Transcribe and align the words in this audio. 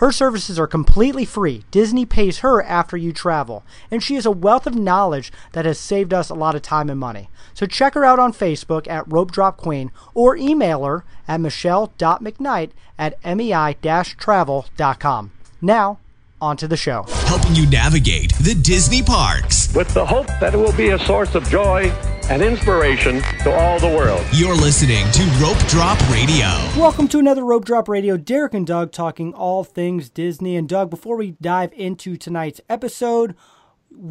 Her 0.00 0.10
services 0.10 0.58
are 0.58 0.66
completely 0.66 1.24
free. 1.26 1.64
Disney 1.70 2.06
pays 2.06 2.38
her 2.38 2.62
after 2.62 2.96
you 2.96 3.12
travel, 3.12 3.62
and 3.90 4.02
she 4.02 4.14
has 4.14 4.24
a 4.24 4.30
wealth 4.30 4.66
of 4.66 4.74
knowledge 4.74 5.30
that 5.52 5.66
has 5.66 5.78
saved 5.78 6.14
us 6.14 6.30
a 6.30 6.34
lot 6.34 6.54
of 6.54 6.62
time 6.62 6.88
and 6.88 6.98
money. 6.98 7.28
So 7.52 7.66
check 7.66 7.92
her 7.92 8.02
out 8.02 8.18
on 8.18 8.32
Facebook 8.32 8.88
at 8.88 9.04
Rope 9.12 9.30
Drop 9.30 9.58
Queen 9.58 9.92
or 10.14 10.38
email 10.38 10.84
her 10.84 11.04
at 11.28 11.42
michelle.mcknight 11.42 12.70
at 12.98 13.22
mei-travel.com. 13.22 15.30
Now, 15.60 15.98
on 16.40 16.56
to 16.56 16.66
the 16.66 16.78
show. 16.78 17.04
Helping 17.26 17.54
you 17.54 17.68
navigate 17.68 18.32
the 18.36 18.54
Disney 18.54 19.02
parks. 19.02 19.74
With 19.74 19.92
the 19.92 20.06
hope 20.06 20.28
that 20.40 20.54
it 20.54 20.56
will 20.56 20.72
be 20.72 20.88
a 20.88 20.98
source 21.00 21.34
of 21.34 21.46
joy 21.50 21.92
and 22.30 22.42
inspiration 22.42 23.20
to 23.40 23.52
all 23.52 23.80
the 23.80 23.88
world. 23.88 24.24
You're 24.32 24.54
listening 24.54 25.04
to 25.10 25.22
Rope 25.42 25.58
Drop 25.66 25.98
Radio. 26.08 26.46
Welcome 26.80 27.08
to 27.08 27.18
another 27.18 27.44
Rope 27.44 27.64
Drop 27.64 27.88
Radio. 27.88 28.16
Derek 28.16 28.54
and 28.54 28.64
Doug 28.64 28.92
talking 28.92 29.34
all 29.34 29.64
things 29.64 30.08
Disney. 30.08 30.54
And 30.54 30.68
Doug, 30.68 30.90
before 30.90 31.16
we 31.16 31.32
dive 31.40 31.72
into 31.72 32.16
tonight's 32.16 32.60
episode, 32.68 33.34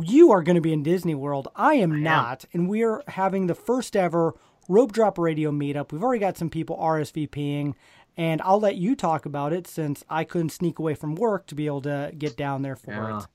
you 0.01 0.31
are 0.31 0.43
going 0.43 0.55
to 0.55 0.61
be 0.61 0.73
in 0.73 0.83
Disney 0.83 1.15
World. 1.15 1.47
I 1.55 1.75
am 1.75 1.93
I 1.93 1.99
not. 1.99 2.45
Am. 2.53 2.61
And 2.61 2.69
we're 2.69 3.01
having 3.07 3.47
the 3.47 3.55
first 3.55 3.95
ever 3.95 4.35
Rope 4.67 4.91
Drop 4.91 5.17
Radio 5.17 5.49
meetup. 5.49 5.93
We've 5.93 6.03
already 6.03 6.19
got 6.19 6.37
some 6.37 6.49
people 6.49 6.77
RSVPing. 6.77 7.73
And 8.17 8.41
I'll 8.41 8.59
let 8.59 8.75
you 8.75 8.97
talk 8.97 9.25
about 9.25 9.53
it 9.53 9.65
since 9.65 10.03
I 10.09 10.25
couldn't 10.25 10.49
sneak 10.49 10.77
away 10.77 10.93
from 10.93 11.15
work 11.15 11.47
to 11.47 11.55
be 11.55 11.67
able 11.67 11.81
to 11.83 12.11
get 12.17 12.35
down 12.35 12.63
there 12.63 12.75
for 12.75 12.91
yeah. 12.91 13.19
it. 13.19 13.27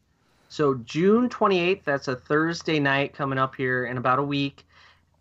So, 0.51 0.75
June 0.85 1.31
28th, 1.31 1.85
that's 1.85 2.07
a 2.07 2.15
Thursday 2.15 2.79
night 2.79 3.15
coming 3.15 3.39
up 3.39 3.55
here 3.55 3.87
in 3.87 3.97
about 3.97 4.19
a 4.19 4.23
week. 4.23 4.67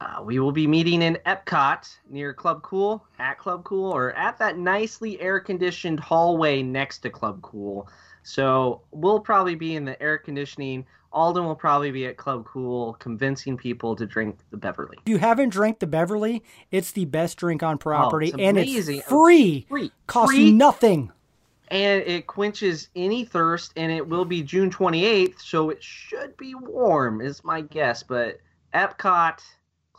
Uh, 0.03 0.21
we 0.21 0.39
will 0.39 0.51
be 0.51 0.67
meeting 0.67 1.01
in 1.01 1.17
Epcot 1.25 1.95
near 2.09 2.33
Club 2.33 2.61
Cool, 2.61 3.05
at 3.19 3.37
Club 3.37 3.63
Cool, 3.63 3.91
or 3.91 4.11
at 4.13 4.37
that 4.39 4.57
nicely 4.57 5.19
air 5.21 5.39
conditioned 5.39 5.99
hallway 5.99 6.61
next 6.61 6.99
to 6.99 7.09
Club 7.09 7.41
Cool. 7.41 7.87
So, 8.23 8.81
we'll 8.91 9.19
probably 9.19 9.55
be 9.55 9.75
in 9.75 9.85
the 9.85 10.01
air 10.01 10.17
conditioning 10.17 10.85
Alden 11.13 11.45
will 11.45 11.55
probably 11.55 11.91
be 11.91 12.07
at 12.07 12.17
Club 12.17 12.45
Cool 12.45 12.93
convincing 12.93 13.55
people 13.55 13.95
to 13.95 14.05
drink 14.05 14.39
the 14.49 14.57
Beverly. 14.57 14.97
If 15.05 15.09
you 15.09 15.19
haven't 15.19 15.49
drank 15.49 15.79
the 15.79 15.87
Beverly, 15.87 16.43
it's 16.71 16.91
the 16.91 17.05
best 17.05 17.37
drink 17.37 17.61
on 17.61 17.77
property 17.77 18.31
oh, 18.33 18.35
it's 18.35 18.43
and 18.43 18.57
it's 18.57 19.07
free. 19.07 19.67
Free. 19.69 19.91
Costs 20.07 20.35
free. 20.35 20.51
nothing. 20.51 21.11
And 21.69 22.01
it 22.01 22.27
quenches 22.27 22.89
any 22.95 23.25
thirst 23.25 23.73
and 23.75 23.91
it 23.91 24.07
will 24.07 24.25
be 24.25 24.41
June 24.41 24.69
28th, 24.69 25.39
so 25.39 25.69
it 25.69 25.81
should 25.83 26.35
be 26.35 26.55
warm 26.55 27.21
is 27.21 27.43
my 27.43 27.61
guess, 27.61 28.01
but 28.03 28.39
Epcot 28.73 29.39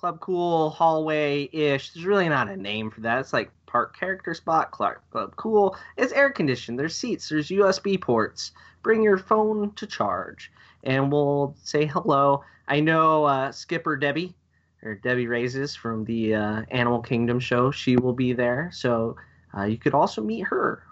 Club 0.05 0.21
Cool 0.21 0.69
hallway 0.69 1.49
ish. 1.51 1.95
There's 1.95 2.05
really 2.05 2.29
not 2.29 2.51
a 2.51 2.57
name 2.59 2.91
for 2.91 3.01
that. 3.01 3.21
It's 3.21 3.33
like 3.33 3.51
park 3.65 3.99
character 3.99 4.35
spot, 4.35 4.71
Club 4.71 4.99
Cool. 5.37 5.75
It's 5.97 6.13
air 6.13 6.29
conditioned. 6.29 6.79
There's 6.79 6.95
seats. 6.95 7.31
There's 7.31 7.49
USB 7.49 7.99
ports. 7.99 8.53
Bring 8.83 9.03
your 9.03 9.17
phone 9.17 9.73
to 9.77 9.87
charge 9.87 10.53
and 10.83 11.11
we'll 11.11 11.57
say 11.63 11.87
hello. 11.87 12.45
I 12.69 12.81
know 12.81 13.25
uh, 13.25 13.51
Skipper 13.51 13.97
Debbie, 13.97 14.35
or 14.83 14.95
Debbie 14.97 15.27
Raises 15.27 15.75
from 15.75 16.05
the 16.05 16.35
uh, 16.35 16.63
Animal 16.71 17.01
Kingdom 17.01 17.41
show. 17.41 17.71
She 17.71 17.97
will 17.97 18.13
be 18.13 18.35
there, 18.35 18.69
so 18.75 19.17
uh, 19.57 19.63
you 19.63 19.79
could 19.79 19.95
also 19.95 20.21
meet 20.21 20.43
her. 20.43 20.83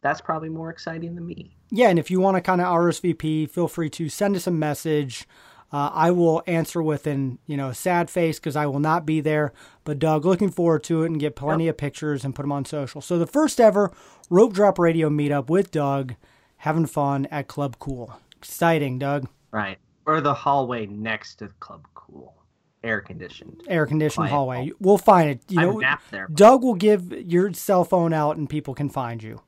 That's 0.00 0.20
probably 0.20 0.48
more 0.48 0.70
exciting 0.70 1.16
than 1.16 1.26
me. 1.26 1.56
Yeah, 1.72 1.88
and 1.88 1.98
if 1.98 2.08
you 2.08 2.20
want 2.20 2.36
to 2.36 2.40
kind 2.40 2.60
of 2.60 2.68
RSVP, 2.68 3.50
feel 3.50 3.66
free 3.66 3.90
to 3.90 4.08
send 4.08 4.36
us 4.36 4.46
a 4.46 4.52
message. 4.52 5.26
Uh, 5.72 5.90
I 5.92 6.10
will 6.12 6.42
answer 6.46 6.82
with 6.82 7.06
an 7.06 7.38
you 7.46 7.56
know 7.56 7.68
a 7.68 7.74
sad 7.74 8.10
face 8.10 8.38
because 8.38 8.56
I 8.56 8.66
will 8.66 8.80
not 8.80 9.04
be 9.04 9.20
there. 9.20 9.52
But 9.84 9.98
Doug, 9.98 10.24
looking 10.24 10.50
forward 10.50 10.84
to 10.84 11.02
it 11.02 11.06
and 11.06 11.18
get 11.20 11.36
plenty 11.36 11.66
yep. 11.66 11.74
of 11.74 11.78
pictures 11.78 12.24
and 12.24 12.34
put 12.34 12.42
them 12.42 12.52
on 12.52 12.64
social. 12.64 13.00
So 13.00 13.18
the 13.18 13.26
first 13.26 13.60
ever 13.60 13.92
Rope 14.30 14.52
Drop 14.52 14.78
Radio 14.78 15.08
meetup 15.10 15.48
with 15.48 15.70
Doug, 15.70 16.14
having 16.58 16.86
fun 16.86 17.26
at 17.30 17.48
Club 17.48 17.76
Cool 17.78 18.14
exciting, 18.44 18.98
Doug. 18.98 19.26
Right. 19.50 19.78
Or 20.06 20.20
the 20.20 20.34
hallway 20.34 20.86
next 20.86 21.36
to 21.36 21.48
Club 21.60 21.86
Cool. 21.94 22.34
Air 22.82 23.00
conditioned. 23.00 23.62
Air 23.66 23.86
conditioned 23.86 24.28
hallway. 24.28 24.68
Hall. 24.68 24.76
We'll 24.78 24.98
find 24.98 25.30
it. 25.30 25.40
You 25.48 25.60
know, 25.60 25.82
there, 26.10 26.28
Doug 26.28 26.62
will 26.62 26.74
give 26.74 27.10
your 27.10 27.54
cell 27.54 27.84
phone 27.84 28.12
out 28.12 28.36
and 28.36 28.48
people 28.48 28.74
can 28.74 28.90
find 28.90 29.22
you. 29.22 29.40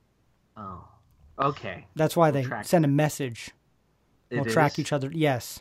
Oh. 0.57 0.89
Okay. 1.39 1.87
That's 1.95 2.17
why 2.17 2.31
we'll 2.31 2.45
they 2.45 2.63
send 2.63 2.87
a 2.87 2.89
message. 2.89 3.51
It 4.31 4.37
we'll 4.37 4.47
is? 4.47 4.55
track 4.55 4.79
each 4.79 4.95
other. 4.95 5.11
Yes. 5.13 5.61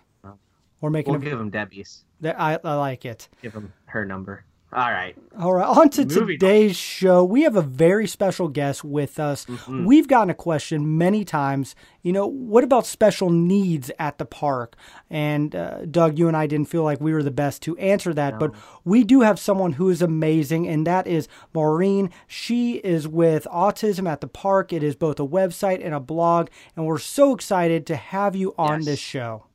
We're 0.85 0.91
making. 0.91 1.13
We'll 1.13 1.21
a, 1.21 1.25
give 1.25 1.39
them 1.39 1.49
Debbie's. 1.49 2.03
I, 2.23 2.59
I 2.63 2.75
like 2.75 3.05
it. 3.05 3.27
Give 3.41 3.53
them 3.53 3.73
her 3.87 4.05
number. 4.05 4.45
All 4.71 4.91
right. 4.91 5.15
All 5.39 5.51
right. 5.51 5.65
On 5.65 5.89
to 5.89 6.05
Moving 6.05 6.37
today's 6.37 6.71
on. 6.71 6.75
show. 6.75 7.23
We 7.23 7.41
have 7.41 7.55
a 7.55 7.63
very 7.63 8.05
special 8.07 8.49
guest 8.49 8.83
with 8.83 9.19
us. 9.19 9.45
Mm-hmm. 9.45 9.85
We've 9.85 10.07
gotten 10.07 10.29
a 10.29 10.35
question 10.35 10.95
many 10.95 11.25
times. 11.25 11.75
You 12.03 12.13
know, 12.13 12.27
what 12.27 12.63
about 12.63 12.85
special 12.85 13.31
needs 13.31 13.89
at 13.97 14.19
the 14.19 14.25
park? 14.25 14.75
And 15.09 15.55
uh, 15.55 15.85
Doug, 15.85 16.19
you 16.19 16.27
and 16.27 16.37
I 16.37 16.45
didn't 16.45 16.67
feel 16.67 16.83
like 16.83 17.01
we 17.01 17.13
were 17.13 17.23
the 17.23 17.31
best 17.31 17.63
to 17.63 17.75
answer 17.77 18.13
that, 18.13 18.33
no. 18.33 18.39
but 18.39 18.51
we 18.83 19.03
do 19.03 19.21
have 19.21 19.39
someone 19.39 19.73
who 19.73 19.89
is 19.89 20.03
amazing, 20.03 20.67
and 20.67 20.85
that 20.85 21.07
is 21.07 21.27
Maureen. 21.51 22.11
She 22.27 22.73
is 22.75 23.07
with 23.07 23.47
Autism 23.51 24.07
at 24.07 24.21
the 24.21 24.27
Park. 24.27 24.71
It 24.71 24.83
is 24.83 24.95
both 24.95 25.19
a 25.19 25.25
website 25.25 25.83
and 25.83 25.95
a 25.95 25.99
blog, 25.99 26.49
and 26.75 26.85
we're 26.85 26.99
so 26.99 27.33
excited 27.33 27.87
to 27.87 27.95
have 27.95 28.35
you 28.35 28.53
on 28.55 28.81
yes. 28.81 28.85
this 28.85 28.99
show. 28.99 29.45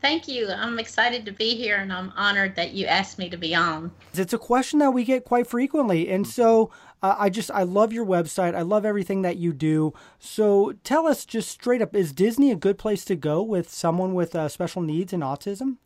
Thank 0.00 0.28
you. 0.28 0.48
I'm 0.50 0.78
excited 0.78 1.26
to 1.26 1.32
be 1.32 1.56
here 1.56 1.76
and 1.76 1.92
I'm 1.92 2.12
honored 2.16 2.56
that 2.56 2.72
you 2.72 2.86
asked 2.86 3.18
me 3.18 3.28
to 3.28 3.36
be 3.36 3.54
on. 3.54 3.90
It's 4.14 4.32
a 4.32 4.38
question 4.38 4.78
that 4.78 4.92
we 4.92 5.04
get 5.04 5.24
quite 5.24 5.46
frequently. 5.46 6.08
And 6.08 6.26
so 6.26 6.70
uh, 7.02 7.16
I 7.18 7.28
just, 7.28 7.50
I 7.50 7.64
love 7.64 7.92
your 7.92 8.06
website. 8.06 8.54
I 8.54 8.62
love 8.62 8.86
everything 8.86 9.22
that 9.22 9.36
you 9.36 9.52
do. 9.52 9.92
So 10.18 10.72
tell 10.84 11.06
us 11.06 11.26
just 11.26 11.50
straight 11.50 11.82
up 11.82 11.94
is 11.94 12.12
Disney 12.12 12.50
a 12.50 12.56
good 12.56 12.78
place 12.78 13.04
to 13.06 13.16
go 13.16 13.42
with 13.42 13.68
someone 13.68 14.14
with 14.14 14.34
uh, 14.34 14.48
special 14.48 14.80
needs 14.80 15.12
and 15.12 15.22
autism? 15.22 15.76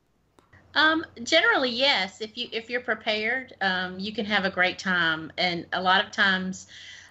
Um, 0.77 1.05
generally, 1.23 1.71
yes. 1.71 2.21
If 2.21 2.37
you 2.37 2.49
if 2.53 2.69
you're 2.69 2.81
prepared, 2.81 3.55
um, 3.61 3.99
you 3.99 4.13
can 4.13 4.27
have 4.27 4.45
a 4.45 4.51
great 4.51 4.79
time. 4.79 5.31
And 5.39 5.67
a 5.73 5.81
lot 5.81 6.05
of 6.05 6.11
times, 6.11 6.67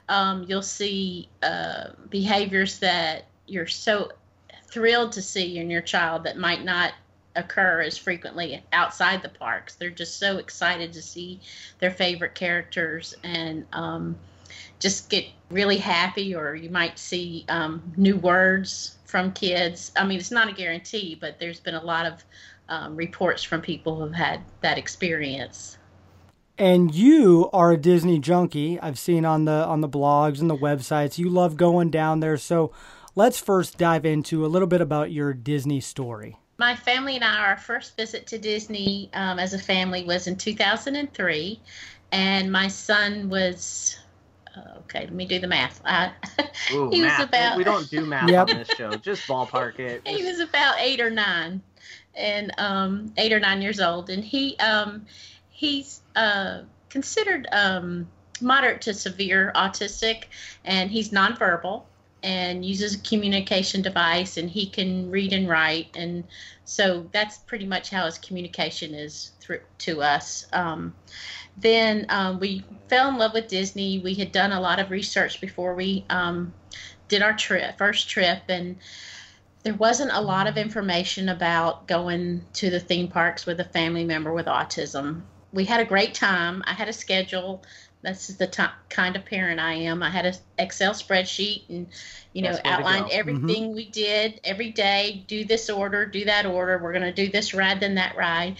um, 0.09 0.43
you'll 0.47 0.61
see 0.61 1.29
uh, 1.41 1.91
behaviors 2.09 2.79
that 2.79 3.27
you're 3.47 3.67
so 3.67 4.11
thrilled 4.73 5.11
to 5.11 5.21
see 5.21 5.59
in 5.59 5.69
your 5.69 5.81
child 5.81 6.23
that 6.23 6.35
might 6.35 6.65
not 6.65 6.93
occur 7.35 7.81
as 7.81 7.95
frequently 7.95 8.63
outside 8.73 9.21
the 9.21 9.29
parks. 9.29 9.75
They're 9.75 9.91
just 9.91 10.17
so 10.19 10.37
excited 10.37 10.91
to 10.93 11.01
see 11.01 11.39
their 11.79 11.91
favorite 11.91 12.33
characters 12.33 13.13
and 13.23 13.65
um, 13.71 14.15
just 14.79 15.09
get 15.09 15.25
really 15.51 15.77
happy, 15.77 16.33
or 16.33 16.55
you 16.55 16.69
might 16.69 16.97
see 16.97 17.45
um, 17.49 17.83
new 17.97 18.17
words 18.17 18.97
from 19.05 19.31
kids. 19.31 19.91
I 19.95 20.05
mean, 20.05 20.17
it's 20.17 20.31
not 20.31 20.49
a 20.49 20.53
guarantee, 20.53 21.17
but 21.19 21.39
there's 21.39 21.59
been 21.59 21.75
a 21.75 21.83
lot 21.83 22.07
of 22.07 22.23
um, 22.67 22.95
reports 22.95 23.43
from 23.43 23.61
people 23.61 23.99
who've 23.99 24.13
had 24.13 24.41
that 24.61 24.79
experience. 24.79 25.77
And 26.57 26.93
you 26.93 27.49
are 27.53 27.71
a 27.71 27.77
Disney 27.77 28.19
junkie. 28.19 28.79
I've 28.79 28.99
seen 28.99 29.25
on 29.25 29.45
the 29.45 29.51
on 29.65 29.81
the 29.81 29.89
blogs 29.89 30.39
and 30.39 30.49
the 30.49 30.57
websites. 30.57 31.17
You 31.17 31.29
love 31.29 31.57
going 31.57 31.89
down 31.89 32.19
there. 32.19 32.37
So 32.37 32.71
let's 33.15 33.39
first 33.39 33.77
dive 33.77 34.05
into 34.05 34.45
a 34.45 34.47
little 34.47 34.67
bit 34.67 34.81
about 34.81 35.11
your 35.11 35.33
Disney 35.33 35.79
story. 35.79 36.37
My 36.57 36.75
family 36.75 37.15
and 37.15 37.23
I, 37.23 37.37
our 37.39 37.57
first 37.57 37.97
visit 37.97 38.27
to 38.27 38.37
Disney 38.37 39.09
um, 39.13 39.39
as 39.39 39.53
a 39.53 39.59
family 39.59 40.03
was 40.03 40.27
in 40.27 40.35
2003, 40.35 41.59
and 42.11 42.51
my 42.51 42.67
son 42.67 43.29
was 43.29 43.97
uh, 44.55 44.77
okay, 44.79 45.01
let 45.01 45.13
me 45.13 45.25
do 45.25 45.39
the 45.39 45.47
math. 45.47 45.81
Uh, 45.83 46.09
Ooh, 46.73 46.89
he 46.91 47.01
math. 47.01 47.19
was 47.19 47.27
about. 47.27 47.57
We 47.57 47.63
don't 47.63 47.89
do 47.89 48.05
math 48.05 48.29
yep. 48.29 48.49
on 48.49 48.57
this 48.57 48.69
show. 48.69 48.91
Just 48.95 49.27
ballpark 49.27 49.79
it. 49.79 50.03
he 50.07 50.23
was 50.23 50.39
about 50.39 50.75
eight 50.79 51.01
or 51.01 51.09
nine, 51.09 51.61
and 52.13 52.51
um, 52.59 53.13
eight 53.17 53.33
or 53.33 53.39
nine 53.39 53.61
years 53.61 53.79
old, 53.79 54.11
and 54.11 54.23
he 54.23 54.55
um, 54.57 55.07
he's 55.49 56.01
uh, 56.15 56.61
considered 56.89 57.47
um, 57.51 58.07
moderate 58.41 58.81
to 58.81 58.93
severe 58.93 59.51
autistic, 59.55 60.25
and 60.63 60.91
he's 60.91 61.09
nonverbal 61.09 61.83
and 62.23 62.65
uses 62.65 62.95
a 62.95 62.99
communication 62.99 63.81
device 63.81 64.37
and 64.37 64.49
he 64.49 64.65
can 64.65 65.11
read 65.11 65.33
and 65.33 65.47
write. 65.47 65.87
And 65.95 66.23
so 66.65 67.09
that's 67.11 67.37
pretty 67.39 67.65
much 67.65 67.89
how 67.89 68.05
his 68.05 68.17
communication 68.17 68.93
is 68.93 69.31
through 69.39 69.59
to 69.79 70.01
us. 70.01 70.45
Um, 70.53 70.95
then 71.57 72.05
um, 72.09 72.39
we 72.39 72.63
fell 72.87 73.09
in 73.09 73.17
love 73.17 73.33
with 73.33 73.47
disney. 73.47 73.99
We 73.99 74.15
had 74.15 74.31
done 74.31 74.53
a 74.53 74.61
lot 74.61 74.79
of 74.79 74.89
research 74.89 75.41
before 75.41 75.75
we 75.75 76.05
um, 76.09 76.53
did 77.09 77.21
our 77.21 77.33
trip 77.33 77.77
first 77.77 78.09
trip. 78.09 78.43
And 78.47 78.77
there 79.63 79.75
wasn't 79.75 80.11
a 80.13 80.21
lot 80.21 80.47
of 80.47 80.57
information 80.57 81.29
about 81.29 81.87
going 81.87 82.45
to 82.53 82.69
the 82.69 82.79
theme 82.79 83.07
parks 83.07 83.45
with 83.45 83.59
a 83.59 83.65
family 83.65 84.03
member 84.03 84.33
with 84.33 84.45
autism. 84.45 85.21
We 85.51 85.65
had 85.65 85.79
a 85.79 85.85
great 85.85 86.13
time. 86.13 86.63
I 86.65 86.73
had 86.73 86.89
a 86.89 86.93
schedule 86.93 87.63
That's 88.03 88.27
the 88.27 88.47
t- 88.47 88.63
kind 88.89 89.15
of 89.15 89.25
parent 89.25 89.61
I 89.61 89.73
am. 89.75 90.03
I 90.03 90.09
had 90.09 90.25
an 90.25 90.35
Excel 90.59 90.93
spreadsheet 90.93 91.63
and, 91.69 91.87
you 92.33 92.41
know, 92.41 92.57
outlined 92.65 93.07
everything 93.11 93.63
mm-hmm. 93.63 93.75
we 93.75 93.89
did 93.89 94.41
every 94.43 94.71
day. 94.71 95.23
Do 95.27 95.45
this 95.45 95.69
order, 95.69 96.05
do 96.05 96.25
that 96.25 96.45
order. 96.45 96.77
We're 96.77 96.91
going 96.91 97.03
to 97.03 97.13
do 97.13 97.31
this 97.31 97.53
ride, 97.53 97.79
then 97.79 97.95
that 97.95 98.17
ride. 98.17 98.57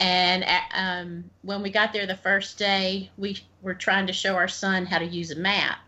And 0.00 0.44
um, 0.74 1.30
when 1.42 1.62
we 1.62 1.70
got 1.70 1.92
there 1.92 2.06
the 2.06 2.16
first 2.16 2.58
day, 2.58 3.10
we 3.18 3.38
were 3.60 3.74
trying 3.74 4.06
to 4.06 4.14
show 4.14 4.34
our 4.34 4.48
son 4.48 4.86
how 4.86 4.98
to 4.98 5.04
use 5.04 5.30
a 5.30 5.36
map. 5.36 5.78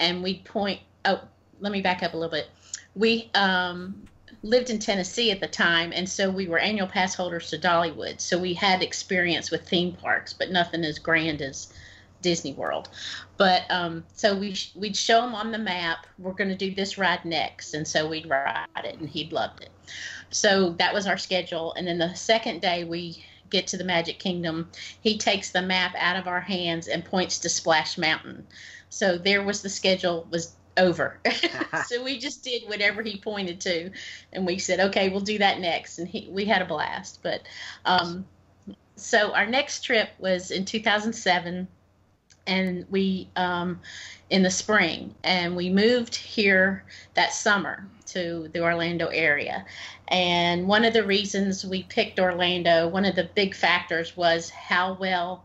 And 0.00 0.20
we'd 0.20 0.44
point, 0.44 0.80
oh, 1.04 1.20
let 1.60 1.70
me 1.70 1.80
back 1.80 2.02
up 2.02 2.14
a 2.14 2.16
little 2.16 2.32
bit. 2.32 2.48
We 2.96 3.30
um, 3.34 4.02
lived 4.42 4.70
in 4.70 4.80
Tennessee 4.80 5.30
at 5.30 5.40
the 5.40 5.46
time, 5.46 5.92
and 5.94 6.08
so 6.08 6.28
we 6.28 6.48
were 6.48 6.58
annual 6.58 6.88
pass 6.88 7.14
holders 7.14 7.50
to 7.50 7.58
Dollywood. 7.58 8.20
So 8.20 8.36
we 8.36 8.54
had 8.54 8.82
experience 8.82 9.52
with 9.52 9.68
theme 9.68 9.92
parks, 9.92 10.32
but 10.32 10.50
nothing 10.50 10.84
as 10.84 10.98
grand 10.98 11.40
as 11.40 11.72
Disney 12.22 12.52
World. 12.52 12.88
But 13.36 13.64
um, 13.70 14.04
so 14.14 14.36
we 14.36 14.56
we'd 14.74 14.96
show 14.96 15.24
him 15.24 15.34
on 15.34 15.52
the 15.52 15.58
map. 15.58 16.06
We're 16.18 16.32
going 16.32 16.50
to 16.50 16.56
do 16.56 16.74
this 16.74 16.96
ride 16.96 17.24
next, 17.24 17.74
and 17.74 17.86
so 17.86 18.08
we'd 18.08 18.28
ride 18.28 18.66
it, 18.76 18.98
and 18.98 19.08
he 19.08 19.28
loved 19.28 19.62
it. 19.62 19.70
So 20.30 20.70
that 20.78 20.94
was 20.94 21.06
our 21.06 21.18
schedule. 21.18 21.74
And 21.74 21.86
then 21.86 21.98
the 21.98 22.14
second 22.14 22.62
day 22.62 22.84
we 22.84 23.22
get 23.50 23.66
to 23.68 23.76
the 23.76 23.84
Magic 23.84 24.18
Kingdom, 24.18 24.70
he 25.00 25.18
takes 25.18 25.50
the 25.50 25.62
map 25.62 25.94
out 25.98 26.16
of 26.16 26.26
our 26.26 26.40
hands 26.40 26.88
and 26.88 27.04
points 27.04 27.38
to 27.40 27.48
Splash 27.48 27.98
Mountain. 27.98 28.46
So 28.88 29.18
there 29.18 29.42
was 29.42 29.62
the 29.62 29.68
schedule 29.68 30.26
was 30.30 30.56
over. 30.76 31.20
so 31.86 32.02
we 32.02 32.18
just 32.18 32.42
did 32.42 32.62
whatever 32.66 33.02
he 33.02 33.18
pointed 33.18 33.60
to, 33.60 33.90
and 34.32 34.46
we 34.46 34.58
said, 34.58 34.80
okay, 34.80 35.10
we'll 35.10 35.20
do 35.20 35.38
that 35.38 35.60
next. 35.60 35.98
And 35.98 36.08
he, 36.08 36.28
we 36.30 36.44
had 36.44 36.62
a 36.62 36.66
blast. 36.66 37.20
But 37.22 37.42
um, 37.84 38.24
so 38.96 39.34
our 39.34 39.46
next 39.46 39.82
trip 39.82 40.10
was 40.18 40.50
in 40.50 40.64
2007 40.64 41.68
and 42.46 42.86
we 42.90 43.28
um, 43.36 43.80
in 44.30 44.42
the 44.42 44.50
spring 44.50 45.14
and 45.22 45.54
we 45.56 45.68
moved 45.68 46.14
here 46.14 46.84
that 47.14 47.32
summer 47.32 47.86
to 48.06 48.48
the 48.52 48.62
orlando 48.62 49.06
area. 49.08 49.64
And 50.08 50.66
one 50.66 50.84
of 50.84 50.92
the 50.92 51.04
reasons 51.04 51.64
we 51.64 51.84
picked 51.84 52.18
orlando 52.18 52.88
one 52.88 53.04
of 53.04 53.16
the 53.16 53.28
big 53.34 53.54
factors 53.54 54.16
was 54.16 54.50
how 54.50 54.94
well 54.94 55.44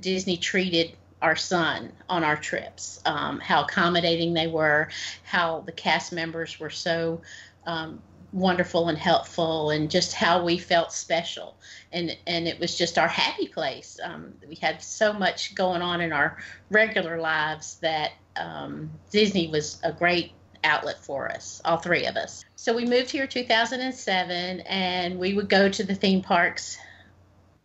disney 0.00 0.36
treated 0.36 0.92
our 1.22 1.36
son 1.36 1.92
on 2.08 2.24
our 2.24 2.36
trips 2.36 3.00
um, 3.06 3.40
how 3.40 3.62
accommodating 3.62 4.34
they 4.34 4.46
were 4.46 4.88
how 5.22 5.60
the 5.60 5.72
cast 5.72 6.12
members 6.12 6.58
were 6.58 6.70
so 6.70 7.20
um, 7.66 8.02
wonderful 8.34 8.88
and 8.88 8.98
helpful 8.98 9.70
and 9.70 9.88
just 9.88 10.12
how 10.12 10.44
we 10.44 10.58
felt 10.58 10.92
special. 10.92 11.56
And 11.92 12.16
and 12.26 12.48
it 12.48 12.58
was 12.58 12.76
just 12.76 12.98
our 12.98 13.08
happy 13.08 13.46
place. 13.46 13.98
Um, 14.02 14.34
we 14.46 14.56
had 14.56 14.82
so 14.82 15.12
much 15.12 15.54
going 15.54 15.80
on 15.80 16.00
in 16.00 16.12
our 16.12 16.36
regular 16.68 17.20
lives 17.20 17.76
that 17.76 18.12
um, 18.36 18.90
disney 19.12 19.46
was 19.46 19.78
a 19.84 19.92
great 19.92 20.32
outlet 20.64 20.98
for 21.04 21.30
us 21.30 21.62
all 21.64 21.76
three 21.76 22.06
of 22.06 22.16
us. 22.16 22.44
So 22.56 22.74
we 22.74 22.84
moved 22.84 23.10
here 23.10 23.26
2007 23.26 24.60
and 24.60 25.18
we 25.18 25.34
would 25.34 25.48
go 25.48 25.68
to 25.68 25.84
the 25.84 25.94
theme 25.94 26.20
parks 26.20 26.76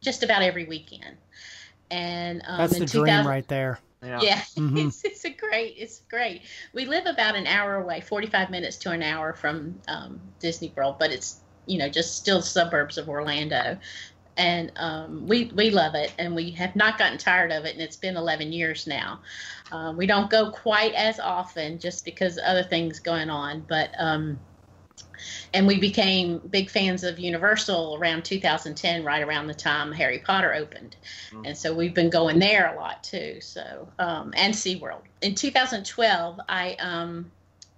just 0.01 0.21
about 0.21 0.43
every 0.43 0.65
weekend. 0.65 1.17
And 1.89 2.43
um, 2.45 2.59
that's 2.59 2.77
the 2.77 2.85
dream 2.85 3.25
right 3.25 3.47
there 3.47 3.79
yeah, 4.03 4.21
yeah. 4.21 4.41
Mm-hmm. 4.57 4.77
it's, 4.77 5.03
it's 5.03 5.25
a 5.25 5.29
great 5.29 5.75
it's 5.77 6.01
great 6.09 6.41
we 6.73 6.85
live 6.85 7.05
about 7.05 7.35
an 7.35 7.47
hour 7.47 7.75
away 7.75 8.01
45 8.01 8.49
minutes 8.49 8.77
to 8.79 8.91
an 8.91 9.03
hour 9.03 9.33
from 9.33 9.81
um, 9.87 10.19
disney 10.39 10.73
world 10.75 10.97
but 10.99 11.11
it's 11.11 11.41
you 11.65 11.77
know 11.77 11.89
just 11.89 12.17
still 12.17 12.41
suburbs 12.41 12.97
of 12.97 13.09
orlando 13.09 13.77
and 14.37 14.71
um, 14.77 15.27
we 15.27 15.51
we 15.55 15.69
love 15.69 15.95
it 15.95 16.13
and 16.17 16.33
we 16.35 16.51
have 16.51 16.75
not 16.75 16.97
gotten 16.97 17.17
tired 17.17 17.51
of 17.51 17.65
it 17.65 17.73
and 17.73 17.81
it's 17.81 17.97
been 17.97 18.15
11 18.17 18.51
years 18.53 18.87
now 18.87 19.19
um, 19.71 19.97
we 19.97 20.07
don't 20.07 20.29
go 20.29 20.51
quite 20.51 20.93
as 20.93 21.19
often 21.19 21.77
just 21.79 22.05
because 22.05 22.39
other 22.43 22.63
things 22.63 22.99
going 22.99 23.29
on 23.29 23.65
but 23.67 23.91
um, 23.99 24.39
and 25.53 25.67
we 25.67 25.79
became 25.79 26.39
big 26.39 26.69
fans 26.69 27.03
of 27.03 27.19
Universal 27.19 27.97
around 27.99 28.25
2010, 28.25 29.03
right 29.03 29.21
around 29.21 29.47
the 29.47 29.53
time 29.53 29.91
Harry 29.91 30.19
Potter 30.19 30.53
opened. 30.53 30.95
Mm. 31.31 31.47
And 31.47 31.57
so 31.57 31.73
we've 31.73 31.93
been 31.93 32.09
going 32.09 32.39
there 32.39 32.73
a 32.73 32.75
lot 32.75 33.03
too. 33.03 33.39
So, 33.41 33.87
um, 33.99 34.33
and 34.35 34.53
SeaWorld. 34.53 35.01
In 35.21 35.35
2012, 35.35 36.39
I 36.47 36.73
um, 36.73 37.31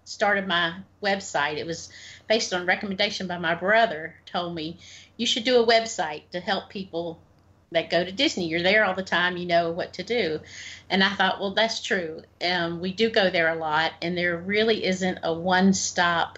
started 0.05 0.47
my 0.47 0.75
website. 1.01 1.57
It 1.57 1.65
was 1.65 1.89
based 2.27 2.53
on 2.53 2.65
recommendation 2.65 3.27
by 3.27 3.37
my 3.37 3.55
brother, 3.55 4.15
told 4.25 4.55
me, 4.55 4.77
you 5.17 5.25
should 5.25 5.43
do 5.43 5.61
a 5.61 5.67
website 5.67 6.23
to 6.31 6.39
help 6.39 6.69
people 6.69 7.19
that 7.71 7.89
go 7.89 8.03
to 8.03 8.11
Disney. 8.11 8.47
You're 8.47 8.61
there 8.61 8.83
all 8.85 8.95
the 8.95 9.03
time, 9.03 9.37
you 9.37 9.45
know 9.45 9.71
what 9.71 9.93
to 9.93 10.03
do. 10.03 10.39
And 10.89 11.03
I 11.03 11.13
thought, 11.13 11.39
well, 11.39 11.53
that's 11.53 11.81
true. 11.81 12.21
Um, 12.45 12.81
we 12.81 12.91
do 12.91 13.09
go 13.09 13.29
there 13.29 13.49
a 13.49 13.55
lot, 13.55 13.93
and 14.01 14.17
there 14.17 14.37
really 14.37 14.85
isn't 14.85 15.19
a 15.23 15.33
one 15.33 15.73
stop 15.73 16.37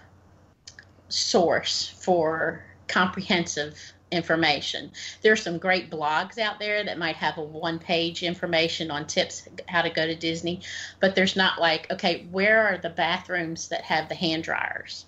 source 1.13 1.94
for 2.00 2.63
comprehensive 2.88 3.94
information. 4.12 4.92
There's 5.21 5.42
some 5.42 5.57
great 5.57 5.89
blogs 5.89 6.38
out 6.38 6.60
there 6.60 6.83
that 6.83 6.98
might 6.98 7.15
have 7.15 7.38
a 7.38 7.44
one 7.44 7.80
page 7.80 8.24
information 8.24 8.92
on 8.92 9.07
tips 9.07 9.48
how 9.68 9.81
to 9.81 9.89
go 9.89 10.06
to 10.06 10.15
Disney, 10.15 10.62
but 11.00 11.15
there's 11.15 11.36
not 11.36 11.60
like, 11.60 11.92
okay, 11.92 12.27
where 12.31 12.65
are 12.68 12.77
the 12.77 12.89
bathrooms 12.89 13.69
that 13.69 13.81
have 13.81 14.10
the 14.10 14.15
hand 14.15 14.44
dryers? 14.44 15.06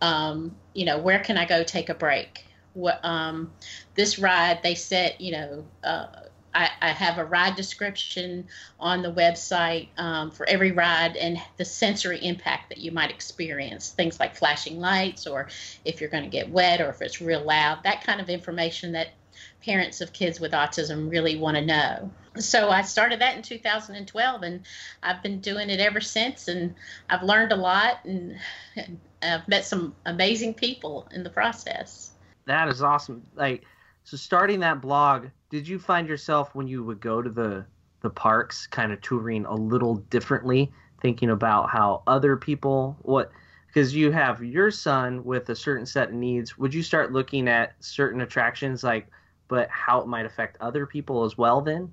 Um, 0.00 0.56
you 0.74 0.84
know, 0.84 0.98
where 0.98 1.20
can 1.20 1.38
I 1.38 1.44
go 1.44 1.62
take 1.62 1.88
a 1.88 1.94
break? 1.94 2.44
What 2.74 3.04
um, 3.04 3.52
this 3.94 4.18
ride 4.18 4.60
they 4.62 4.74
set, 4.74 5.20
you 5.20 5.32
know, 5.32 5.64
uh, 5.84 6.06
I, 6.58 6.70
I, 6.82 6.88
have 6.88 7.18
a 7.18 7.24
ride 7.24 7.54
description 7.54 8.48
on 8.80 9.02
the 9.02 9.12
website 9.12 9.90
um, 9.96 10.32
for 10.32 10.44
every 10.48 10.72
ride 10.72 11.16
and 11.16 11.40
the 11.56 11.64
sensory 11.64 12.18
impact 12.24 12.70
that 12.70 12.78
you 12.78 12.90
might 12.90 13.10
experience. 13.10 13.90
Things 13.90 14.18
like 14.18 14.34
flashing 14.34 14.80
lights, 14.80 15.28
or 15.28 15.48
if 15.84 16.00
you're 16.00 16.10
going 16.10 16.24
to 16.24 16.28
get 16.28 16.50
wet, 16.50 16.80
or 16.80 16.88
if 16.88 17.00
it's 17.00 17.20
real 17.20 17.44
loud, 17.44 17.84
that 17.84 18.02
kind 18.02 18.20
of 18.20 18.28
information 18.28 18.90
that 18.92 19.10
parents 19.64 20.00
of 20.00 20.12
kids 20.12 20.40
with 20.40 20.50
autism 20.50 21.08
really 21.08 21.36
want 21.36 21.56
to 21.56 21.64
know. 21.64 22.10
So 22.40 22.70
I 22.70 22.82
started 22.82 23.20
that 23.20 23.36
in 23.36 23.42
2012, 23.42 24.42
and 24.42 24.62
I've 25.00 25.22
been 25.22 25.40
doing 25.40 25.70
it 25.70 25.78
ever 25.78 26.00
since. 26.00 26.48
And 26.48 26.74
I've 27.08 27.22
learned 27.22 27.52
a 27.52 27.56
lot, 27.56 28.00
and, 28.04 28.36
and 28.74 28.98
I've 29.22 29.46
met 29.46 29.64
some 29.64 29.94
amazing 30.06 30.54
people 30.54 31.08
in 31.12 31.22
the 31.22 31.30
process. 31.30 32.10
That 32.46 32.68
is 32.68 32.82
awesome. 32.82 33.24
Like, 33.36 33.64
so 34.08 34.16
starting 34.16 34.60
that 34.60 34.80
blog 34.80 35.26
did 35.50 35.68
you 35.68 35.78
find 35.78 36.08
yourself 36.08 36.54
when 36.54 36.66
you 36.66 36.82
would 36.82 36.98
go 36.98 37.20
to 37.20 37.28
the 37.28 37.62
the 38.00 38.08
parks 38.08 38.66
kind 38.66 38.90
of 38.90 38.98
touring 39.02 39.44
a 39.44 39.54
little 39.54 39.96
differently 39.96 40.72
thinking 41.02 41.28
about 41.28 41.68
how 41.68 42.02
other 42.06 42.34
people 42.34 42.96
what 43.02 43.30
because 43.66 43.94
you 43.94 44.10
have 44.10 44.42
your 44.42 44.70
son 44.70 45.22
with 45.24 45.50
a 45.50 45.54
certain 45.54 45.84
set 45.84 46.08
of 46.08 46.14
needs 46.14 46.56
would 46.56 46.72
you 46.72 46.82
start 46.82 47.12
looking 47.12 47.48
at 47.48 47.74
certain 47.80 48.22
attractions 48.22 48.82
like 48.82 49.06
but 49.46 49.68
how 49.68 50.00
it 50.00 50.06
might 50.06 50.24
affect 50.24 50.56
other 50.60 50.86
people 50.86 51.24
as 51.24 51.38
well 51.38 51.60
then? 51.62 51.90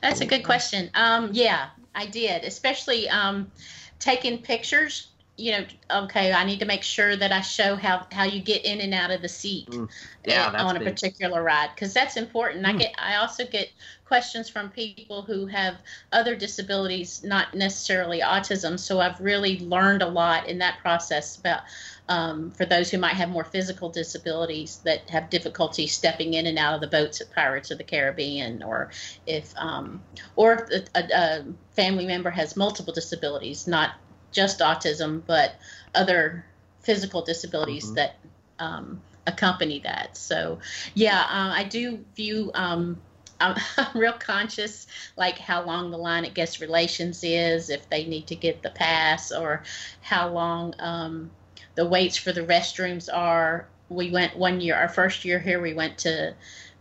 That's 0.00 0.22
a 0.22 0.26
good 0.26 0.44
question. 0.44 0.90
Um, 0.94 1.30
yeah 1.32 1.70
i 1.94 2.04
did 2.04 2.44
especially 2.44 3.08
um, 3.08 3.50
taking 3.98 4.36
pictures 4.36 5.12
you 5.38 5.52
know, 5.52 5.64
okay, 5.88 6.32
I 6.32 6.44
need 6.44 6.58
to 6.58 6.66
make 6.66 6.82
sure 6.82 7.14
that 7.14 7.30
I 7.30 7.42
show 7.42 7.76
how 7.76 8.06
how 8.10 8.24
you 8.24 8.42
get 8.42 8.64
in 8.64 8.80
and 8.80 8.92
out 8.92 9.12
of 9.12 9.22
the 9.22 9.28
seat 9.28 9.68
mm. 9.68 9.88
yeah, 10.24 10.50
on 10.50 10.76
a 10.76 10.80
big. 10.80 10.88
particular 10.88 11.42
ride 11.42 11.70
because 11.74 11.94
that's 11.94 12.16
important. 12.16 12.64
Mm. 12.64 12.68
I 12.68 12.72
get 12.72 12.94
I 12.98 13.16
also 13.16 13.46
get 13.46 13.70
questions 14.04 14.48
from 14.48 14.70
people 14.70 15.22
who 15.22 15.46
have 15.46 15.76
other 16.12 16.34
disabilities, 16.34 17.22
not 17.22 17.54
necessarily 17.54 18.20
autism. 18.20 18.80
So 18.80 18.98
I've 19.00 19.20
really 19.20 19.60
learned 19.60 20.02
a 20.02 20.08
lot 20.08 20.48
in 20.48 20.58
that 20.58 20.80
process 20.80 21.38
about 21.38 21.60
um, 22.08 22.50
for 22.50 22.64
those 22.66 22.90
who 22.90 22.98
might 22.98 23.14
have 23.14 23.28
more 23.28 23.44
physical 23.44 23.90
disabilities 23.90 24.80
that 24.84 25.08
have 25.10 25.30
difficulty 25.30 25.86
stepping 25.86 26.34
in 26.34 26.46
and 26.46 26.58
out 26.58 26.74
of 26.74 26.80
the 26.80 26.88
boats 26.88 27.20
at 27.20 27.32
Pirates 27.32 27.70
of 27.70 27.78
the 27.78 27.84
Caribbean, 27.84 28.64
or 28.64 28.90
if 29.24 29.52
um, 29.56 30.02
or 30.34 30.66
if 30.70 30.88
a, 30.96 31.02
a 31.14 31.44
family 31.76 32.06
member 32.06 32.30
has 32.30 32.56
multiple 32.56 32.92
disabilities, 32.92 33.68
not 33.68 33.92
just 34.32 34.60
autism, 34.60 35.22
but 35.26 35.54
other 35.94 36.44
physical 36.80 37.22
disabilities 37.22 37.86
mm-hmm. 37.86 37.94
that 37.94 38.16
um, 38.58 39.00
accompany 39.26 39.80
that. 39.80 40.16
So, 40.16 40.58
yeah, 40.94 41.20
uh, 41.20 41.52
I 41.54 41.64
do 41.64 42.04
view. 42.16 42.50
Um, 42.54 43.00
I'm, 43.40 43.54
I'm, 43.76 44.00
real 44.00 44.14
conscious, 44.14 44.88
like 45.16 45.38
how 45.38 45.64
long 45.64 45.92
the 45.92 45.96
line 45.96 46.24
at 46.24 46.34
guest 46.34 46.60
relations 46.60 47.22
is, 47.22 47.70
if 47.70 47.88
they 47.88 48.04
need 48.04 48.26
to 48.26 48.34
get 48.34 48.62
the 48.62 48.70
pass, 48.70 49.30
or 49.30 49.62
how 50.00 50.28
long 50.30 50.74
um, 50.80 51.30
the 51.76 51.86
waits 51.86 52.16
for 52.16 52.32
the 52.32 52.40
restrooms 52.40 53.08
are. 53.12 53.68
We 53.90 54.10
went 54.10 54.36
one 54.36 54.60
year, 54.60 54.74
our 54.74 54.88
first 54.88 55.24
year 55.24 55.38
here, 55.38 55.62
we 55.62 55.72
went 55.72 55.98
to 55.98 56.34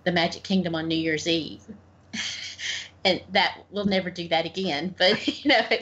the 0.03 0.11
Magic 0.11 0.41
Kingdom 0.41 0.73
on 0.73 0.87
New 0.87 0.95
Year's 0.95 1.27
Eve. 1.27 1.61
and 3.07 3.21
that 3.31 3.63
we'll 3.71 3.85
never 3.85 4.11
do 4.11 4.27
that 4.27 4.45
again. 4.45 4.93
But 4.97 5.25
you 5.43 5.49
know, 5.49 5.59
I, 5.59 5.79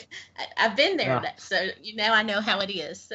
have 0.58 0.76
been 0.76 0.96
there, 0.98 1.20
yeah. 1.24 1.32
so 1.38 1.70
you 1.82 1.96
know 1.96 2.12
I 2.12 2.22
know 2.22 2.40
how 2.40 2.60
it 2.60 2.72
is. 2.72 3.12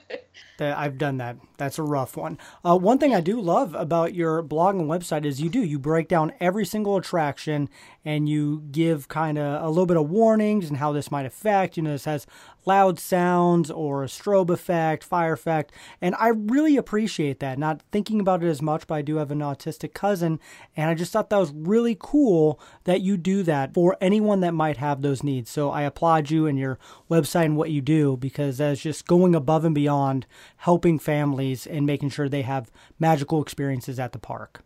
that 0.58 0.78
I've 0.78 0.96
done 0.96 1.18
that. 1.18 1.36
That's 1.56 1.78
a 1.78 1.82
rough 1.82 2.16
one. 2.16 2.38
Uh, 2.64 2.78
one 2.78 2.98
thing 2.98 3.14
I 3.14 3.20
do 3.20 3.40
love 3.40 3.74
about 3.74 4.14
your 4.14 4.42
blog 4.42 4.76
and 4.76 4.88
website 4.88 5.24
is 5.24 5.40
you 5.40 5.48
do 5.48 5.60
you 5.60 5.78
break 5.78 6.08
down 6.08 6.32
every 6.40 6.64
single 6.64 6.96
attraction 6.96 7.68
and 8.04 8.28
you 8.28 8.62
give 8.70 9.08
kind 9.08 9.38
of 9.38 9.62
a 9.62 9.68
little 9.68 9.86
bit 9.86 9.96
of 9.96 10.08
warnings 10.08 10.68
and 10.68 10.78
how 10.78 10.92
this 10.92 11.10
might 11.10 11.26
affect. 11.26 11.76
You 11.76 11.82
know, 11.82 11.92
this 11.92 12.04
has 12.04 12.26
loud 12.64 12.98
sounds 12.98 13.70
or 13.70 14.02
a 14.02 14.06
strobe 14.06 14.50
effect, 14.50 15.04
fire 15.04 15.32
effect, 15.32 15.72
and 16.00 16.14
I 16.16 16.28
really 16.28 16.76
appreciate 16.76 17.40
that. 17.40 17.58
Not 17.58 17.82
thinking 17.92 18.20
about 18.20 18.42
it 18.42 18.48
as 18.48 18.62
much, 18.62 18.86
but 18.86 18.96
I 18.96 19.02
do 19.02 19.16
have 19.16 19.30
an 19.30 19.40
autistic 19.40 19.94
cousin, 19.94 20.40
and 20.76 20.90
I 20.90 20.94
just 20.94 21.12
thought 21.12 21.30
that 21.30 21.38
was 21.38 21.52
really 21.52 21.96
cool 21.98 22.60
that 22.84 23.00
you 23.00 23.16
do 23.16 23.42
that 23.44 23.74
for 23.74 23.96
anyone 24.00 24.40
that 24.40 24.54
might 24.54 24.76
have 24.78 25.02
those 25.02 25.22
needs. 25.22 25.50
So 25.50 25.70
I 25.70 25.82
applaud 25.82 26.30
you 26.30 26.46
and 26.46 26.58
your 26.58 26.78
website 27.10 27.46
and 27.46 27.56
what 27.56 27.70
you 27.70 27.80
do 27.80 28.16
because 28.16 28.58
that's 28.58 28.80
just 28.80 29.06
going 29.06 29.34
above 29.34 29.64
and 29.64 29.74
beyond 29.74 30.26
helping 30.58 30.98
families 30.98 31.66
and 31.66 31.86
making 31.86 32.10
sure 32.10 32.28
they 32.28 32.42
have 32.42 32.70
magical 32.98 33.42
experiences 33.42 33.98
at 33.98 34.12
the 34.12 34.18
park. 34.18 34.62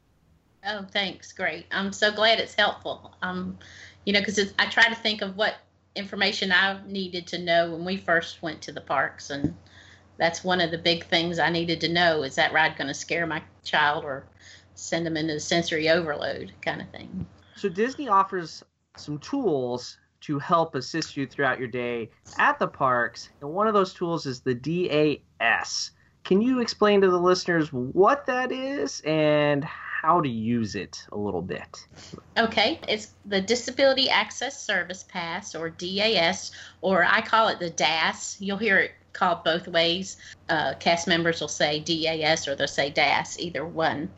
Oh, 0.65 0.87
thanks. 0.93 1.33
Great. 1.33 1.67
I'm 1.73 1.93
so 1.93 2.13
glad 2.13 2.39
it's 2.39 2.55
helpful. 2.55 3.15
Um, 3.23 3.59
you 4.05 4.13
know, 4.13 4.21
because 4.21 4.53
I 4.59 4.67
try 4.67 4.89
to 4.89 4.95
think 4.95 5.23
of 5.23 5.37
what 5.37 5.57
information 5.95 6.53
I 6.53 6.81
needed 6.87 7.27
to 7.29 7.39
know 7.39 7.71
when 7.73 7.85
we 7.85 7.97
first 7.97 8.43
went 8.43 8.63
to 8.63 8.73
the 8.73 8.81
parks, 8.81 9.31
and 9.31 9.57
that's 10.19 10.45
one 10.45 10.61
of 10.61 10.71
the 10.71 10.79
big 10.79 11.05
things 11.07 11.39
I 11.39 11.51
needed 11.51 11.81
to 11.83 11.89
know: 11.89 12.23
is 12.23 12.35
that 12.37 12.53
ride 12.53 12.77
going 12.77 12.89
to 12.89 12.95
scare 12.95 13.27
my 13.27 13.43
child 13.65 14.05
or 14.05 14.25
send 14.75 15.05
them 15.05 15.17
into 15.17 15.39
sensory 15.39 15.89
overload, 15.91 16.53
kind 16.63 16.81
of 16.81 16.89
thing. 16.91 17.27
So 17.57 17.69
Disney 17.69 18.09
offers 18.09 18.63
some 18.97 19.19
tools 19.19 19.99
to 20.23 20.39
help 20.39 20.75
assist 20.75 21.17
you 21.17 21.27
throughout 21.27 21.59
your 21.59 21.69
day 21.69 22.11
at 22.39 22.59
the 22.59 22.69
parks, 22.69 23.31
and 23.41 23.51
one 23.51 23.67
of 23.67 23.75
those 23.75 23.93
tools 23.93 24.27
is 24.27 24.41
the 24.41 24.55
DAS. 24.55 25.91
Can 26.25 26.41
you 26.41 26.61
explain 26.61 27.01
to 27.01 27.11
the 27.11 27.19
listeners 27.19 27.73
what 27.73 28.27
that 28.27 28.53
is 28.53 29.01
and 29.01 29.67
how 30.03 30.21
to 30.21 30.29
use 30.29 30.75
it 30.75 31.07
a 31.13 31.17
little 31.17 31.41
bit. 31.41 31.87
Okay, 32.37 32.81
it's 32.89 33.13
the 33.25 33.41
Disability 33.41 34.11
Access 34.11 34.61
Service 34.61 35.05
Pass 35.05 35.55
or 35.55 35.71
DAS, 35.71 36.51
or 36.81 37.05
I 37.05 37.21
call 37.21 37.47
it 37.49 37.61
the 37.61 37.71
DAS. 37.71 38.37
You'll 38.41 38.59
hear 38.59 38.79
it 38.79 38.93
called 39.13 39.45
both 39.45 39.69
ways. 39.69 40.17
Uh, 40.49 40.75
cast 40.81 41.07
members 41.07 41.41
will 41.41 41.47
say 41.47 41.79
DAS 41.79 42.49
or 42.49 42.57
they'll 42.57 42.67
say 42.67 42.91
DAS, 42.91 43.39
either 43.39 43.65
one. 43.65 44.11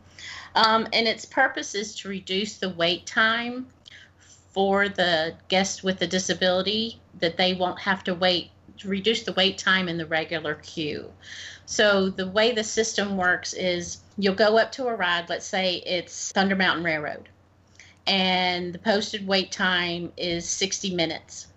Um, 0.55 0.87
and 0.91 1.07
its 1.07 1.23
purpose 1.23 1.75
is 1.75 1.95
to 1.97 2.09
reduce 2.09 2.57
the 2.57 2.69
wait 2.69 3.05
time 3.05 3.67
for 4.53 4.89
the 4.89 5.35
guest 5.49 5.83
with 5.83 6.01
a 6.01 6.07
disability, 6.07 6.99
that 7.19 7.37
they 7.37 7.53
won't 7.53 7.79
have 7.79 8.03
to 8.05 8.15
wait, 8.15 8.49
to 8.79 8.87
reduce 8.87 9.23
the 9.23 9.33
wait 9.33 9.57
time 9.57 9.87
in 9.87 9.97
the 9.97 10.05
regular 10.05 10.55
queue. 10.55 11.11
So 11.65 12.09
the 12.09 12.27
way 12.27 12.51
the 12.51 12.63
system 12.63 13.17
works 13.17 13.53
is 13.53 13.97
you'll 14.17 14.35
go 14.35 14.57
up 14.57 14.71
to 14.73 14.87
a 14.87 14.95
ride, 14.95 15.29
let's 15.29 15.45
say 15.45 15.75
it's 15.85 16.31
Thunder 16.31 16.55
Mountain 16.55 16.83
Railroad, 16.83 17.29
and 18.07 18.73
the 18.73 18.79
posted 18.79 19.27
wait 19.27 19.51
time 19.51 20.11
is 20.17 20.47
60 20.47 20.95
minutes. 20.95 21.47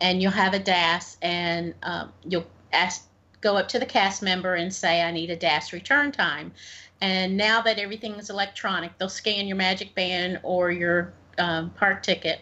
And 0.00 0.20
you'll 0.20 0.32
have 0.32 0.54
a 0.54 0.58
DAS, 0.58 1.16
and 1.22 1.74
um, 1.84 2.12
you'll 2.24 2.46
ask, 2.72 3.06
go 3.40 3.56
up 3.56 3.68
to 3.68 3.78
the 3.78 3.86
cast 3.86 4.20
member 4.20 4.54
and 4.54 4.74
say, 4.74 5.00
I 5.00 5.12
need 5.12 5.30
a 5.30 5.36
DAS 5.36 5.72
return 5.72 6.10
time. 6.10 6.52
And 7.00 7.36
now 7.36 7.62
that 7.62 7.78
everything 7.78 8.14
is 8.14 8.30
electronic, 8.30 8.96
they'll 8.98 9.08
scan 9.08 9.46
your 9.46 9.56
Magic 9.56 9.94
Band 9.94 10.40
or 10.42 10.72
your 10.72 11.12
um, 11.38 11.70
park 11.70 12.02
ticket, 12.02 12.40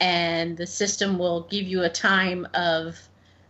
and 0.00 0.56
the 0.56 0.66
system 0.66 1.18
will 1.18 1.42
give 1.42 1.64
you 1.64 1.82
a 1.82 1.88
time 1.88 2.46
of 2.54 2.98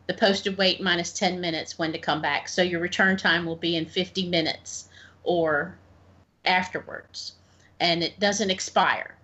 the 0.07 0.15
posted 0.15 0.59
wait 0.59 0.83
minus 0.83 1.13
10 1.13 1.41
minutes 1.41 1.79
when 1.79 1.93
to 1.93 1.99
come 1.99 2.21
back. 2.21 2.49
So 2.49 2.63
your 2.63 2.81
return 2.81 3.17
time 3.17 3.47
will 3.47 3.57
be 3.57 3.77
in 3.77 3.87
50 3.87 4.29
minutes 4.29 4.89
or 5.23 5.77
afterwards. 6.45 7.33
And 7.81 8.03
it 8.03 8.21
doesn't 8.21 8.51
expire. 8.51 9.15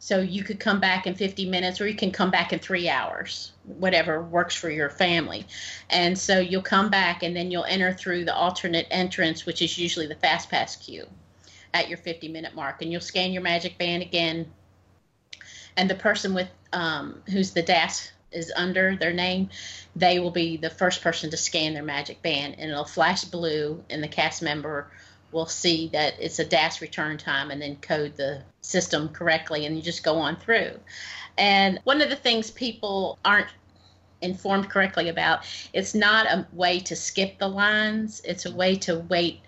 So 0.00 0.20
you 0.20 0.44
could 0.44 0.60
come 0.60 0.78
back 0.78 1.06
in 1.06 1.14
50 1.14 1.46
minutes 1.46 1.80
or 1.80 1.88
you 1.88 1.96
can 1.96 2.12
come 2.12 2.30
back 2.30 2.52
in 2.52 2.60
three 2.60 2.88
hours, 2.88 3.52
whatever 3.64 4.22
works 4.22 4.54
for 4.54 4.70
your 4.70 4.90
family. 4.90 5.46
And 5.90 6.16
so 6.16 6.38
you'll 6.38 6.62
come 6.62 6.88
back 6.88 7.22
and 7.22 7.34
then 7.34 7.50
you'll 7.50 7.64
enter 7.64 7.92
through 7.92 8.24
the 8.24 8.34
alternate 8.34 8.86
entrance, 8.90 9.44
which 9.44 9.60
is 9.60 9.76
usually 9.76 10.06
the 10.06 10.14
fast 10.14 10.50
pass 10.50 10.76
queue 10.76 11.06
at 11.74 11.88
your 11.88 11.98
50 11.98 12.28
minute 12.28 12.54
mark. 12.54 12.80
And 12.80 12.92
you'll 12.92 13.00
scan 13.00 13.32
your 13.32 13.42
magic 13.42 13.76
band 13.76 14.02
again. 14.02 14.46
And 15.76 15.90
the 15.90 15.96
person 15.96 16.32
with 16.32 16.48
um, 16.72 17.22
who's 17.28 17.52
the 17.52 17.62
DAS 17.62 18.12
is 18.32 18.52
under 18.54 18.96
their 18.96 19.12
name, 19.12 19.48
they 19.96 20.18
will 20.18 20.30
be 20.30 20.56
the 20.56 20.70
first 20.70 21.02
person 21.02 21.30
to 21.30 21.36
scan 21.36 21.74
their 21.74 21.82
magic 21.82 22.22
band 22.22 22.56
and 22.58 22.70
it'll 22.70 22.84
flash 22.84 23.24
blue 23.24 23.82
and 23.90 24.02
the 24.02 24.08
cast 24.08 24.42
member 24.42 24.88
will 25.32 25.46
see 25.46 25.88
that 25.92 26.14
it's 26.18 26.38
a 26.38 26.44
DAS 26.44 26.80
return 26.80 27.18
time 27.18 27.50
and 27.50 27.60
then 27.60 27.76
code 27.76 28.16
the 28.16 28.42
system 28.62 29.08
correctly 29.10 29.66
and 29.66 29.76
you 29.76 29.82
just 29.82 30.02
go 30.02 30.16
on 30.16 30.36
through. 30.36 30.72
And 31.36 31.78
one 31.84 32.00
of 32.00 32.10
the 32.10 32.16
things 32.16 32.50
people 32.50 33.18
aren't 33.24 33.48
informed 34.20 34.68
correctly 34.68 35.08
about, 35.08 35.44
it's 35.72 35.94
not 35.94 36.26
a 36.26 36.46
way 36.52 36.80
to 36.80 36.96
skip 36.96 37.38
the 37.38 37.48
lines, 37.48 38.20
it's 38.24 38.46
a 38.46 38.54
way 38.54 38.74
to 38.76 39.00
wait 39.00 39.40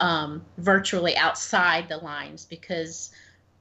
um, 0.00 0.44
virtually 0.58 1.16
outside 1.16 1.88
the 1.88 1.96
lines 1.98 2.44
because 2.44 3.10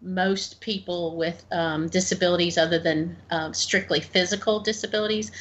most 0.02 0.62
people 0.62 1.16
with 1.16 1.44
um, 1.52 1.88
disabilities 1.88 2.58
other 2.58 2.80
than 2.80 3.18
um, 3.32 3.54
strictly 3.54 4.00
physical 4.00 4.60
disabilities 4.60 5.32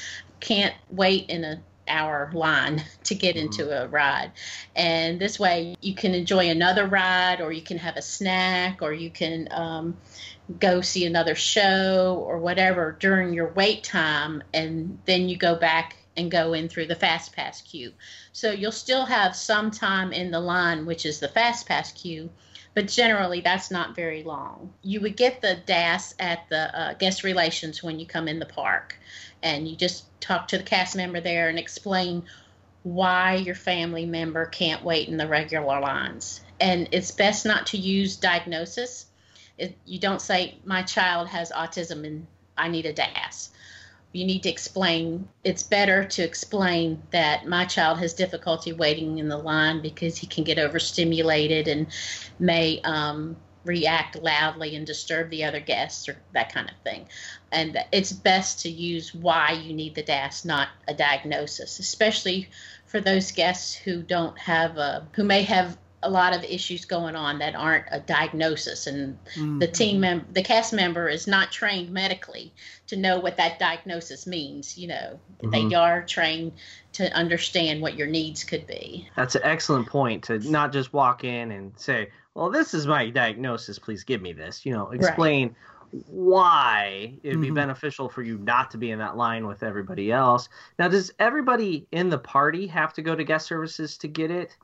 can't 0.40 0.75
wait 0.90 1.28
in 1.28 1.44
a 1.44 1.60
hour 1.88 2.30
line 2.34 2.82
to 3.04 3.14
get 3.14 3.36
mm-hmm. 3.36 3.46
into 3.46 3.82
a 3.82 3.86
ride. 3.88 4.32
And 4.75 5.20
this 5.20 5.38
way 5.38 5.76
you 5.80 5.94
can 5.94 6.14
enjoy 6.14 6.48
another 6.48 6.86
ride 6.86 7.40
or 7.40 7.52
you 7.52 7.62
can 7.62 7.78
have 7.78 7.96
a 7.96 8.02
snack 8.02 8.82
or 8.82 8.92
you 8.92 9.10
can 9.10 9.48
um, 9.50 9.96
go 10.58 10.80
see 10.80 11.06
another 11.06 11.34
show 11.34 12.22
or 12.26 12.38
whatever 12.38 12.96
during 12.98 13.34
your 13.34 13.48
wait 13.48 13.84
time 13.84 14.42
and 14.54 14.98
then 15.04 15.28
you 15.28 15.36
go 15.36 15.56
back 15.56 15.96
and 16.16 16.30
go 16.30 16.54
in 16.54 16.68
through 16.68 16.86
the 16.86 16.94
fast 16.94 17.34
pass 17.34 17.60
queue. 17.60 17.92
So 18.32 18.50
you'll 18.50 18.72
still 18.72 19.04
have 19.04 19.36
some 19.36 19.70
time 19.70 20.12
in 20.12 20.30
the 20.30 20.40
line 20.40 20.86
which 20.86 21.04
is 21.04 21.20
the 21.20 21.28
fast 21.28 21.66
pass 21.66 21.92
queue 21.92 22.30
but 22.76 22.88
generally 22.88 23.40
that's 23.40 23.71
not 23.71 23.97
very 23.97 24.23
long. 24.23 24.71
You 24.83 25.00
would 25.00 25.16
get 25.16 25.40
the 25.40 25.56
DAS 25.64 26.14
at 26.21 26.47
the 26.50 26.78
uh, 26.78 26.92
guest 26.92 27.25
relations 27.25 27.83
when 27.83 27.99
you 27.99 28.04
come 28.06 28.28
in 28.28 28.38
the 28.38 28.45
park, 28.45 28.95
and 29.42 29.66
you 29.66 29.75
just 29.75 30.04
talk 30.21 30.47
to 30.49 30.59
the 30.59 30.62
cast 30.62 30.95
member 30.95 31.23
there 31.23 31.49
and 31.49 31.59
explain 31.59 32.25
why 32.83 33.37
your 33.37 33.54
family 33.54 34.04
member 34.04 34.45
can't 34.45 34.85
wait 34.85 35.09
in 35.09 35.16
the 35.16 35.26
regular 35.26 35.80
lines. 35.80 36.42
And 36.61 36.87
it's 36.92 37.12
best 37.12 37.47
not 37.47 37.66
to 37.68 37.78
use 37.78 38.16
diagnosis. 38.16 39.06
It, 39.56 39.75
you 39.87 39.99
don't 39.99 40.21
say, 40.21 40.59
My 40.66 40.83
child 40.83 41.28
has 41.28 41.50
autism 41.52 42.04
and 42.04 42.26
I 42.59 42.68
need 42.68 42.85
a 42.85 42.92
DAS 42.92 43.52
you 44.16 44.25
need 44.25 44.42
to 44.42 44.49
explain 44.49 45.28
it's 45.44 45.62
better 45.62 46.04
to 46.04 46.23
explain 46.23 47.02
that 47.11 47.46
my 47.46 47.64
child 47.66 47.99
has 47.99 48.14
difficulty 48.14 48.73
waiting 48.73 49.18
in 49.18 49.28
the 49.28 49.37
line 49.37 49.82
because 49.82 50.16
he 50.16 50.26
can 50.26 50.42
get 50.42 50.58
overstimulated 50.58 51.68
and 51.68 51.87
may 52.38 52.80
um, 52.82 53.37
react 53.64 54.16
loudly 54.16 54.75
and 54.75 54.87
disturb 54.87 55.28
the 55.28 55.44
other 55.44 55.61
guests 55.61 56.08
or 56.08 56.16
that 56.32 56.52
kind 56.52 56.70
of 56.70 56.76
thing. 56.82 57.06
And 57.52 57.78
it's 57.92 58.12
best 58.12 58.61
to 58.61 58.70
use 58.70 59.14
why 59.14 59.52
you 59.52 59.75
need 59.75 59.94
the 59.94 60.02
das 60.02 60.44
not 60.44 60.68
a 60.88 60.94
diagnosis 60.94 61.78
especially 61.78 62.49
for 62.87 63.00
those 63.00 63.32
guests 63.32 63.75
who 63.75 64.02
don't 64.02 64.38
have 64.38 64.78
a 64.78 65.06
who 65.12 65.25
may 65.25 65.42
have 65.42 65.76
a 66.02 66.10
lot 66.10 66.34
of 66.36 66.44
issues 66.44 66.84
going 66.84 67.16
on 67.16 67.38
that 67.38 67.54
aren't 67.54 67.86
a 67.90 68.00
diagnosis 68.00 68.86
and 68.86 69.18
mm-hmm. 69.34 69.58
the 69.58 69.66
team 69.66 70.00
member 70.00 70.24
the 70.32 70.42
cast 70.42 70.72
member 70.72 71.08
is 71.08 71.26
not 71.26 71.50
trained 71.50 71.90
medically 71.90 72.52
to 72.86 72.96
know 72.96 73.18
what 73.18 73.36
that 73.36 73.58
diagnosis 73.58 74.26
means 74.26 74.76
you 74.76 74.88
know 74.88 75.18
mm-hmm. 75.42 75.50
they 75.50 75.74
are 75.74 76.04
trained 76.04 76.52
to 76.92 77.10
understand 77.12 77.80
what 77.80 77.94
your 77.94 78.06
needs 78.06 78.44
could 78.44 78.66
be 78.66 79.08
that's 79.16 79.34
an 79.34 79.42
excellent 79.44 79.86
point 79.86 80.22
to 80.22 80.38
not 80.50 80.72
just 80.72 80.92
walk 80.92 81.24
in 81.24 81.50
and 81.50 81.72
say 81.76 82.08
well 82.34 82.50
this 82.50 82.74
is 82.74 82.86
my 82.86 83.08
diagnosis 83.08 83.78
please 83.78 84.04
give 84.04 84.20
me 84.20 84.32
this 84.32 84.66
you 84.66 84.72
know 84.72 84.90
explain 84.90 85.48
right 85.48 85.56
why 86.08 87.14
it'd 87.22 87.40
be 87.40 87.46
mm-hmm. 87.46 87.54
beneficial 87.54 88.08
for 88.08 88.22
you 88.22 88.38
not 88.38 88.70
to 88.70 88.78
be 88.78 88.90
in 88.90 88.98
that 88.98 89.16
line 89.16 89.46
with 89.46 89.62
everybody 89.62 90.12
else. 90.12 90.48
Now, 90.78 90.88
does 90.88 91.12
everybody 91.18 91.86
in 91.92 92.08
the 92.08 92.18
party 92.18 92.66
have 92.66 92.92
to 92.94 93.02
go 93.02 93.14
to 93.14 93.24
guest 93.24 93.46
services 93.46 93.96
to 93.98 94.08
get 94.08 94.30
it? 94.30 94.56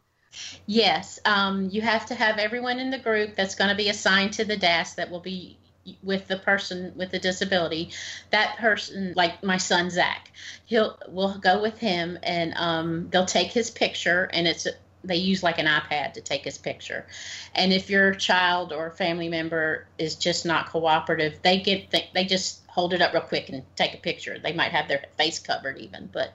Yes, 0.66 1.18
um, 1.24 1.68
you 1.70 1.82
have 1.82 2.06
to 2.06 2.14
have 2.14 2.38
everyone 2.38 2.78
in 2.78 2.90
the 2.90 2.98
group 2.98 3.36
that's 3.36 3.54
going 3.54 3.70
to 3.70 3.76
be 3.76 3.88
assigned 3.88 4.32
to 4.34 4.44
the 4.44 4.56
DAS 4.56 4.94
that 4.94 5.10
will 5.10 5.20
be 5.20 5.58
with 6.02 6.28
the 6.28 6.36
person 6.36 6.92
with 6.94 7.10
the 7.10 7.18
disability. 7.18 7.90
That 8.30 8.56
person, 8.56 9.14
like 9.16 9.42
my 9.42 9.56
son 9.56 9.90
Zach, 9.90 10.30
he'll 10.64 10.98
will 11.08 11.38
go 11.38 11.60
with 11.60 11.78
him, 11.78 12.18
and 12.22 12.54
um, 12.56 13.08
they'll 13.10 13.26
take 13.26 13.52
his 13.52 13.70
picture, 13.70 14.30
and 14.32 14.46
it's 14.46 14.66
they 15.04 15.16
use 15.16 15.42
like 15.42 15.59
an 15.59 15.66
iPad 15.66 16.12
to 16.14 16.21
take 16.21 16.44
his 16.44 16.59
picture. 16.59 17.06
And 17.54 17.73
if 17.73 17.90
your 17.90 18.14
child 18.14 18.73
or 18.73 18.90
family 18.90 19.28
member 19.28 19.87
is 19.99 20.14
just 20.14 20.47
not 20.47 20.68
cooperative, 20.68 21.40
they 21.42 21.59
get 21.59 21.90
th- 21.90 22.11
they 22.14 22.25
just 22.25 22.61
hold 22.68 22.94
it 22.94 23.02
up 23.02 23.12
real 23.12 23.23
quick 23.23 23.49
and 23.49 23.62
take 23.76 23.94
a 23.94 23.99
picture. 23.99 24.38
They 24.38 24.52
might 24.52 24.73
have 24.73 24.88
their 24.88 25.04
face 25.18 25.38
covered 25.38 25.78
even, 25.78 26.09
but 26.12 26.32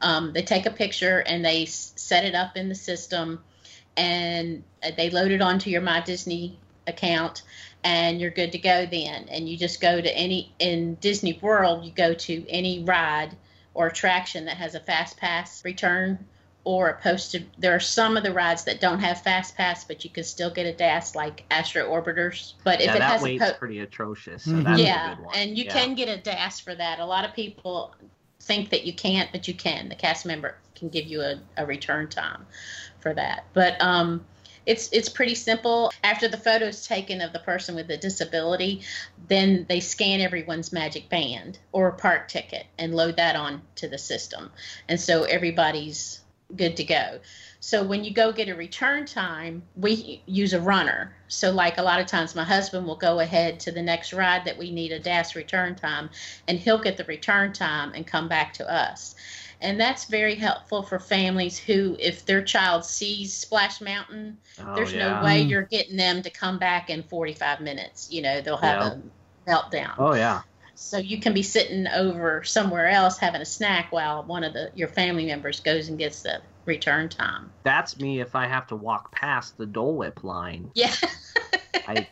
um, 0.00 0.32
they 0.32 0.42
take 0.42 0.66
a 0.66 0.70
picture 0.70 1.18
and 1.20 1.44
they 1.44 1.64
s- 1.64 1.92
set 1.96 2.24
it 2.24 2.34
up 2.34 2.56
in 2.56 2.68
the 2.68 2.74
system, 2.74 3.42
and 3.96 4.62
uh, 4.82 4.90
they 4.96 5.10
load 5.10 5.30
it 5.30 5.42
onto 5.42 5.70
your 5.70 5.80
My 5.80 6.00
Disney 6.00 6.58
account, 6.86 7.42
and 7.82 8.20
you're 8.20 8.30
good 8.30 8.52
to 8.52 8.58
go 8.58 8.86
then. 8.86 9.28
And 9.28 9.48
you 9.48 9.56
just 9.56 9.80
go 9.80 10.00
to 10.00 10.16
any 10.16 10.52
in 10.58 10.94
Disney 10.96 11.38
World, 11.40 11.84
you 11.84 11.92
go 11.92 12.14
to 12.14 12.48
any 12.48 12.84
ride 12.84 13.36
or 13.74 13.86
attraction 13.86 14.44
that 14.44 14.56
has 14.56 14.74
a 14.74 14.80
fast 14.80 15.16
pass 15.16 15.64
return 15.64 16.26
or 16.64 16.88
a 16.90 17.00
posted 17.00 17.46
there 17.58 17.74
are 17.74 17.80
some 17.80 18.16
of 18.16 18.22
the 18.22 18.32
rides 18.32 18.64
that 18.64 18.80
don't 18.80 19.00
have 19.00 19.22
fast 19.22 19.56
pass 19.56 19.84
but 19.84 20.04
you 20.04 20.10
can 20.10 20.24
still 20.24 20.50
get 20.50 20.66
a 20.66 20.72
DAS 20.72 21.14
like 21.14 21.44
Astro 21.50 21.88
Orbiters. 21.88 22.52
But 22.64 22.80
if 22.80 22.86
yeah, 22.86 22.96
it 22.96 22.98
that 22.98 23.10
has 23.12 23.22
wait's 23.22 23.42
a 23.42 23.52
po- 23.52 23.58
pretty 23.58 23.78
atrocious. 23.80 24.44
So 24.44 24.50
Mhm. 24.50 24.64
that's 24.64 24.80
yeah, 24.80 25.12
a 25.12 25.14
good 25.16 25.24
one. 25.24 25.34
and 25.36 25.56
you 25.58 25.64
Yeah. 25.64 25.72
can 25.72 25.94
get 25.94 26.08
a 26.08 26.16
DAS 26.18 26.60
for 26.60 26.74
that. 26.74 26.98
A 27.00 27.06
lot 27.06 27.24
of 27.24 27.34
people 27.34 27.94
think 28.40 28.70
that 28.70 28.84
you 28.84 28.92
can't, 28.92 29.30
but 29.32 29.48
you 29.48 29.54
can. 29.54 29.88
The 29.88 29.94
cast 29.94 30.26
member 30.26 30.56
can 30.74 30.88
give 30.88 31.06
you 31.06 31.20
a, 31.22 31.40
a 31.56 31.66
return 31.66 32.08
time 32.08 32.46
for 33.00 33.12
that. 33.14 33.44
But 33.52 33.80
um, 33.82 34.24
it's 34.66 34.90
it's 34.92 35.08
pretty 35.08 35.34
simple. 35.34 35.90
After 36.04 36.28
the 36.28 36.36
photo's 36.36 36.86
taken 36.86 37.20
of 37.20 37.32
the 37.32 37.38
person 37.38 37.74
with 37.74 37.88
the 37.88 37.96
disability, 37.96 38.82
then 39.28 39.66
they 39.68 39.80
scan 39.80 40.20
everyone's 40.20 40.72
magic 40.72 41.08
band 41.08 41.58
or 41.72 41.92
park 41.92 42.28
ticket 42.28 42.66
and 42.78 42.94
load 42.94 43.16
that 43.16 43.36
on 43.36 43.62
to 43.76 43.88
the 43.88 43.98
system, 43.98 44.50
and 44.88 45.00
so 45.00 45.24
everybody's 45.24 46.20
good 46.56 46.76
to 46.76 46.84
go. 46.84 47.20
So 47.60 47.82
when 47.82 48.04
you 48.04 48.12
go 48.12 48.32
get 48.32 48.48
a 48.48 48.54
return 48.54 49.06
time, 49.06 49.62
we 49.74 50.22
use 50.26 50.52
a 50.52 50.60
runner. 50.60 51.16
So 51.28 51.50
like 51.50 51.78
a 51.78 51.82
lot 51.82 52.00
of 52.00 52.06
times 52.06 52.34
my 52.34 52.44
husband 52.44 52.86
will 52.86 52.96
go 52.96 53.20
ahead 53.20 53.60
to 53.60 53.72
the 53.72 53.82
next 53.82 54.12
ride 54.12 54.44
that 54.44 54.58
we 54.58 54.70
need 54.70 54.92
a 54.92 54.98
DAS 54.98 55.36
return 55.36 55.74
time 55.76 56.10
and 56.48 56.58
he'll 56.58 56.78
get 56.82 56.96
the 56.96 57.04
return 57.04 57.52
time 57.52 57.92
and 57.94 58.06
come 58.06 58.28
back 58.28 58.52
to 58.54 58.70
us. 58.72 59.14
And 59.60 59.80
that's 59.80 60.06
very 60.06 60.34
helpful 60.36 60.82
for 60.82 60.98
families 60.98 61.58
who 61.58 61.96
if 61.98 62.24
their 62.26 62.42
child 62.42 62.84
sees 62.84 63.34
Splash 63.36 63.80
Mountain, 63.80 64.38
Oh, 64.58 64.74
there's 64.74 64.92
yeah. 64.92 64.98
no 64.98 65.14
way 65.24 65.44
Mm. 65.44 65.50
you're 65.50 65.66
getting 65.70 65.96
them 65.96 66.22
to 66.22 66.30
come 66.30 66.58
back 66.58 66.90
in 66.90 67.02
45 67.04 67.60
minutes. 67.60 68.10
You 68.10 68.22
know, 68.22 68.40
they'll 68.40 68.56
have 68.56 68.80
Yeah. 68.80 68.90
a 69.46 69.50
meltdown. 69.50 69.98
Oh 69.98 70.14
yeah. 70.14 70.42
So 70.82 70.96
you 70.96 71.20
can 71.20 71.34
be 71.34 71.42
sitting 71.42 71.86
over 71.88 72.42
somewhere 72.42 72.88
else 72.88 73.18
having 73.18 73.42
a 73.42 73.44
snack 73.44 73.92
while 73.92 74.22
one 74.24 74.42
of 74.42 74.54
the 74.54 74.70
your 74.74 74.88
family 74.88 75.26
members 75.26 75.60
goes 75.60 75.88
and 75.88 75.98
gets 75.98 76.22
the 76.22 76.40
return 76.64 77.10
time. 77.10 77.52
That's 77.64 77.98
me 78.00 78.20
if 78.20 78.34
I 78.34 78.46
have 78.46 78.66
to 78.68 78.76
walk 78.76 79.12
past 79.12 79.58
the 79.58 79.66
Dole 79.66 79.94
Whip 79.98 80.24
line. 80.24 80.70
Yeah. 80.74 80.92
I 81.86 82.08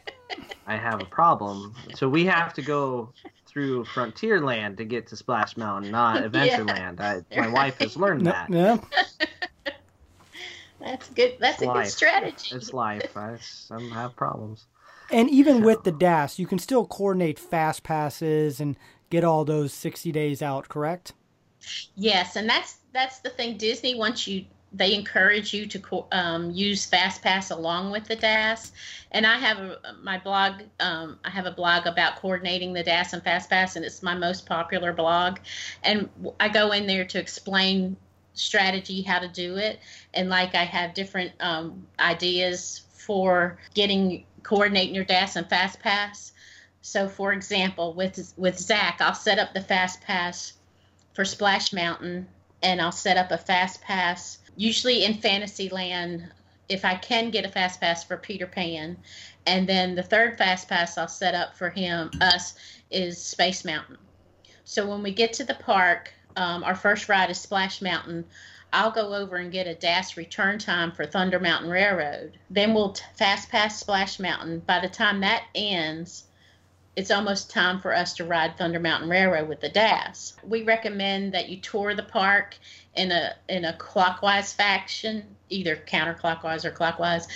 I 0.66 0.76
have 0.76 1.00
a 1.00 1.06
problem. 1.06 1.74
So 1.94 2.10
we 2.10 2.26
have 2.26 2.52
to 2.54 2.62
go 2.62 3.14
through 3.46 3.84
Frontierland 3.86 4.76
to 4.76 4.84
get 4.84 5.06
to 5.08 5.16
Splash 5.16 5.56
Mountain, 5.56 5.90
not 5.90 6.22
Adventureland. 6.30 7.00
I, 7.00 7.22
my 7.34 7.48
wife 7.48 7.78
has 7.78 7.96
learned 7.96 8.24
No- 8.24 8.32
that. 8.32 8.50
yeah. 8.50 8.76
That's 10.78 11.08
good. 11.10 11.36
That's 11.40 11.62
a 11.62 11.64
Life. 11.64 11.86
good 11.86 11.90
strategy. 11.92 12.54
It's 12.54 12.72
life. 12.72 13.16
I, 13.16 13.36
some 13.40 13.90
have 13.90 14.14
problems. 14.14 14.66
And 15.10 15.30
even 15.30 15.62
with 15.62 15.84
the 15.84 15.92
DAS, 15.92 16.38
you 16.38 16.46
can 16.46 16.58
still 16.58 16.86
coordinate 16.86 17.38
fast 17.38 17.82
passes 17.82 18.60
and 18.60 18.76
get 19.10 19.24
all 19.24 19.44
those 19.44 19.72
60 19.72 20.12
days 20.12 20.42
out, 20.42 20.68
correct? 20.68 21.14
Yes, 21.96 22.36
and 22.36 22.48
that's 22.48 22.78
that's 22.92 23.20
the 23.20 23.30
thing. 23.30 23.56
Disney 23.56 23.94
wants 23.94 24.26
you. 24.26 24.44
They 24.72 24.94
encourage 24.94 25.54
you 25.54 25.66
to 25.66 26.04
um, 26.12 26.50
use 26.50 26.88
FastPass 26.90 27.50
along 27.50 27.90
with 27.90 28.04
the 28.04 28.16
DAS. 28.16 28.72
And 29.12 29.26
I 29.26 29.38
have 29.38 29.58
a, 29.58 29.78
my 30.02 30.18
blog. 30.18 30.62
Um, 30.80 31.18
I 31.24 31.30
have 31.30 31.46
a 31.46 31.50
blog 31.50 31.86
about 31.86 32.16
coordinating 32.16 32.74
the 32.74 32.82
DAS 32.82 33.12
and 33.12 33.24
FastPass, 33.24 33.76
and 33.76 33.84
it's 33.84 34.02
my 34.02 34.14
most 34.14 34.46
popular 34.46 34.92
blog. 34.92 35.38
And 35.82 36.08
I 36.38 36.48
go 36.48 36.72
in 36.72 36.86
there 36.86 37.04
to 37.06 37.18
explain 37.18 37.96
strategy 38.34 39.02
how 39.02 39.18
to 39.18 39.28
do 39.28 39.56
it. 39.56 39.80
And 40.14 40.28
like 40.28 40.54
I 40.54 40.64
have 40.64 40.94
different 40.94 41.32
um, 41.40 41.86
ideas 41.98 42.82
for 42.92 43.58
getting 43.74 44.24
coordinating 44.48 44.94
your 44.94 45.04
DAS 45.04 45.36
and 45.36 45.46
FastPass. 45.46 46.32
So, 46.80 47.06
for 47.06 47.34
example, 47.34 47.92
with 47.92 48.32
with 48.38 48.58
Zach, 48.58 48.96
I'll 49.00 49.14
set 49.14 49.38
up 49.38 49.52
the 49.52 49.60
FastPass 49.60 50.54
for 51.12 51.26
Splash 51.26 51.74
Mountain, 51.74 52.26
and 52.62 52.80
I'll 52.80 52.90
set 52.90 53.18
up 53.18 53.30
a 53.30 53.36
fast 53.36 53.82
pass. 53.82 54.38
Usually 54.56 55.04
in 55.04 55.18
Fantasyland, 55.18 56.32
if 56.70 56.82
I 56.86 56.94
can 56.94 57.30
get 57.30 57.44
a 57.44 57.50
fast 57.50 57.78
pass 57.78 58.02
for 58.02 58.16
Peter 58.16 58.46
Pan, 58.46 58.96
and 59.46 59.68
then 59.68 59.94
the 59.94 60.02
third 60.02 60.38
fast 60.38 60.66
pass 60.66 60.96
I'll 60.96 61.08
set 61.08 61.34
up 61.34 61.54
for 61.54 61.68
him, 61.68 62.10
us, 62.22 62.54
is 62.90 63.22
Space 63.22 63.66
Mountain. 63.66 63.98
So 64.64 64.88
when 64.88 65.02
we 65.02 65.12
get 65.12 65.34
to 65.34 65.44
the 65.44 65.54
park, 65.56 66.14
um, 66.36 66.64
our 66.64 66.74
first 66.74 67.08
ride 67.08 67.30
is 67.30 67.40
Splash 67.40 67.82
Mountain. 67.82 68.24
I'll 68.72 68.90
go 68.90 69.14
over 69.14 69.36
and 69.36 69.50
get 69.50 69.66
a 69.66 69.74
DAS 69.74 70.16
return 70.16 70.58
time 70.58 70.92
for 70.92 71.06
Thunder 71.06 71.40
Mountain 71.40 71.70
Railroad. 71.70 72.38
Then 72.50 72.74
we'll 72.74 72.92
t- 72.92 73.02
fast 73.14 73.48
pass 73.48 73.78
Splash 73.80 74.18
Mountain. 74.18 74.60
By 74.60 74.80
the 74.80 74.88
time 74.88 75.20
that 75.20 75.44
ends, 75.54 76.24
it's 76.94 77.10
almost 77.10 77.50
time 77.50 77.80
for 77.80 77.94
us 77.94 78.14
to 78.14 78.24
ride 78.24 78.58
Thunder 78.58 78.80
Mountain 78.80 79.08
Railroad 79.08 79.48
with 79.48 79.60
the 79.60 79.68
DAS. 79.68 80.34
We 80.42 80.64
recommend 80.64 81.32
that 81.32 81.48
you 81.48 81.58
tour 81.60 81.94
the 81.94 82.02
park 82.02 82.58
in 82.94 83.12
a 83.12 83.36
in 83.48 83.64
a 83.64 83.72
clockwise 83.74 84.52
fashion, 84.52 85.24
either 85.48 85.76
counterclockwise 85.76 86.64
or 86.64 86.70
clockwise, 86.70 87.28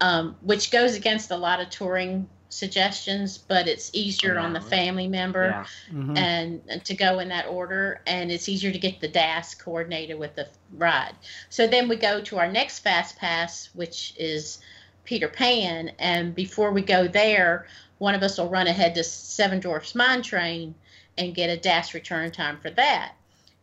um, 0.00 0.36
which 0.42 0.70
goes 0.70 0.96
against 0.96 1.30
a 1.30 1.36
lot 1.36 1.60
of 1.60 1.70
touring 1.70 2.28
suggestions, 2.48 3.38
but 3.38 3.66
it's 3.68 3.90
easier 3.92 4.38
on 4.38 4.52
the 4.52 4.60
Yeah. 4.60 4.66
family 4.66 5.08
member 5.08 5.46
Yeah. 5.46 5.66
Mhm. 5.92 6.16
and, 6.16 6.62
and 6.68 6.84
to 6.84 6.94
go 6.94 7.18
in 7.18 7.28
that 7.28 7.46
order 7.46 8.00
and 8.06 8.30
it's 8.30 8.48
easier 8.48 8.72
to 8.72 8.78
get 8.78 9.00
the 9.00 9.08
DAS 9.08 9.54
coordinated 9.54 10.18
with 10.18 10.36
the 10.36 10.48
ride. 10.72 11.14
So 11.50 11.66
then 11.66 11.88
we 11.88 11.96
go 11.96 12.20
to 12.20 12.38
our 12.38 12.50
next 12.50 12.80
fast 12.80 13.16
pass 13.18 13.68
which 13.74 14.14
is 14.16 14.58
Peter 15.04 15.28
Pan 15.28 15.92
and 15.98 16.34
before 16.34 16.70
we 16.72 16.82
go 16.82 17.08
there 17.08 17.66
one 17.98 18.14
of 18.14 18.22
us 18.22 18.38
will 18.38 18.48
run 18.48 18.66
ahead 18.66 18.94
to 18.94 19.02
Seven 19.04 19.58
Dwarfs 19.60 19.94
Mine 19.94 20.22
Train 20.22 20.74
and 21.18 21.34
get 21.34 21.48
a 21.48 21.56
DAS 21.56 21.94
return 21.94 22.30
time 22.30 22.58
for 22.60 22.70
that. 22.70 23.14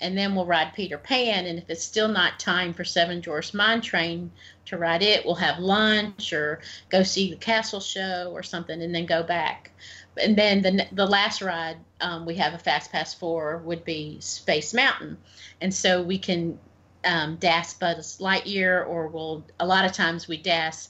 And 0.03 0.17
then 0.17 0.35
we'll 0.35 0.45
ride 0.45 0.73
Peter 0.73 0.97
Pan 0.97 1.45
and 1.45 1.57
if 1.57 1.69
it's 1.69 1.83
still 1.83 2.09
not 2.09 2.39
time 2.39 2.73
for 2.73 2.83
Seven 2.83 3.21
Dwarfs 3.21 3.53
Mine 3.53 3.81
Train 3.81 4.31
to 4.65 4.77
ride 4.77 5.01
it, 5.01 5.25
we'll 5.25 5.35
have 5.35 5.57
lunch 5.57 6.33
or 6.33 6.59
go 6.89 7.01
see 7.03 7.31
the 7.31 7.37
castle 7.37 7.79
show 7.79 8.31
or 8.31 8.43
something 8.43 8.81
and 8.81 8.93
then 8.93 9.05
go 9.05 9.23
back 9.23 9.71
and 10.17 10.35
then 10.35 10.61
the 10.61 10.87
the 10.91 11.05
last 11.05 11.41
ride 11.41 11.77
um, 12.01 12.25
we 12.25 12.35
have 12.35 12.53
a 12.53 12.57
fast 12.57 12.91
pass 12.91 13.13
for 13.13 13.57
would 13.59 13.83
be 13.83 14.19
Space 14.19 14.73
Mountain, 14.73 15.17
and 15.61 15.73
so 15.73 16.01
we 16.01 16.17
can 16.17 16.59
um, 17.05 17.35
DAS 17.37 17.73
Buzz 17.73 18.17
Lightyear, 18.19 18.87
or 18.87 19.07
we'll 19.07 19.43
a 19.59 19.65
lot 19.65 19.85
of 19.85 19.91
times 19.91 20.27
we 20.27 20.37
DAS 20.37 20.89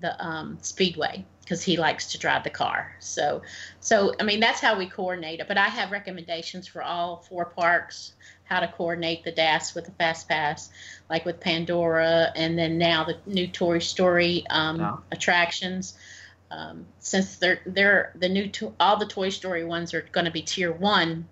the 0.00 0.24
um, 0.24 0.58
Speedway 0.60 1.24
because 1.40 1.62
he 1.62 1.76
likes 1.76 2.12
to 2.12 2.18
drive 2.18 2.44
the 2.44 2.50
car. 2.50 2.94
So 3.00 3.42
so 3.80 4.14
I 4.20 4.24
mean 4.24 4.40
that's 4.40 4.60
how 4.60 4.76
we 4.76 4.86
coordinate 4.86 5.40
it. 5.40 5.48
But 5.48 5.58
I 5.58 5.68
have 5.68 5.90
recommendations 5.90 6.66
for 6.66 6.82
all 6.82 7.24
four 7.28 7.46
parks 7.46 8.12
how 8.48 8.60
to 8.60 8.68
coordinate 8.68 9.24
the 9.24 9.32
DAS 9.32 9.74
with 9.74 9.84
the 9.84 9.90
fast 9.92 10.28
pass, 10.28 10.70
like 11.10 11.24
with 11.24 11.40
Pandora, 11.40 12.32
and 12.34 12.58
then 12.58 12.78
now 12.78 13.04
the 13.04 13.18
new 13.26 13.46
Toy 13.46 13.78
Story 13.78 14.44
um, 14.48 14.80
Yeah. 14.80 14.96
attractions 15.12 15.94
um, 16.50 16.86
since 16.98 17.36
they're 17.36 17.60
they're 17.66 18.12
the 18.14 18.28
new 18.28 18.48
to, 18.48 18.74
all 18.80 18.96
the 18.96 19.06
Toy 19.06 19.28
Story 19.28 19.64
ones 19.64 19.92
are 19.94 20.02
going 20.12 20.24
to 20.24 20.30
be 20.30 20.42
tier 20.42 20.72
one, 20.72 21.28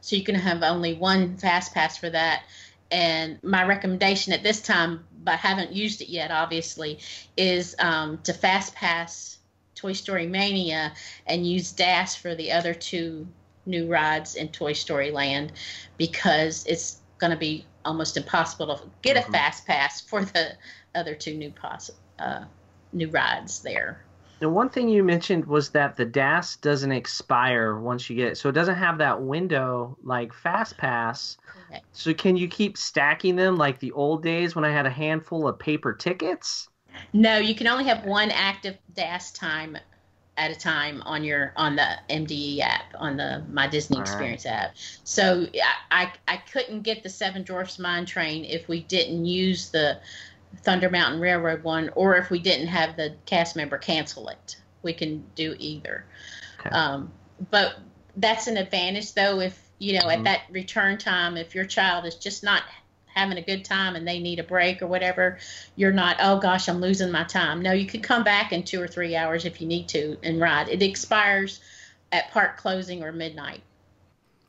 so 0.00 0.16
you 0.16 0.22
can 0.22 0.34
have 0.34 0.62
only 0.62 0.94
one 0.94 1.36
fast 1.38 1.72
pass 1.72 1.96
for 1.96 2.10
that. 2.10 2.42
And 2.90 3.42
my 3.42 3.64
recommendation 3.64 4.34
at 4.34 4.42
this 4.42 4.60
time, 4.60 5.06
but 5.24 5.32
I 5.32 5.36
haven't 5.36 5.72
used 5.72 6.02
it 6.02 6.10
yet, 6.10 6.30
obviously, 6.30 6.98
is 7.38 7.74
um, 7.78 8.18
to 8.24 8.34
fast 8.34 8.74
pass 8.74 9.38
Toy 9.74 9.94
Story 9.94 10.26
Mania 10.26 10.92
and 11.26 11.46
use 11.46 11.72
DAS 11.72 12.14
for 12.14 12.34
the 12.34 12.52
other 12.52 12.74
two 12.74 13.26
new 13.66 13.88
rides 13.88 14.34
in 14.34 14.48
Toy 14.48 14.72
Story 14.72 15.10
Land 15.10 15.52
because 15.98 16.64
it's 16.66 17.00
going 17.18 17.30
to 17.32 17.36
be 17.36 17.66
almost 17.84 18.16
impossible 18.16 18.76
to 18.76 18.90
get 19.02 19.16
Mhm. 19.16 19.28
a 19.28 19.30
fast 19.32 19.66
pass 19.66 20.00
for 20.00 20.24
the 20.24 20.56
other 20.94 21.14
two 21.14 21.34
new 21.34 21.50
poss- 21.50 21.90
uh, 22.18 22.44
new 22.92 23.10
rides 23.10 23.62
there. 23.62 24.04
The 24.40 24.48
one 24.48 24.68
thing 24.70 24.88
you 24.88 25.04
mentioned 25.04 25.46
was 25.46 25.70
that 25.70 25.96
the 25.96 26.04
DAS 26.04 26.56
doesn't 26.56 26.90
expire 26.92 27.78
once 27.78 28.10
you 28.10 28.16
get 28.16 28.32
it, 28.32 28.36
so 28.36 28.48
it 28.48 28.52
doesn't 28.52 28.74
have 28.74 28.98
that 28.98 29.22
window 29.22 29.96
like 30.02 30.32
Fast 30.34 30.76
Pass. 30.76 31.36
Correct. 31.46 31.84
So 31.92 32.12
can 32.12 32.36
you 32.36 32.48
keep 32.48 32.76
stacking 32.76 33.36
them 33.36 33.56
like 33.56 33.78
the 33.78 33.92
old 33.92 34.22
days 34.22 34.54
when 34.56 34.64
I 34.64 34.70
had 34.70 34.86
a 34.86 34.90
handful 34.90 35.46
of 35.46 35.58
paper 35.58 35.94
tickets? 35.94 36.68
No, 37.12 37.38
you 37.38 37.54
can 37.54 37.66
only 37.68 37.84
have 37.84 38.04
one 38.04 38.30
active 38.30 38.78
DAS 38.94 39.32
time 39.32 39.76
at 40.36 40.50
a 40.50 40.54
time 40.54 41.02
on 41.02 41.24
your 41.24 41.52
on 41.56 41.76
the 41.76 41.86
MDE 42.08 42.60
app 42.60 42.94
on 42.98 43.16
the 43.16 43.44
My 43.50 43.66
Disney 43.66 43.96
All 43.96 44.02
right. 44.02 44.08
Experience 44.08 44.46
app. 44.46 44.74
So 45.04 45.46
I, 45.90 46.04
I 46.04 46.12
I 46.28 46.36
couldn't 46.38 46.82
get 46.82 47.02
the 47.02 47.10
Seven 47.10 47.42
Dwarfs 47.42 47.78
Mine 47.78 48.06
Train 48.06 48.44
if 48.44 48.68
we 48.68 48.82
didn't 48.82 49.26
use 49.26 49.70
the 49.70 49.98
Thunder 50.62 50.90
Mountain 50.90 51.20
Railroad 51.20 51.62
one, 51.62 51.90
or 51.94 52.16
if 52.16 52.30
we 52.30 52.38
didn't 52.38 52.68
have 52.68 52.96
the 52.96 53.14
cast 53.26 53.56
member 53.56 53.78
cancel 53.78 54.28
it, 54.28 54.56
we 54.82 54.92
can 54.92 55.24
do 55.34 55.54
either. 55.58 56.04
Okay. 56.60 56.70
Um, 56.70 57.12
but 57.50 57.78
that's 58.16 58.46
an 58.46 58.56
advantage, 58.56 59.14
though, 59.14 59.40
if 59.40 59.70
you 59.78 59.98
know 59.98 60.06
Mhm. 60.06 60.18
at 60.18 60.24
that 60.24 60.40
return 60.50 60.98
time, 60.98 61.36
if 61.36 61.54
your 61.54 61.64
child 61.64 62.04
is 62.04 62.14
just 62.16 62.44
not 62.44 62.62
having 63.14 63.38
a 63.38 63.42
good 63.42 63.64
time 63.64 63.96
and 63.96 64.06
they 64.06 64.18
need 64.18 64.38
a 64.38 64.44
break 64.44 64.82
or 64.82 64.86
whatever, 64.86 65.38
you're 65.76 65.92
not, 65.92 66.16
oh 66.20 66.38
gosh, 66.38 66.68
I'm 66.68 66.80
losing 66.80 67.10
my 67.10 67.24
time. 67.24 67.62
No, 67.62 67.72
you 67.72 67.86
could 67.86 68.02
come 68.02 68.24
back 68.24 68.52
in 68.52 68.62
two 68.62 68.80
or 68.80 68.88
three 68.88 69.16
hours 69.16 69.44
if 69.44 69.60
you 69.60 69.66
need 69.66 69.88
to 69.88 70.16
and 70.22 70.40
ride. 70.40 70.68
It 70.68 70.82
expires 70.82 71.60
at 72.10 72.30
park 72.30 72.56
closing 72.56 73.02
or 73.02 73.12
midnight. 73.12 73.62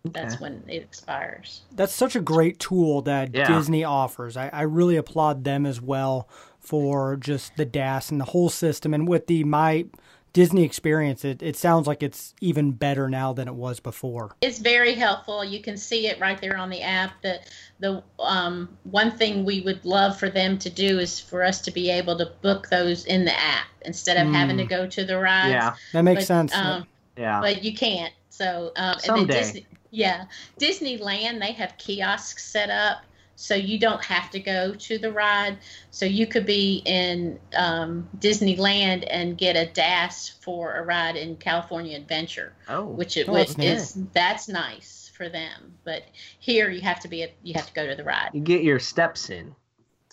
That's 0.06 0.38
when 0.40 0.64
it 0.68 0.84
expires. 0.84 1.62
That's 1.72 1.94
such 1.94 2.18
a 2.18 2.20
great 2.20 2.60
tool 2.60 3.04
that 3.04 3.34
Yeah. 3.34 3.48
Disney 3.48 3.86
offers. 3.86 4.36
I, 4.36 4.50
I 4.52 4.64
really 4.64 4.98
applaud 4.98 5.46
them 5.46 5.66
as 5.66 5.80
well 5.80 6.28
for 6.60 7.16
just 7.16 7.56
the 7.56 7.64
DAS 7.64 8.12
and 8.12 8.20
the 8.20 8.26
whole 8.26 8.50
system. 8.50 8.94
And 8.94 9.08
with 9.08 9.28
the 9.28 9.46
My 9.46 9.86
Disney 10.34 10.64
experience, 10.64 11.24
it, 11.24 11.44
it 11.44 11.56
sounds 11.56 11.86
like 11.86 12.02
it's 12.02 12.34
even 12.42 12.72
better 12.72 13.08
now 13.08 13.34
than 13.34 13.48
it 13.48 13.54
was 13.54 13.80
before. 13.80 14.36
It's 14.42 14.58
very 14.58 14.96
helpful. 14.96 15.46
You 15.46 15.62
can 15.62 15.78
see 15.78 16.08
it 16.08 16.20
right 16.20 16.42
there 16.42 16.58
on 16.58 16.70
the 16.72 16.82
app. 16.82 17.12
The 17.22 17.40
the 17.80 18.04
um, 18.20 18.70
one 18.84 19.12
thing 19.12 19.46
we 19.46 19.62
would 19.62 19.86
love 19.86 20.18
for 20.18 20.30
them 20.30 20.58
to 20.60 20.70
do 20.72 20.98
is 20.98 21.20
for 21.20 21.44
us 21.44 21.62
to 21.62 21.72
be 21.72 21.90
able 21.92 22.18
to 22.18 22.32
book 22.42 22.70
those 22.70 23.06
in 23.06 23.26
the 23.26 23.40
app 23.40 23.68
instead 23.86 24.18
of 24.18 24.34
having 24.34 24.58
to 24.58 24.66
go 24.66 24.88
to 24.88 25.06
the 25.06 25.18
rides. 25.20 25.52
Yeah, 25.52 25.76
That 25.92 26.02
makes 26.02 26.22
But, 26.22 26.28
sense. 26.28 26.56
Um, 26.56 26.88
yeah. 27.16 27.40
but 27.40 27.64
you 27.64 27.76
can't. 27.76 28.14
So 28.30 28.72
um, 28.76 28.94
and 28.94 29.02
Someday. 29.02 29.34
then 29.34 29.44
Disney, 29.44 29.68
yeah, 29.92 30.26
Disneyland 30.60 31.40
they 31.42 31.52
have 31.52 31.78
kiosks 31.78 32.44
set 32.44 32.72
up, 32.72 33.04
so 33.36 33.56
you 33.56 33.80
don't 33.80 34.04
have 34.06 34.30
to 34.32 34.40
go 34.40 34.74
to 34.76 34.98
the 34.98 35.12
ride. 35.12 35.58
So 35.92 36.06
you 36.06 36.28
could 36.28 36.46
be 36.46 36.82
in 36.86 37.40
um, 37.56 38.08
Disneyland 38.20 39.06
and 39.10 39.38
get 39.38 39.56
a 39.56 39.66
DAS 39.72 40.30
for 40.42 40.76
a 40.76 40.84
ride 40.84 41.16
in 41.16 41.36
California 41.38 41.98
Adventure, 41.98 42.54
oh, 42.70 42.86
which 42.86 43.18
it 43.18 43.28
Oh, 43.28 43.34
which 43.34 43.56
that's 43.56 43.96
is 43.96 44.06
that's 44.14 44.48
nice 44.48 45.12
for 45.16 45.30
them. 45.30 45.74
But 45.84 46.04
here 46.40 46.70
you 46.70 46.82
have 46.82 47.00
to 47.02 47.08
be 47.08 47.24
a, 47.24 47.34
you 47.44 47.54
have 47.56 47.68
to 47.68 47.74
go 47.74 47.88
to 47.88 47.96
the 47.96 48.04
ride. 48.04 48.30
you 48.34 48.42
get 48.42 48.64
your 48.64 48.80
steps 48.80 49.30
in. 49.30 49.56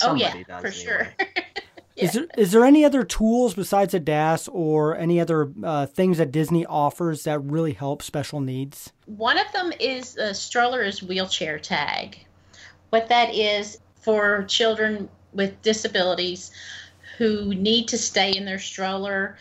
oh 0.03 0.15
yeah, 0.15 0.29
Somebody 0.33 0.45
does 0.45 0.63
for 0.63 0.71
sure. 0.71 1.01
anyway. 1.19 1.35
Is 1.97 2.13
there 2.13 2.27
is 2.39 2.53
there 2.53 2.65
any 2.65 2.83
other 2.83 3.05
tools 3.05 3.53
besides 3.53 3.93
a 3.93 4.01
DAS 4.01 4.49
or 4.49 4.97
any 4.97 5.21
other 5.21 5.53
uh, 5.63 5.85
things 5.85 6.17
that 6.17 6.33
Disney 6.33 6.65
offers 6.65 7.25
that 7.25 7.41
really 7.41 7.75
help 7.75 8.01
special 8.01 8.41
needs? 8.41 8.91
One 9.05 9.37
of 9.37 9.53
them 9.53 9.71
is 9.79 10.17
a 10.17 10.33
stroller 10.33 10.83
is 10.83 11.03
wheelchair 11.03 11.59
tag. 11.59 12.25
What 12.91 13.09
that 13.09 13.35
is 13.35 13.79
for 14.01 14.45
children 14.45 15.09
with 15.33 15.63
disabilities 15.63 16.51
who 17.19 17.55
need 17.55 17.89
to 17.89 17.99
stay 17.99 18.33
in 18.37 18.45
their 18.45 18.59
stroller, 18.59 19.37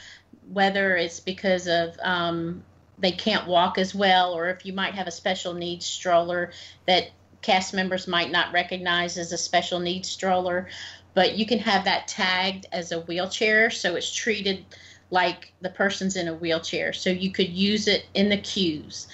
whether 0.52 0.96
it's 0.96 1.20
because 1.20 1.68
of 1.68 1.98
um, 2.02 2.64
they 3.00 3.12
can't 3.12 3.48
walk 3.48 3.78
as 3.78 3.96
well, 3.96 4.34
or 4.34 4.50
if 4.50 4.66
you 4.66 4.74
might 4.74 4.94
have 4.94 5.08
a 5.08 5.12
special 5.12 5.54
needs 5.54 5.86
stroller 5.86 6.52
that 6.86 7.12
cast 7.42 7.74
members 7.74 8.08
might 8.08 8.32
not 8.32 8.52
recognize 8.52 9.18
as 9.18 9.32
a 9.32 9.38
special 9.38 9.80
needs 9.80 10.08
stroller, 10.08 10.68
but 11.14 11.38
you 11.38 11.46
can 11.46 11.60
have 11.60 11.86
that 11.86 12.08
tagged 12.08 12.68
as 12.72 12.92
a 12.92 13.02
wheelchair, 13.02 13.70
so 13.70 13.96
it's 13.96 14.14
treated 14.14 14.66
like 15.12 15.54
the 15.62 15.70
person's 15.70 16.16
in 16.16 16.28
a 16.28 16.34
wheelchair. 16.34 16.94
So 16.94 17.10
you 17.10 17.32
could 17.32 17.50
use 17.50 17.88
it 17.88 18.06
in 18.14 18.30
the 18.30 18.38
queues 18.38 19.08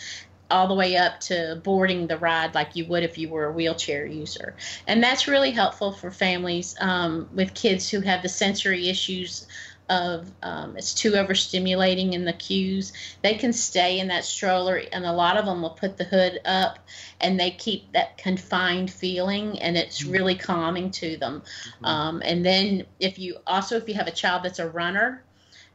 all 0.52 0.68
the 0.68 0.76
way 0.76 0.96
up 0.96 1.20
to 1.20 1.60
boarding 1.64 2.08
the 2.08 2.18
ride 2.18 2.54
like 2.54 2.76
you 2.76 2.86
would 2.86 3.04
if 3.04 3.18
you 3.18 3.30
were 3.30 3.46
a 3.46 3.52
wheelchair 3.52 4.06
user. 4.06 4.56
And 4.88 5.04
that's 5.04 5.28
really 5.28 5.52
helpful 5.52 5.92
for 5.92 6.12
families 6.12 6.76
um, 6.80 7.30
with 7.34 7.54
kids 7.54 7.90
who 7.90 8.02
have 8.02 8.22
the 8.22 8.30
sensory 8.30 8.90
issues 8.90 9.48
of 9.90 10.32
um, 10.42 10.76
it's 10.78 10.94
too 10.94 11.12
overstimulating 11.12 12.14
in 12.14 12.26
the 12.26 12.34
queues. 12.34 12.94
They 13.22 13.36
can 13.36 13.54
stay 13.54 14.00
in 14.00 14.08
that 14.08 14.26
stroller, 14.26 14.82
and 14.92 15.06
a 15.06 15.12
lot 15.12 15.38
of 15.38 15.46
them 15.46 15.62
will 15.62 15.72
put 15.72 15.98
the 15.98 16.04
hood 16.04 16.40
up 16.46 16.80
and 17.22 17.40
they 17.40 17.52
keep 17.52 17.92
that 17.94 18.18
confined 18.18 18.92
feeling, 18.92 19.60
and 19.60 19.78
it's 19.78 20.04
really 20.04 20.36
calming 20.36 20.92
to 20.92 21.18
them. 21.18 21.44
Um, 21.84 22.22
and 22.26 22.46
then 22.46 22.86
if 23.00 23.20
you 23.20 23.38
also, 23.46 23.78
if 23.78 23.88
you 23.88 23.96
have 23.96 24.08
a 24.08 24.12
child 24.12 24.44
that's 24.44 24.60
a 24.60 24.68
runner, 24.68 25.24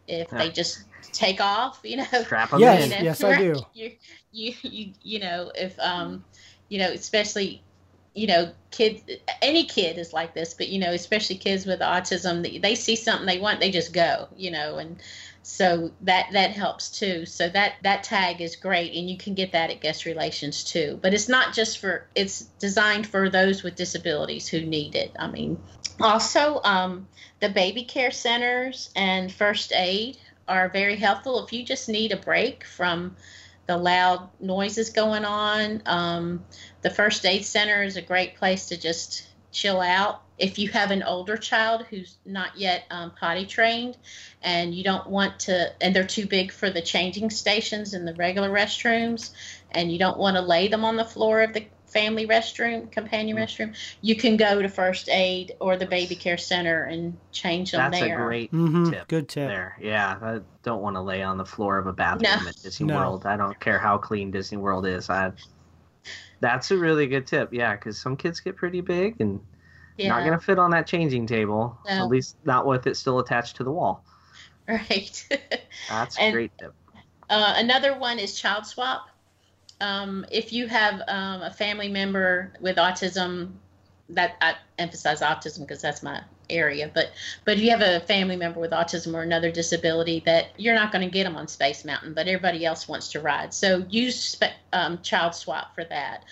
if 0.09 0.29
they 0.31 0.51
just 0.51 0.83
take 1.13 1.41
off, 1.41 1.81
you 1.85 1.99
know, 1.99 2.05
Strap 2.25 2.51
them 2.51 2.61
Yes, 2.61 2.85
in. 2.85 2.91
you 2.91 2.97
know, 2.99 3.05
yes, 3.05 3.25
I 3.25 3.39
do. 3.39 3.61
You, 3.75 3.93
you, 4.33 4.55
you, 4.63 4.93
you 5.03 5.19
know, 5.21 5.53
if 5.55 5.79
um, 5.79 6.25
you 6.69 6.79
know, 6.79 6.91
especially, 6.91 7.63
you 8.15 8.27
know, 8.27 8.53
kids, 8.71 9.03
any 9.43 9.65
kid 9.65 9.99
is 9.99 10.13
like 10.13 10.35
this, 10.35 10.55
but 10.55 10.69
you 10.69 10.79
know, 10.79 10.93
especially 10.93 11.37
kids 11.37 11.67
with 11.67 11.81
autism, 11.81 12.43
they, 12.43 12.59
they 12.59 12.75
see 12.75 12.97
something 12.97 13.27
they 13.27 13.39
want, 13.39 13.61
they 13.61 13.71
just 13.71 13.93
go, 13.93 14.29
you 14.37 14.51
know, 14.51 14.79
and 14.79 15.01
so 15.43 15.91
that 16.03 16.27
that 16.33 16.51
helps 16.53 16.91
too. 16.91 17.25
So 17.27 17.49
that 17.49 17.75
that 17.83 18.05
tag 18.05 18.41
is 18.41 18.57
great, 18.57 18.95
and 18.95 19.09
you 19.09 19.17
can 19.17 19.35
get 19.35 19.53
that 19.53 19.71
at 19.71 19.81
guest 19.81 20.05
relations 20.05 20.65
too. 20.65 20.99
But 21.03 21.15
it's 21.15 21.29
not 21.29 21.55
just 21.55 21.79
for; 21.79 22.07
it's 22.15 22.43
designed 22.59 23.07
for 23.07 23.31
those 23.31 23.63
with 23.63 23.75
disabilities 23.75 24.49
who 24.49 24.61
need 24.61 24.95
it. 24.95 25.13
I 25.19 25.29
mean, 25.29 25.59
also 26.01 26.61
um, 26.63 27.09
the 27.41 27.49
baby 27.49 27.85
care 27.85 28.11
centers 28.11 28.91
and 28.95 29.33
first 29.33 29.73
aid 29.75 30.19
are 30.51 30.69
very 30.69 30.97
helpful 30.97 31.45
if 31.45 31.53
you 31.53 31.65
just 31.65 31.89
need 31.89 32.13
a 32.13 32.17
break 32.17 32.65
from 32.65 33.17
the 33.67 33.77
loud 33.77 34.29
noises 34.41 34.91
going 34.91 35.25
on. 35.25 35.81
Um, 35.87 36.45
the 36.83 36.91
first 36.91 37.25
aid 37.25 37.45
center 37.45 37.83
is 37.85 37.97
a 37.97 38.03
great 38.03 38.35
place 38.35 38.67
to 38.67 38.77
just 38.77 39.29
chill 39.53 39.81
out. 39.81 40.23
If 40.39 40.59
you 40.59 40.69
have 40.71 40.91
an 40.91 41.03
older 41.03 41.37
child 41.37 41.87
who's 41.89 42.17
not 42.25 42.57
yet 42.57 42.85
um, 42.91 43.13
potty 43.13 43.47
trained 43.47 43.97
and 44.43 44.75
you 44.75 44.83
don't 44.83 45.09
want 45.09 45.39
to, 45.41 45.73
and 45.81 45.95
they're 45.95 46.05
too 46.05 46.27
big 46.27 46.51
for 46.51 46.69
the 46.69 46.83
changing 46.83 47.31
stations 47.31 47.95
in 47.95 48.05
the 48.05 48.15
regular 48.15 48.51
restrooms, 48.51 49.31
and 49.71 49.93
you 49.93 49.99
don't 49.99 50.19
want 50.19 50.37
to 50.37 50.43
lay 50.43 50.67
them 50.67 50.85
on 50.85 50.97
the 50.97 51.05
floor 51.05 51.43
of 51.43 51.53
the 51.53 51.67
family 51.91 52.27
restroom, 52.27 52.91
companion 52.91 53.37
restroom, 53.37 53.75
you 54.01 54.15
can 54.17 54.37
go 54.37 54.63
to 54.63 54.69
first 54.69 55.09
aid 55.09 55.55
or 55.61 55.77
the 55.77 55.87
baby 55.87 56.15
care 56.15 56.39
center 56.39 56.85
and 56.85 57.17
change 57.33 57.73
them 57.73 57.91
That's 57.91 58.01
there. 58.01 58.09
That's 58.11 58.21
a 58.21 58.25
great 58.25 58.51
hmm 58.51 58.91
tip. 58.91 59.09
Good 59.09 59.29
tip. 59.29 59.49
There, 59.49 59.77
yeah. 59.81 60.17
I 60.23 60.41
don't 60.63 60.83
want 60.83 60.97
to 60.97 61.01
lay 61.01 61.23
on 61.23 61.37
the 61.37 61.45
floor 61.45 61.79
of 61.79 61.87
a 61.87 61.93
bathroom 61.93 62.23
No. 62.43 62.49
at 62.49 62.57
Disney 62.63 62.87
No. 62.87 62.97
World. 62.97 63.27
I 63.27 63.37
don't 63.37 63.59
care 63.61 63.79
how 63.79 63.99
clean 63.99 64.31
Disney 64.31 64.59
World 64.59 64.87
is. 64.87 65.11
I. 65.11 65.33
That's 66.41 66.71
a 66.71 66.77
really 66.79 67.07
good 67.07 67.27
tip. 67.27 67.53
Yeah, 67.53 67.75
because 67.77 68.01
some 68.01 68.17
kids 68.17 68.41
get 68.41 68.57
pretty 68.57 68.81
big 68.81 69.17
and 69.21 69.41
yeah. 69.99 70.09
not 70.09 70.25
gonna 70.25 70.41
fit 70.41 70.59
on 70.59 70.71
that 70.71 70.87
changing 70.87 71.27
table. 71.27 71.79
No. 71.87 71.93
At 71.93 72.09
least 72.09 72.37
not 72.45 72.67
with 72.67 72.87
it 72.87 72.97
still 72.97 73.19
attached 73.19 73.57
to 73.57 73.65
the 73.65 73.73
wall. 73.73 74.05
Right. 74.69 75.27
That's 75.89 76.17
a 76.17 76.23
And- 76.23 76.33
great 76.33 76.53
tip. 76.57 76.73
Uh, 77.29 77.55
another 77.57 77.99
one 77.99 78.19
is 78.21 78.39
child 78.39 78.67
swap. 78.67 79.10
Um, 79.81 80.27
if 80.31 80.53
you 80.53 80.67
have 80.67 81.03
um, 81.09 81.43
a 81.43 81.51
family 81.51 81.89
member 81.89 82.53
with 82.61 82.77
autism, 82.77 83.53
that 84.11 84.37
I 84.41 84.57
emphasize 84.79 85.21
autism 85.21 85.61
because 85.61 85.81
that's 85.81 86.03
my 86.03 86.23
area. 86.49 86.91
But 86.93 87.13
but 87.45 87.57
if 87.57 87.63
you 87.63 87.71
have 87.71 87.81
a 87.81 88.01
family 88.07 88.37
member 88.37 88.61
with 88.61 88.73
autism 88.73 89.15
or 89.15 89.23
another 89.23 89.51
disability, 89.51 90.23
that 90.27 90.49
you're 90.57 90.75
not 90.75 90.93
going 90.93 91.07
to 91.07 91.11
get 91.11 91.25
them 91.25 91.37
on 91.37 91.49
Space 91.49 91.85
Mountain, 91.85 92.15
but 92.15 92.27
everybody 92.27 92.65
else 92.65 92.89
wants 92.89 93.11
to 93.13 93.21
ride. 93.21 93.55
So 93.55 93.85
use 93.89 94.21
spe- 94.21 94.59
um, 94.73 95.01
child 95.03 95.35
swap 95.35 95.75
for 95.75 95.85
that. 95.85 96.25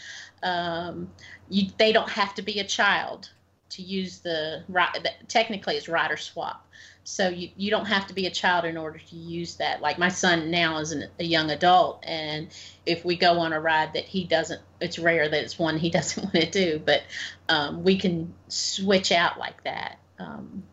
Um, 0.43 1.11
you, 1.49 1.71
they 1.79 1.93
don't 1.93 2.11
have 2.11 2.35
to 2.35 2.43
be 2.43 2.61
a 2.61 2.65
child 2.65 3.31
to 3.71 3.83
use 3.83 4.19
the 4.19 4.65
ri- 4.69 5.11
technically 5.29 5.77
it's 5.77 5.89
rider 5.89 6.17
swap. 6.17 6.67
So 7.11 7.31
you, 7.31 7.49
you 7.57 7.71
don't 7.71 7.87
have 7.87 8.07
to 8.09 8.15
be 8.15 8.27
a 8.27 8.31
child 8.31 8.67
in 8.67 8.77
order 8.77 8.99
to 8.99 9.17
use 9.17 9.57
that. 9.57 9.81
Like 9.81 9.99
my 9.99 10.11
son 10.11 10.51
now 10.51 10.77
is 10.77 10.93
an, 10.93 11.09
a 11.19 11.25
young 11.25 11.51
adult, 11.51 12.05
and 12.07 12.49
if 12.85 13.03
we 13.03 13.17
go 13.17 13.39
on 13.39 13.55
a 13.55 13.61
ride 13.61 13.95
that 13.95 14.05
he 14.05 14.25
doesn't, 14.25 14.61
it's 14.79 14.99
rare 14.99 15.27
that 15.27 15.43
it's 15.43 15.59
one 15.59 15.79
he 15.79 15.89
doesn't 15.99 16.23
want 16.23 16.35
to 16.35 16.51
do, 16.51 16.79
but 16.79 17.03
um, 17.49 17.83
we 17.83 17.97
can 17.97 18.35
switch 18.49 19.11
out 19.11 19.39
like 19.39 19.65
that. 19.65 19.99
Um, 20.19 20.65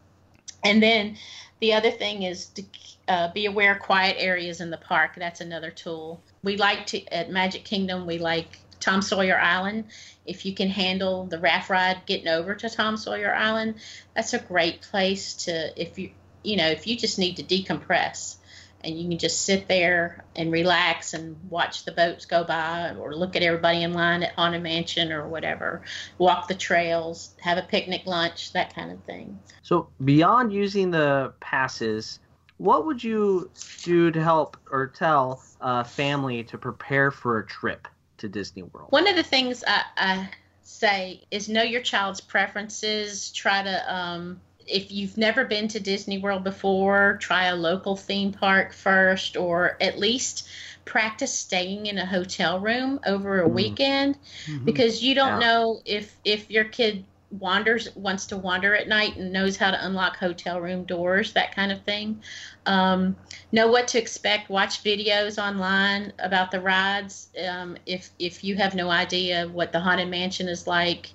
and 0.62 0.84
then 0.84 1.16
the 1.62 1.72
other 1.72 1.90
thing 1.90 2.24
is 2.24 2.48
to 2.48 2.64
uh, 3.08 3.32
be 3.32 3.46
aware 3.46 3.72
of 3.72 3.80
quiet 3.80 4.18
areas 4.20 4.60
in 4.60 4.72
the 4.72 4.78
park. 4.78 5.16
That's 5.16 5.40
another 5.40 5.72
tool. 5.72 6.22
We 6.44 6.58
like 6.58 6.86
to 6.88 7.02
at 7.14 7.32
Magic 7.32 7.64
Kingdom. 7.64 8.06
We 8.06 8.18
like 8.18 8.60
Tom 8.82 9.02
Sawyer 9.02 9.40
Island. 9.40 9.86
If 10.26 10.46
you 10.46 10.54
can 10.54 10.68
handle 10.68 11.28
the 11.28 11.40
raft 11.40 11.70
ride 11.70 12.02
getting 12.06 12.28
over 12.28 12.56
to 12.56 12.70
Tom 12.70 12.98
Sawyer 12.98 13.34
Island, 13.34 13.76
that's 14.14 14.34
a 14.34 14.40
great 14.40 14.82
place 14.82 15.34
to 15.46 15.82
if 15.82 15.98
you 15.98 16.12
you 16.46 16.58
know 16.58 16.68
if 16.68 16.88
you 16.88 16.96
just 16.96 17.20
need 17.20 17.38
to 17.38 17.44
decompress 17.44 18.38
and 18.86 19.00
you 19.00 19.10
can 19.10 19.18
just 19.18 19.42
sit 19.42 19.68
there 19.68 20.24
and 20.36 20.52
relax 20.52 21.14
and 21.14 21.36
watch 21.50 21.86
the 21.86 21.92
boats 21.92 22.26
go 22.26 22.44
by 22.44 22.94
or 23.00 23.16
look 23.16 23.36
at 23.36 23.42
everybody 23.42 23.82
in 23.82 23.94
line 23.94 24.22
at 24.22 24.34
Haunted 24.34 24.62
Mansion 24.62 25.12
or 25.12 25.28
whatever, 25.28 25.82
walk 26.20 26.48
the 26.48 26.54
trails, 26.54 27.34
have 27.42 27.58
a 27.58 27.64
picnic 27.64 28.04
lunch, 28.06 28.54
that 28.54 28.76
kind 28.76 28.92
of 28.92 29.04
thing. 29.04 29.40
So 29.64 29.90
beyond 30.04 30.54
using 30.54 30.92
the 30.92 31.34
passes, 31.40 32.20
what 32.58 32.86
would 32.86 33.04
you 33.04 33.50
do 33.82 34.12
to 34.12 34.22
help 34.22 34.56
or 34.70 34.88
tell 34.88 35.42
a 35.60 35.84
family 35.84 36.44
to 36.46 36.58
prepare 36.58 37.10
for 37.10 37.40
a 37.40 37.46
trip 37.46 37.88
to 38.20 38.30
Disney 38.30 38.64
World? 38.64 38.92
One 38.92 39.08
of 39.08 39.16
the 39.16 39.24
things 39.24 39.64
I, 39.66 39.82
I 39.98 40.30
say 40.62 41.24
is 41.32 41.50
know 41.50 41.64
your 41.64 41.82
child's 41.82 42.22
preferences. 42.22 43.32
Try 43.32 43.64
to 43.64 43.94
um, 43.94 44.42
if 44.68 44.92
you've 44.92 45.18
never 45.18 45.46
been 45.46 45.68
to 45.70 45.80
Disney 45.80 46.18
World 46.18 46.44
before, 46.44 47.18
try 47.22 47.46
a 47.46 47.56
local 47.56 47.96
theme 47.96 48.32
park 48.32 48.74
first, 48.74 49.38
or 49.38 49.78
at 49.82 50.00
least 50.00 50.48
practice 50.86 51.34
staying 51.38 51.88
in 51.88 51.98
a 51.98 52.06
hotel 52.06 52.60
room 52.60 53.00
over 53.06 53.40
a 53.40 53.48
weekend 53.48 54.18
Mhm. 54.48 54.66
because 54.66 55.02
you 55.04 55.16
don't 55.16 55.38
Yeah. 55.38 55.40
know 55.40 55.82
if 55.86 56.18
if 56.24 56.50
your 56.52 56.66
kid 56.66 57.06
wanders 57.32 57.90
wants 57.96 58.28
to 58.28 58.38
wander 58.38 58.76
at 58.76 58.88
night 58.88 59.18
and 59.18 59.34
knows 59.34 59.58
how 59.58 59.72
to 59.72 59.86
unlock 59.86 60.16
hotel 60.18 60.62
room 60.62 60.86
doors 60.86 61.34
that 61.34 61.54
kind 61.56 61.72
of 61.72 61.82
thing 61.84 62.22
um, 62.66 63.18
know 63.52 63.68
what 63.68 63.88
to 63.90 63.98
expect 64.00 64.50
watch 64.50 64.84
videos 64.84 65.42
online 65.42 66.14
about 66.20 66.52
the 66.52 66.62
rides 66.62 67.30
um, 67.50 67.76
if 67.86 68.12
if 68.20 68.44
you 68.44 68.56
have 68.56 68.76
no 68.76 68.90
idea 68.90 69.48
what 69.48 69.72
the 69.72 69.80
haunted 69.80 70.08
mansion 70.10 70.48
is 70.48 70.68
like 70.68 71.14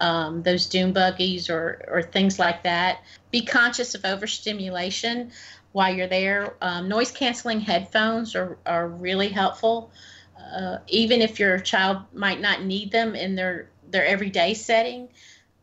um, 0.00 0.42
those 0.42 0.66
doom 0.66 0.92
buggies 0.92 1.48
or 1.50 1.84
or 1.88 2.02
things 2.02 2.38
like 2.38 2.62
that. 2.64 3.02
Be 3.30 3.44
conscious 3.44 3.94
of 3.94 4.04
overstimulation 4.04 5.32
while 5.72 5.94
you're 5.94 6.06
there. 6.06 6.54
Um, 6.60 6.88
noise 6.88 7.10
canceling 7.10 7.60
headphones 7.60 8.34
are, 8.36 8.58
are 8.64 8.86
really 8.86 9.28
helpful. 9.28 9.90
Uh, 10.38 10.78
even 10.88 11.20
if 11.20 11.38
your 11.38 11.58
child 11.58 11.98
might 12.12 12.40
not 12.40 12.62
need 12.62 12.90
them 12.92 13.14
in 13.14 13.34
their 13.34 13.70
their 13.88 14.04
everyday 14.04 14.54
setting 14.54 15.08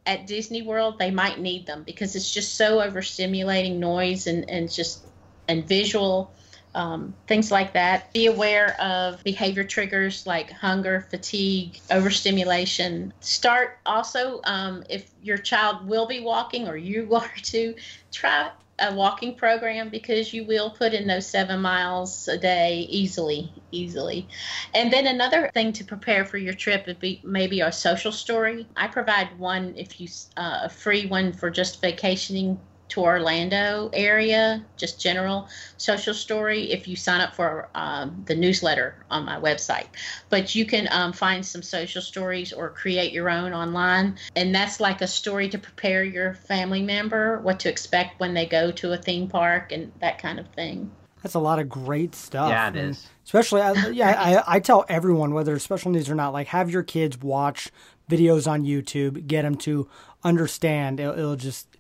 at 0.06 0.26
Disney 0.28 0.62
World 0.62 0.98
they 0.98 1.12
might 1.12 1.40
need 1.40 1.66
them 1.66 1.84
because 1.84 2.16
it's 2.16 2.32
just 2.32 2.56
so 2.56 2.80
overstimulating 2.80 3.78
noise 3.78 4.28
and 4.28 4.50
and 4.50 4.72
just 4.72 5.06
and 5.48 5.68
visual 5.68 6.34
um, 6.76 7.14
things 7.28 7.52
like 7.52 7.74
that. 7.74 8.12
Be 8.14 8.28
aware 8.28 8.80
of 8.82 9.24
behavior 9.24 9.64
triggers 9.64 10.26
like 10.26 10.52
hunger, 10.52 11.08
fatigue, 11.10 11.80
overstimulation. 11.90 13.14
Start 13.20 13.78
also 13.86 14.42
um, 14.44 14.84
if 14.90 15.12
your 15.22 15.38
child 15.38 15.88
will 15.88 16.08
be 16.08 16.20
walking 16.22 16.68
or 16.68 16.78
you 16.78 17.14
are 17.16 17.32
to 17.44 17.76
try 18.12 18.52
a 18.82 18.94
walking 18.94 19.36
program 19.36 19.90
because 19.90 20.34
you 20.34 20.44
will 20.44 20.72
put 20.72 20.94
in 20.94 21.08
those 21.08 21.28
seven 21.28 21.62
miles 21.62 22.28
a 22.28 22.38
day 22.38 22.88
easily, 22.90 23.52
easily. 23.72 24.28
And 24.74 24.92
then 24.92 25.06
another 25.06 25.52
thing 25.54 25.72
to 25.74 25.84
prepare 25.84 26.26
for 26.26 26.38
your 26.38 26.54
trip 26.54 26.88
would 26.88 27.00
be 27.00 27.22
maybe 27.24 27.62
a 27.62 27.72
social 27.72 28.12
story. 28.12 28.68
I 28.76 28.88
provide 28.88 29.38
one 29.38 29.76
if 29.78 30.02
you 30.02 30.08
uh, 30.36 30.62
a 30.64 30.70
free 30.70 31.06
one 31.06 31.32
for 31.34 31.52
just 31.52 31.80
vacationing 31.80 32.60
to 32.92 33.02
Orlando 33.02 33.90
area, 33.94 34.64
just 34.76 35.00
general 35.00 35.48
social 35.78 36.14
story 36.14 36.72
if 36.72 36.88
you 36.88 36.96
sign 36.96 37.22
up 37.22 37.34
for 37.34 37.70
um, 37.74 38.24
the 38.26 38.36
newsletter 38.36 38.96
on 39.10 39.26
my 39.26 39.40
website. 39.40 39.88
But 40.30 40.56
you 40.56 40.66
can 40.66 40.88
um, 40.92 41.14
find 41.14 41.46
some 41.46 41.64
social 41.64 42.02
stories 42.02 42.52
or 42.52 42.70
create 42.70 43.14
your 43.14 43.30
own 43.30 43.54
online. 43.54 44.18
And 44.36 44.54
that's 44.54 44.80
like 44.80 45.02
a 45.02 45.08
story 45.08 45.48
to 45.50 45.58
prepare 45.58 46.04
your 46.04 46.34
family 46.34 46.82
member 46.82 47.40
what 47.40 47.60
to 47.62 47.70
expect 47.70 48.20
when 48.20 48.34
they 48.34 48.46
go 48.46 48.72
to 48.72 48.92
a 48.92 48.98
theme 48.98 49.28
park 49.28 49.72
and 49.72 49.92
that 50.02 50.20
kind 50.20 50.40
of 50.40 50.48
thing. 50.50 50.92
That's 51.24 51.36
a 51.36 51.40
lot 51.40 51.60
of 51.60 51.70
great 51.70 52.16
stuff. 52.16 52.50
Yeah, 52.50 52.68
it 52.68 52.76
and 52.76 52.90
is. 52.92 53.08
Especially, 53.24 53.62
I, 53.62 53.90
yeah, 53.90 54.44
I, 54.48 54.56
I 54.56 54.60
tell 54.60 54.84
everyone, 54.90 55.34
whether 55.34 55.56
it's 55.56 55.64
special 55.64 55.92
needs 55.92 56.10
or 56.10 56.16
not, 56.16 56.34
like 56.34 56.48
have 56.48 56.70
your 56.70 56.84
kids 56.84 57.18
watch 57.20 57.72
videos 58.10 58.50
on 58.50 58.64
YouTube, 58.64 59.28
get 59.28 59.44
them 59.44 59.56
to 59.56 59.88
understand. 60.24 61.00
It'll, 61.00 61.18
it'll 61.18 61.36
just 61.36 61.71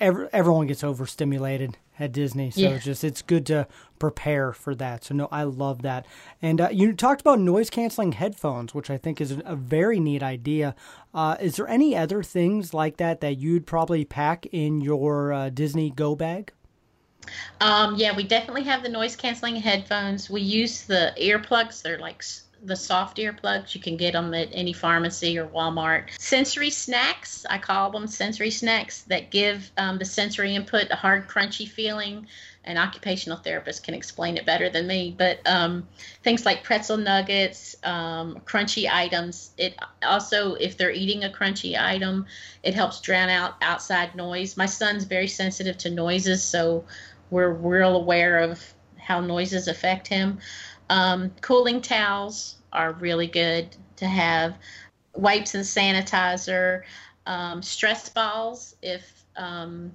every, 0.00 0.28
everyone 0.32 0.66
gets 0.66 0.82
overstimulated 0.84 1.76
at 2.00 2.12
Disney, 2.12 2.50
so 2.50 2.60
Yeah. 2.60 2.68
it's 2.70 2.84
just 2.84 3.02
it's 3.02 3.22
good 3.22 3.44
to 3.46 3.66
prepare 3.98 4.52
for 4.52 4.74
that. 4.76 5.04
So 5.04 5.14
no, 5.14 5.28
I 5.32 5.42
love 5.42 5.82
that. 5.82 6.06
And 6.40 6.60
uh, 6.60 6.68
you 6.70 6.92
talked 6.92 7.20
about 7.20 7.40
noise 7.40 7.70
canceling 7.70 8.12
headphones, 8.12 8.72
which 8.74 8.88
I 8.88 8.96
think 8.98 9.20
is 9.20 9.36
a 9.44 9.56
very 9.56 9.98
neat 9.98 10.22
idea. 10.22 10.76
Uh, 11.12 11.36
is 11.40 11.56
there 11.56 11.66
any 11.66 11.96
other 11.96 12.22
things 12.22 12.72
like 12.72 12.98
that 12.98 13.20
that 13.20 13.38
you'd 13.38 13.66
probably 13.66 14.04
pack 14.04 14.46
in 14.52 14.80
your 14.80 15.32
uh, 15.32 15.50
Disney 15.50 15.90
Go 15.90 16.14
bag? 16.14 16.52
Um, 17.60 17.96
yeah, 17.96 18.16
we 18.16 18.22
definitely 18.22 18.62
have 18.64 18.82
the 18.82 18.88
noise 18.88 19.16
canceling 19.16 19.56
headphones. 19.56 20.30
We 20.30 20.40
use 20.40 20.84
the 20.84 21.12
earplugs. 21.20 21.82
They're 21.82 21.98
like 21.98 22.22
the 22.62 22.76
soft 22.76 23.18
earplugs. 23.18 23.74
You 23.74 23.80
can 23.80 23.96
get 23.96 24.12
them 24.12 24.34
at 24.34 24.48
any 24.52 24.72
pharmacy 24.72 25.38
or 25.38 25.46
Walmart. 25.46 26.10
Sensory 26.18 26.70
snacks, 26.70 27.46
I 27.48 27.58
call 27.58 27.90
them 27.90 28.06
sensory 28.06 28.50
snacks 28.50 29.02
that 29.02 29.30
give 29.30 29.70
um, 29.76 29.98
the 29.98 30.04
sensory 30.04 30.54
input 30.54 30.86
a 30.90 30.96
hard, 30.96 31.28
crunchy 31.28 31.68
feeling. 31.68 32.26
An 32.64 32.76
occupational 32.76 33.38
therapist 33.38 33.82
can 33.82 33.94
explain 33.94 34.36
it 34.36 34.44
better 34.44 34.68
than 34.68 34.86
me, 34.86 35.14
but 35.16 35.40
um, 35.46 35.88
things 36.22 36.44
like 36.44 36.64
pretzel 36.64 36.98
nuggets, 36.98 37.76
um, 37.82 38.42
crunchy 38.44 38.90
items. 38.90 39.52
It 39.56 39.74
also, 40.02 40.54
if 40.54 40.76
they're 40.76 40.90
eating 40.90 41.24
a 41.24 41.30
crunchy 41.30 41.80
item, 41.80 42.26
it 42.62 42.74
helps 42.74 43.00
drown 43.00 43.30
out 43.30 43.54
outside 43.62 44.14
noise. 44.14 44.56
My 44.56 44.66
son's 44.66 45.04
very 45.04 45.28
sensitive 45.28 45.78
to 45.78 45.90
noises, 45.90 46.42
so 46.42 46.84
we're 47.30 47.50
real 47.50 47.96
aware 47.96 48.38
of 48.38 48.74
how 48.98 49.20
noises 49.20 49.68
affect 49.68 50.06
him. 50.06 50.38
Um, 50.90 51.30
cooling 51.40 51.80
towels 51.80 52.56
are 52.72 52.92
really 52.92 53.26
good 53.26 53.76
to 53.96 54.06
have. 54.06 54.56
Wipes 55.14 55.54
and 55.54 55.64
sanitizer, 55.64 56.82
um, 57.26 57.62
stress 57.62 58.08
balls 58.08 58.76
if 58.82 59.24
um, 59.36 59.92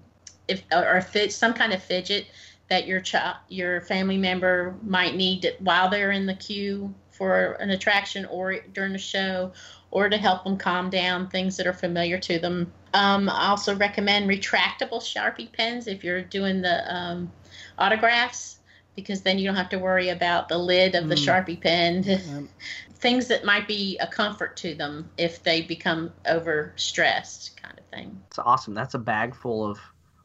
if 0.48 0.64
or 0.72 1.02
fit 1.02 1.32
some 1.32 1.54
kind 1.54 1.74
of 1.74 1.82
fidget 1.82 2.28
that 2.70 2.88
your 2.88 3.00
child 3.00 3.38
your 3.50 3.82
family 3.82 4.18
member 4.18 4.76
might 4.84 5.16
need 5.16 5.56
while 5.60 5.90
they're 5.90 6.12
in 6.12 6.26
the 6.26 6.36
queue 6.36 6.94
for 7.12 7.54
an 7.54 7.70
attraction 7.70 8.26
or 8.26 8.60
during 8.74 8.92
the 8.92 9.00
show 9.00 9.52
or 9.92 10.10
to 10.10 10.18
help 10.18 10.44
them 10.44 10.58
calm 10.58 10.90
down 10.90 11.30
things 11.30 11.56
that 11.56 11.68
are 11.68 11.74
familiar 11.74 12.18
to 12.18 12.40
them. 12.40 12.72
Um, 12.94 13.30
i 13.30 13.48
also 13.48 13.76
recommend 13.76 14.30
retractable 14.30 15.02
sharpie 15.02 15.52
pens 15.52 15.88
if 15.88 16.04
you're 16.04 16.22
doing 16.24 16.62
the 16.62 16.94
um, 16.94 17.32
autographs 17.78 18.58
because 18.96 19.22
then 19.22 19.38
you 19.40 19.46
don't 19.46 19.56
have 19.56 19.70
to 19.70 19.80
worry 19.80 20.10
about 20.10 20.50
the 20.50 20.58
lid 20.58 20.96
of 20.96 21.10
the 21.10 21.16
Mm. 21.16 21.26
sharpie 21.26 21.62
pen 21.62 22.04
things 22.96 23.28
that 23.28 23.44
might 23.46 23.68
be 23.68 23.98
a 24.00 24.08
comfort 24.08 24.56
to 24.58 24.74
them 24.76 25.10
if 25.18 25.44
they 25.44 25.62
become 25.62 26.12
overstressed 26.26 27.56
kind 27.62 27.78
of 27.80 27.86
thing 27.88 28.22
It's 28.28 28.40
awesome. 28.40 28.74
That's 28.74 28.94
a 28.94 29.00
bag 29.00 29.36
full 29.36 29.70
of 29.70 29.80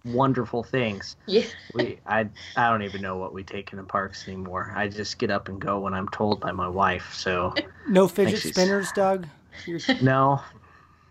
wonderful 0.04 0.62
things. 0.62 1.16
yeah 1.26 1.44
We 1.74 2.00
I 2.06 2.28
I 2.56 2.70
don't 2.70 2.82
even 2.82 3.02
know 3.02 3.16
what 3.16 3.34
we 3.34 3.44
take 3.44 3.72
in 3.72 3.78
the 3.78 3.84
parks 3.84 4.26
anymore. 4.26 4.72
I 4.74 4.88
just 4.88 5.18
get 5.18 5.30
up 5.30 5.48
and 5.48 5.60
go 5.60 5.80
when 5.80 5.94
I'm 5.94 6.08
told 6.08 6.40
by 6.40 6.52
my 6.52 6.68
wife. 6.68 7.12
So 7.14 7.54
No 7.88 8.08
fidget 8.08 8.42
spinners, 8.42 8.92
Doug. 8.92 9.28
No, 10.00 10.40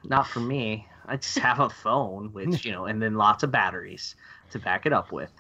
not 0.04 0.28
for 0.30 0.40
me. 0.40 0.88
I 1.06 1.18
just 1.18 1.40
have 1.40 1.60
a 1.60 1.70
phone, 1.70 2.34
which 2.34 2.66
you 2.66 2.72
know, 2.72 2.86
and 2.86 3.02
then 3.02 3.16
lots 3.16 3.44
of 3.44 3.52
batteries 3.52 4.16
to 4.52 4.60
back 4.60 4.86
it 4.86 4.94
up 4.94 5.12
with. 5.12 5.32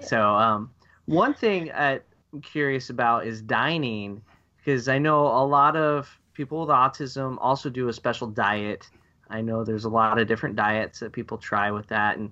So, 0.00 0.20
um, 0.34 0.73
one 1.06 1.34
thing 1.34 1.70
I'm 1.72 2.00
curious 2.42 2.90
about 2.90 3.26
is 3.26 3.42
dining, 3.42 4.22
because 4.58 4.88
I 4.88 4.98
know 4.98 5.26
a 5.26 5.44
lot 5.46 5.76
of 5.76 6.08
people 6.32 6.60
with 6.60 6.70
autism 6.70 7.36
also 7.40 7.70
do 7.70 7.88
a 7.88 7.92
special 7.92 8.26
diet. 8.26 8.88
I 9.30 9.40
know 9.40 9.64
there's 9.64 9.84
a 9.84 9.90
lot 9.90 10.18
of 10.18 10.26
different 10.26 10.56
diets 10.56 11.00
that 11.00 11.12
people 11.12 11.38
try 11.38 11.70
with 11.70 11.86
that, 11.88 12.18
and 12.18 12.30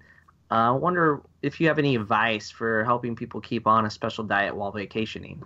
uh, 0.51 0.69
I 0.69 0.71
wonder 0.73 1.23
if 1.41 1.61
you 1.61 1.69
have 1.69 1.79
any 1.79 1.97
advice 1.97 2.51
for 2.51 2.85
helping 2.85 3.17
people 3.17 3.41
keep 3.41 3.67
on 3.67 3.87
a 3.87 3.91
special 3.91 4.25
diet 4.25 4.55
while 4.55 4.71
vacationing. 4.71 5.43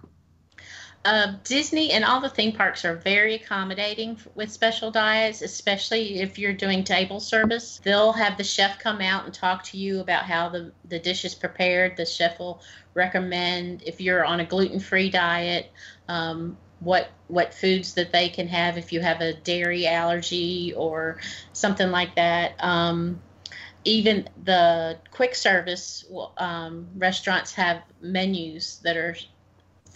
Uh, 1.07 1.35
Disney 1.45 1.93
and 1.93 2.05
all 2.05 2.21
the 2.21 2.29
theme 2.29 2.51
parks 2.51 2.85
are 2.85 2.97
very 2.97 3.37
accommodating 3.37 4.19
with 4.35 4.51
special 4.51 4.91
diets, 4.91 5.41
especially 5.41 6.19
if 6.19 6.37
you're 6.37 6.53
doing 6.53 6.83
table 6.83 7.21
service. 7.21 7.81
They'll 7.85 8.13
have 8.13 8.37
the 8.37 8.43
chef 8.43 8.81
come 8.81 9.01
out 9.01 9.25
and 9.25 9.33
talk 9.33 9.63
to 9.67 9.79
you 9.79 10.01
about 10.01 10.25
how 10.25 10.49
the, 10.49 10.73
the 10.85 10.99
dish 10.99 11.25
is 11.25 11.33
prepared. 11.33 11.97
The 11.97 12.05
chef 12.05 12.41
will 12.41 12.61
recommend 12.95 13.85
if 13.87 14.01
you're 14.01 14.25
on 14.25 14.41
a 14.41 14.45
gluten 14.45 14.81
free 14.81 15.09
diet, 15.09 15.71
um, 16.09 16.59
what 16.81 17.09
what 17.29 17.55
foods 17.55 17.95
that 17.95 18.11
they 18.11 18.29
can 18.29 18.49
have 18.49 18.77
if 18.77 18.93
you 18.93 19.01
have 19.01 19.21
a 19.21 19.33
dairy 19.33 19.87
allergy 19.87 20.75
or 20.77 21.21
something 21.53 21.93
like 21.93 22.17
that. 22.17 22.57
Um, 22.59 23.21
even 23.85 24.29
the 24.43 24.99
quick 25.13 25.37
service 25.37 26.05
um, 26.37 26.89
restaurants 26.97 27.53
have 27.55 27.83
menus 28.01 28.81
that 28.83 28.97
are 28.97 29.15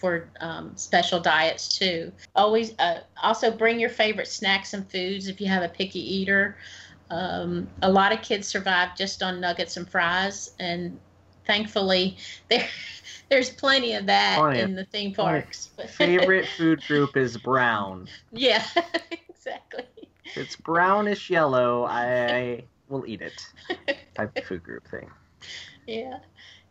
for 0.01 0.31
um, 0.41 0.73
special 0.77 1.21
diets 1.21 1.79
too. 1.79 2.11
Always, 2.35 2.73
uh, 2.79 3.01
also 3.23 3.51
bring 3.51 3.79
your 3.79 3.91
favorite 3.91 4.29
snacks 4.29 4.73
and 4.73 4.91
foods 4.91 5.29
if 5.29 5.41
you 5.41 5.47
have 5.47 5.63
a 5.63 5.69
picky 5.69 6.01
eater. 6.01 6.57
Um, 7.11 7.69
a 7.83 7.91
lot 7.91 8.13
of 8.13 8.23
kids 8.23 8.49
survive 8.49 8.97
just 8.97 9.23
on 9.23 9.41
nuggets 9.41 9.77
and 9.77 9.89
fries, 9.89 10.53
and 10.59 10.99
thankfully, 11.47 12.17
there 12.49 12.67
there's 13.29 13.51
plenty 13.51 13.95
of 13.95 14.07
that 14.07 14.39
Plenty. 14.39 14.61
in 14.61 14.75
the 14.75 14.85
theme 14.87 15.13
parks. 15.13 15.71
Favorite 15.89 16.49
food 16.57 16.83
group 16.87 17.17
is 17.17 17.37
brown. 17.37 18.09
yeah, 18.33 18.65
exactly. 19.29 19.85
If 20.25 20.37
it's 20.37 20.57
brownish 20.57 21.29
yellow, 21.29 21.85
I 21.85 22.65
will 22.89 23.05
eat 23.07 23.21
it. 23.21 23.41
Type 24.15 24.37
of 24.37 24.45
food 24.45 24.63
group 24.63 24.89
thing. 24.89 25.11
Yeah. 25.87 26.19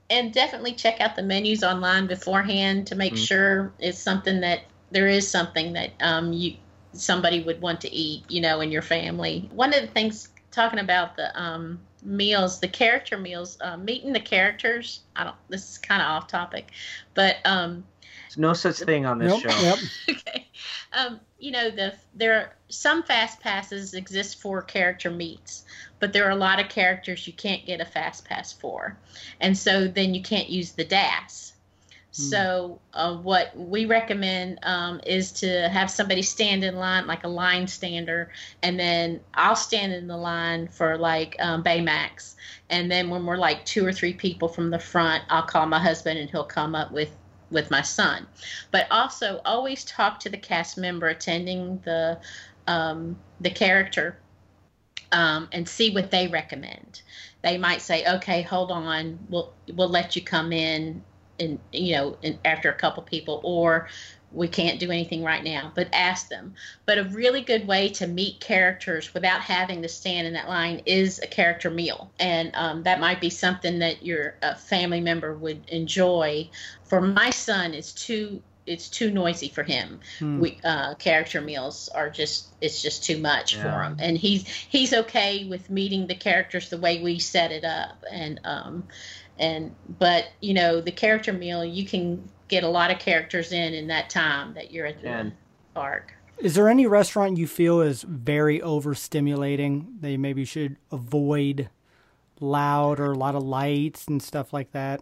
And 0.09 0.33
definitely 0.33 0.73
check 0.73 0.99
out 1.01 1.15
the 1.15 1.21
menus 1.23 1.63
online 1.63 2.07
beforehand 2.07 2.87
to 2.87 2.95
make 2.95 3.13
Mhm. 3.13 3.27
sure 3.27 3.73
it's 3.79 3.99
something 3.99 4.41
that 4.41 4.61
there 4.91 5.07
is 5.07 5.29
something 5.29 5.73
that 5.73 5.91
um, 6.01 6.33
you 6.33 6.57
somebody 6.93 7.41
would 7.43 7.61
want 7.61 7.81
to 7.81 7.93
eat, 7.93 8.23
you 8.29 8.41
know, 8.41 8.61
in 8.61 8.71
your 8.71 8.81
family. 8.81 9.49
One 9.53 9.73
of 9.73 9.81
the 9.81 9.87
things 9.87 10.29
talking 10.51 10.79
about 10.79 11.15
the 11.15 11.39
um, 11.39 11.79
meals, 12.01 12.59
the 12.59 12.67
character 12.67 13.17
meals, 13.17 13.57
uh, 13.61 13.77
meeting 13.77 14.13
the 14.13 14.19
characters. 14.19 15.01
I 15.15 15.23
don't. 15.25 15.35
This 15.49 15.69
is 15.71 15.77
kind 15.77 16.01
of 16.01 16.07
off 16.07 16.27
topic, 16.27 16.71
but 17.13 17.37
um, 17.45 17.83
There's 18.23 18.37
no 18.37 18.53
such 18.53 18.77
thing 18.79 19.05
on 19.05 19.19
this 19.19 19.31
Nope, 19.31 19.41
show. 19.41 19.51
yep. 19.59 19.77
okay. 20.09 20.47
Um, 20.93 21.19
you 21.37 21.51
know, 21.51 21.69
the 21.69 21.93
there 22.15 22.33
are 22.33 22.53
some 22.69 23.03
fast 23.03 23.39
passes 23.41 23.93
exist 23.93 24.41
for 24.41 24.61
character 24.61 25.11
meets, 25.11 25.63
but 25.99 26.13
there 26.13 26.25
are 26.27 26.31
a 26.31 26.35
lot 26.35 26.59
of 26.59 26.69
characters 26.69 27.27
you 27.27 27.33
can't 27.33 27.65
get 27.65 27.81
a 27.81 27.85
fast 27.85 28.25
pass 28.25 28.53
for, 28.53 28.97
and 29.39 29.57
so 29.57 29.87
then 29.87 30.13
you 30.13 30.21
can't 30.21 30.49
use 30.49 30.71
the 30.73 30.85
DAS. 30.85 31.53
So 32.11 32.81
uh, 32.93 33.15
what 33.17 33.55
we 33.55 33.85
recommend 33.85 34.59
um, 34.63 34.99
is 35.05 35.31
to 35.33 35.69
have 35.69 35.91
somebody 35.91 36.21
stand 36.21 36.63
in 36.63 36.75
line, 36.75 37.07
like 37.07 37.23
a 37.23 37.29
line 37.29 37.67
stander, 37.67 38.31
and 38.63 38.79
then 38.79 39.21
I'll 39.35 39.55
stand 39.55 39.93
in 39.93 40.07
the 40.07 40.17
line 40.17 40.67
for 40.67 40.97
like 40.97 41.35
um, 41.39 41.63
Baymax, 41.63 42.35
and 42.69 42.91
then 42.91 43.09
when 43.09 43.25
we're 43.25 43.37
like 43.37 43.63
two 43.63 43.85
or 43.85 43.93
three 43.93 44.13
people 44.13 44.47
from 44.47 44.69
the 44.69 44.79
front, 44.79 45.23
I'll 45.29 45.43
call 45.43 45.65
my 45.67 45.79
husband 45.79 46.19
and 46.19 46.29
he'll 46.29 46.43
come 46.43 46.75
up 46.75 46.91
with 46.91 47.15
with 47.51 47.71
my 47.71 47.81
son. 47.81 48.27
But 48.71 48.87
also 48.91 49.41
always 49.45 49.85
talk 49.85 50.19
to 50.21 50.29
the 50.29 50.37
cast 50.37 50.77
member 50.77 51.07
attending 51.07 51.79
the 51.85 52.19
um, 52.67 53.17
the 53.39 53.49
character 53.49 54.19
um, 55.11 55.49
and 55.51 55.67
see 55.67 55.91
what 55.91 56.11
they 56.11 56.27
recommend. 56.27 57.01
They 57.41 57.57
might 57.57 57.81
say, 57.81 58.05
"Okay, 58.05 58.41
hold 58.41 58.71
on, 58.71 59.19
we'll 59.29 59.53
we'll 59.73 59.89
let 59.89 60.15
you 60.15 60.23
come 60.23 60.51
in, 60.51 61.03
and 61.39 61.59
you 61.71 61.95
know, 61.95 62.17
and 62.23 62.39
after 62.45 62.69
a 62.69 62.75
couple 62.75 63.03
people," 63.03 63.41
or 63.43 63.87
we 64.31 64.47
can't 64.47 64.79
do 64.79 64.91
anything 64.91 65.23
right 65.23 65.43
now, 65.43 65.71
but 65.75 65.87
ask 65.91 66.27
them. 66.29 66.53
But 66.85 66.99
a 66.99 67.03
really 67.05 67.41
good 67.41 67.67
way 67.67 67.89
to 67.89 68.05
meet 68.05 68.39
characters 68.41 69.13
without 69.13 69.41
having 69.41 69.81
to 69.81 69.87
stand 69.87 70.27
in 70.27 70.33
that 70.33 70.47
line 70.47 70.81
is 70.85 71.19
a 71.19 71.27
character 71.27 71.71
meal. 71.71 72.13
And 72.19 72.51
um, 72.53 72.83
that 72.83 72.99
might 72.99 73.21
be 73.21 73.29
something 73.31 73.79
that 73.79 74.03
your 74.03 74.37
uh, 74.43 74.53
family 74.53 75.01
member 75.01 75.35
would 75.37 75.67
enjoy. 75.69 76.49
For 76.83 77.01
my 77.01 77.31
son, 77.31 77.73
it's 77.73 77.93
too 77.93 78.43
it's 78.69 78.87
too 78.89 79.11
noisy 79.11 79.49
for 79.49 79.63
him. 79.63 79.99
Hmm. 80.19 80.39
We 80.39 80.59
uh, 80.63 80.95
character 80.95 81.41
meals 81.41 81.89
are 81.93 82.09
just 82.09 82.47
it's 82.61 82.81
just 82.81 83.03
too 83.03 83.17
much 83.17 83.55
for 83.55 83.83
him, 83.83 83.97
and 83.99 84.17
he's 84.17 84.47
he's 84.47 84.93
okay 84.93 85.45
with 85.45 85.69
meeting 85.69 86.07
the 86.07 86.15
characters 86.15 86.69
the 86.69 86.77
way 86.77 87.01
we 87.01 87.19
set 87.19 87.51
it 87.51 87.63
up. 87.63 88.03
And 88.11 88.39
um, 88.43 88.83
and 89.37 89.75
but 89.99 90.25
you 90.39 90.53
know 90.53 90.81
the 90.81 90.91
character 90.91 91.33
meal 91.33 91.65
you 91.65 91.85
can 91.85 92.29
get 92.47 92.63
a 92.63 92.69
lot 92.69 92.91
of 92.91 92.99
characters 92.99 93.51
in 93.51 93.73
in 93.73 93.87
that 93.87 94.09
time 94.09 94.53
that 94.53 94.71
you're 94.71 94.85
at 94.85 95.01
the 95.01 95.09
And- 95.09 95.33
park. 95.73 96.13
Is 96.37 96.55
there 96.55 96.69
any 96.69 96.87
restaurant 96.87 97.37
you 97.37 97.47
feel 97.47 97.81
is 97.81 98.03
very 98.03 98.59
overstimulating? 98.61 99.99
They 99.99 100.15
maybe 100.15 100.45
should 100.45 100.77
avoid 100.89 101.69
loud 102.39 103.01
or 103.01 103.11
a 103.11 103.17
lot 103.17 103.35
of 103.35 103.43
lights 103.43 104.07
and 104.07 104.23
stuff 104.23 104.53
like 104.53 104.71
that. 104.71 105.01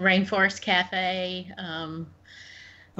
Rainforest 0.00 0.60
Cafe. 0.60 1.52
Um, 1.58 2.08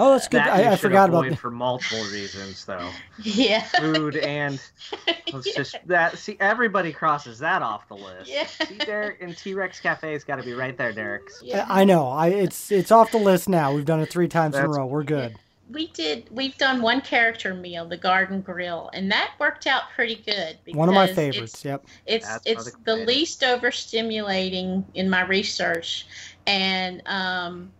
Oh, 0.00 0.12
that's 0.12 0.28
good. 0.28 0.38
That 0.38 0.58
you 0.60 0.64
I, 0.64 0.68
I 0.68 0.70
should 0.76 0.80
forgot 0.80 1.08
about 1.10 1.28
that. 1.28 1.38
for 1.38 1.50
multiple 1.50 2.02
reasons, 2.12 2.64
though. 2.64 2.88
yeah. 3.22 3.62
Food 3.64 4.16
and 4.16 4.60
let's 5.32 5.52
just 5.54 5.76
that. 5.86 6.16
See, 6.18 6.36
everybody 6.40 6.92
crosses 6.92 7.38
that 7.40 7.62
off 7.62 7.88
the 7.88 7.96
list. 7.96 8.30
Yeah. 8.30 8.46
See, 8.46 8.78
Derek 8.78 9.20
and 9.20 9.36
T 9.36 9.54
Rex 9.54 9.80
Cafe's 9.80 10.22
got 10.24 10.36
to 10.36 10.42
be 10.44 10.52
right 10.54 10.76
there, 10.78 10.92
Derek. 10.92 11.28
Yeah. 11.42 11.66
I 11.68 11.84
know. 11.84 12.06
I 12.06 12.28
it's 12.28 12.70
it's 12.70 12.92
off 12.92 13.10
the 13.10 13.18
list 13.18 13.48
now. 13.48 13.72
We've 13.74 13.84
done 13.84 14.00
it 14.00 14.08
three 14.10 14.28
times 14.28 14.56
in 14.56 14.64
a 14.64 14.68
row. 14.68 14.86
We're 14.86 15.02
good. 15.02 15.36
we 15.70 15.88
did 15.88 16.28
we've 16.30 16.56
done 16.58 16.80
one 16.80 17.00
character 17.02 17.52
meal 17.52 17.84
the 17.86 17.96
garden 17.96 18.40
grill 18.40 18.88
and 18.94 19.10
that 19.12 19.32
worked 19.38 19.66
out 19.66 19.82
pretty 19.94 20.14
good 20.14 20.56
One 20.74 20.88
of 20.88 20.94
my 20.94 21.06
favorites. 21.06 21.54
it's, 21.56 21.64
Yep. 21.64 21.84
it's 22.06 22.26
That's 22.26 22.46
it's 22.46 22.72
the 22.86 22.96
it 22.96 23.00
is. 23.00 23.06
least 23.06 23.42
overstimulating 23.42 24.84
in 24.94 25.10
my 25.10 25.22
research 25.26 26.06
and 26.46 27.02
um 27.06 27.70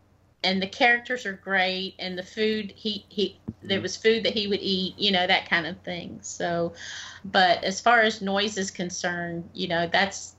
and 0.44 0.62
the 0.62 0.66
characters 0.66 1.26
are 1.26 1.32
great 1.32 1.94
and 1.98 2.16
the 2.18 2.22
food 2.22 2.72
he 2.76 3.04
he 3.08 3.40
there 3.62 3.80
was 3.80 3.96
food 3.96 4.24
that 4.24 4.34
he 4.34 4.46
would 4.46 4.60
eat 4.62 4.98
you 4.98 5.10
know 5.10 5.26
that 5.26 5.48
kind 5.48 5.66
of 5.66 5.80
thing 5.82 6.18
so 6.22 6.72
but 7.24 7.62
as 7.64 7.80
far 7.80 8.00
as 8.00 8.22
noise 8.22 8.56
is 8.56 8.70
concerned 8.70 9.48
you 9.52 9.68
know 9.68 9.88
that's 9.92 10.36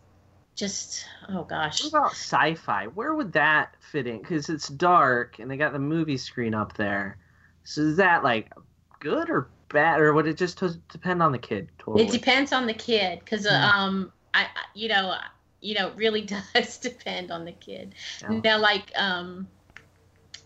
just 0.55 1.05
oh 1.29 1.43
gosh 1.43 1.81
What 1.81 1.87
about 1.87 2.11
sci-fi? 2.11 2.87
Where 2.87 3.13
would 3.13 3.33
that 3.33 3.75
fit 3.81 4.07
in? 4.07 4.19
Because 4.19 4.49
it's 4.49 4.67
dark 4.67 5.39
and 5.39 5.49
they 5.49 5.57
got 5.57 5.73
the 5.73 5.79
movie 5.79 6.17
screen 6.17 6.53
up 6.53 6.75
there. 6.75 7.17
So 7.63 7.81
is 7.81 7.97
that 7.97 8.23
like 8.23 8.51
good 8.99 9.29
or 9.29 9.51
bad, 9.69 10.01
or 10.01 10.13
would 10.13 10.27
it 10.27 10.37
just 10.37 10.57
t- 10.59 10.67
depend 10.89 11.21
on 11.23 11.31
the 11.31 11.37
kid? 11.37 11.69
Totally. 11.77 12.05
It 12.05 12.11
depends 12.11 12.51
on 12.53 12.67
the 12.67 12.73
kid, 12.73 13.19
because 13.19 13.45
Hmm. 13.47 13.53
um, 13.55 14.11
I 14.33 14.43
I- 14.43 14.65
you 14.73 14.89
know 14.89 15.15
you 15.61 15.75
know 15.75 15.87
it 15.89 15.95
really 15.97 16.21
does 16.55 16.77
depend 16.77 17.31
on 17.31 17.45
the 17.45 17.51
kid. 17.51 17.95
Yeah. 18.21 18.41
Now, 18.43 18.59
like 18.59 18.91
um, 18.95 19.47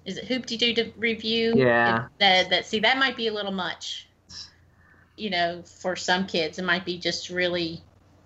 is 0.05 0.17
it 0.17 0.25
Hoop-Dee-Doo 0.25 0.73
to 0.75 0.91
review? 0.97 1.53
Yeah. 1.55 2.07
That 2.19 2.49
that 2.49 2.65
see 2.65 2.79
that 2.79 2.97
might 2.97 3.15
be 3.15 3.27
a 3.27 3.33
little 3.33 3.51
much. 3.51 4.07
You 5.15 5.29
know, 5.29 5.63
for 5.63 5.95
some 5.95 6.25
kids, 6.25 6.57
it 6.57 6.65
might 6.65 6.85
be 6.85 6.97
just 6.97 7.29
really 7.29 7.81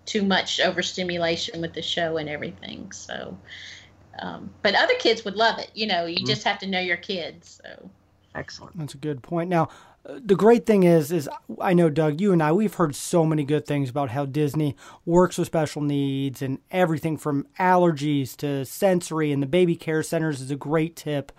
too 0.06 0.24
much 0.24 0.60
overstimulation 0.62 1.60
with 1.60 1.74
the 1.74 1.82
show 1.82 2.16
and 2.16 2.30
everything. 2.30 2.92
So, 2.94 3.38
um, 4.20 4.50
but 4.62 4.74
other 4.74 4.96
kids 4.98 5.26
would 5.26 5.36
love 5.36 5.60
it. 5.60 5.70
You 5.74 5.88
know, 5.88 6.06
you 6.06 6.24
Mhm. 6.24 6.28
just 6.28 6.46
have 6.46 6.60
to 6.60 6.68
know 6.68 6.80
your 6.80 6.98
kids. 6.98 7.60
So. 7.62 7.90
Excellent. 8.34 8.78
That's 8.78 8.94
a 8.94 8.98
good 8.98 9.22
point. 9.24 9.50
Now, 9.50 9.68
uh, 10.08 10.20
the 10.24 10.36
great 10.36 10.66
thing 10.66 10.84
is, 10.84 11.12
is 11.12 11.28
I 11.60 11.74
know 11.74 11.90
Doug, 11.90 12.22
you 12.22 12.32
and 12.32 12.42
I, 12.42 12.52
we've 12.52 12.74
heard 12.74 12.96
so 12.96 13.26
many 13.26 13.44
good 13.44 13.66
things 13.66 13.90
about 13.90 14.12
how 14.12 14.26
Disney 14.26 14.76
works 15.06 15.38
with 15.38 15.48
special 15.48 15.82
needs 15.82 16.42
and 16.42 16.60
everything 16.72 17.18
from 17.18 17.48
allergies 17.60 18.36
to 18.38 18.64
sensory, 18.64 19.32
and 19.32 19.42
the 19.42 19.48
baby 19.48 19.76
care 19.76 20.04
centers 20.04 20.40
is 20.40 20.52
a 20.52 20.56
great 20.56 20.96
tip. 20.96 21.32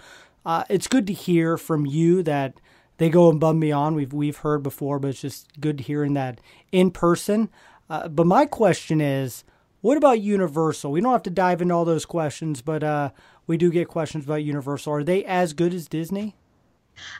Uh, 0.48 0.64
it's 0.70 0.86
good 0.86 1.06
to 1.06 1.12
hear 1.12 1.58
from 1.58 1.84
you 1.84 2.22
that 2.22 2.54
they 2.96 3.10
go 3.10 3.28
above 3.28 3.50
and 3.50 3.60
beyond. 3.60 3.96
We've 3.96 4.14
we've 4.14 4.38
heard 4.38 4.62
before, 4.62 4.98
but 4.98 5.08
it's 5.08 5.20
just 5.20 5.60
good 5.60 5.80
hearing 5.80 6.14
that 6.14 6.40
in 6.72 6.90
person. 6.90 7.50
Uh, 7.90 8.08
but 8.08 8.26
my 8.26 8.46
question 8.46 9.02
is, 9.02 9.44
what 9.82 9.98
about 9.98 10.22
Universal? 10.22 10.90
We 10.90 11.02
don't 11.02 11.12
have 11.12 11.22
to 11.24 11.30
dive 11.30 11.60
into 11.60 11.74
all 11.74 11.84
those 11.84 12.06
questions, 12.06 12.62
but 12.62 12.82
uh, 12.82 13.10
we 13.46 13.58
do 13.58 13.70
get 13.70 13.88
questions 13.88 14.24
about 14.24 14.36
Universal. 14.36 14.90
Are 14.90 15.04
they 15.04 15.22
as 15.26 15.52
good 15.52 15.74
as 15.74 15.86
Disney? 15.86 16.34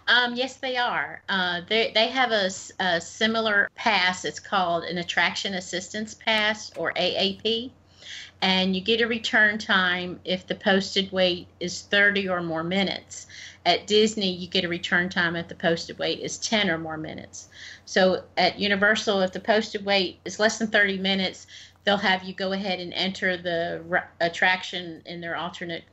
Um, 0.07 0.35
yes, 0.35 0.57
they 0.57 0.79
are. 0.79 1.23
Uh, 1.29 1.61
they 1.69 1.93
they 1.95 2.09
have 2.09 2.31
a 2.31 2.49
similar 2.99 3.69
pass. 3.75 4.25
It's 4.25 4.41
called 4.41 4.85
an 4.85 4.97
Attraction 4.97 5.53
Assistance 5.53 6.15
Pass 6.15 6.73
or 6.79 6.95
AAP, 6.95 7.73
and 8.41 8.75
you 8.75 8.81
get 8.81 9.01
a 9.01 9.07
return 9.07 9.59
time 9.59 10.21
if 10.25 10.47
the 10.47 10.55
posted 10.55 11.11
wait 11.11 11.49
is 11.59 11.83
30 11.83 12.29
or 12.29 12.41
more 12.43 12.63
minutes. 12.63 13.27
At 13.67 13.87
Disney, 13.87 14.33
you 14.33 14.49
get 14.49 14.65
a 14.65 14.69
return 14.69 15.09
time 15.09 15.35
if 15.37 15.49
the 15.49 15.55
posted 15.55 15.99
wait 15.99 16.21
is 16.21 16.39
10 16.39 16.71
or 16.71 16.79
more 16.79 16.97
minutes. 16.97 17.49
So 17.85 18.25
at 18.37 18.59
Universal, 18.59 19.23
if 19.23 19.33
the 19.33 19.41
posted 19.41 19.85
wait 19.85 20.21
is 20.25 20.39
less 20.39 20.59
than 20.59 20.69
30 20.69 20.99
minutes, 20.99 21.47
they'll 21.85 21.97
have 21.97 22.23
you 22.23 22.35
go 22.35 22.53
ahead 22.53 22.79
and 22.79 22.93
enter 22.93 23.37
the 23.37 23.83
r- 23.91 24.11
attraction 24.21 25.03
in 25.05 25.21
their 25.21 25.37
alternate 25.37 25.85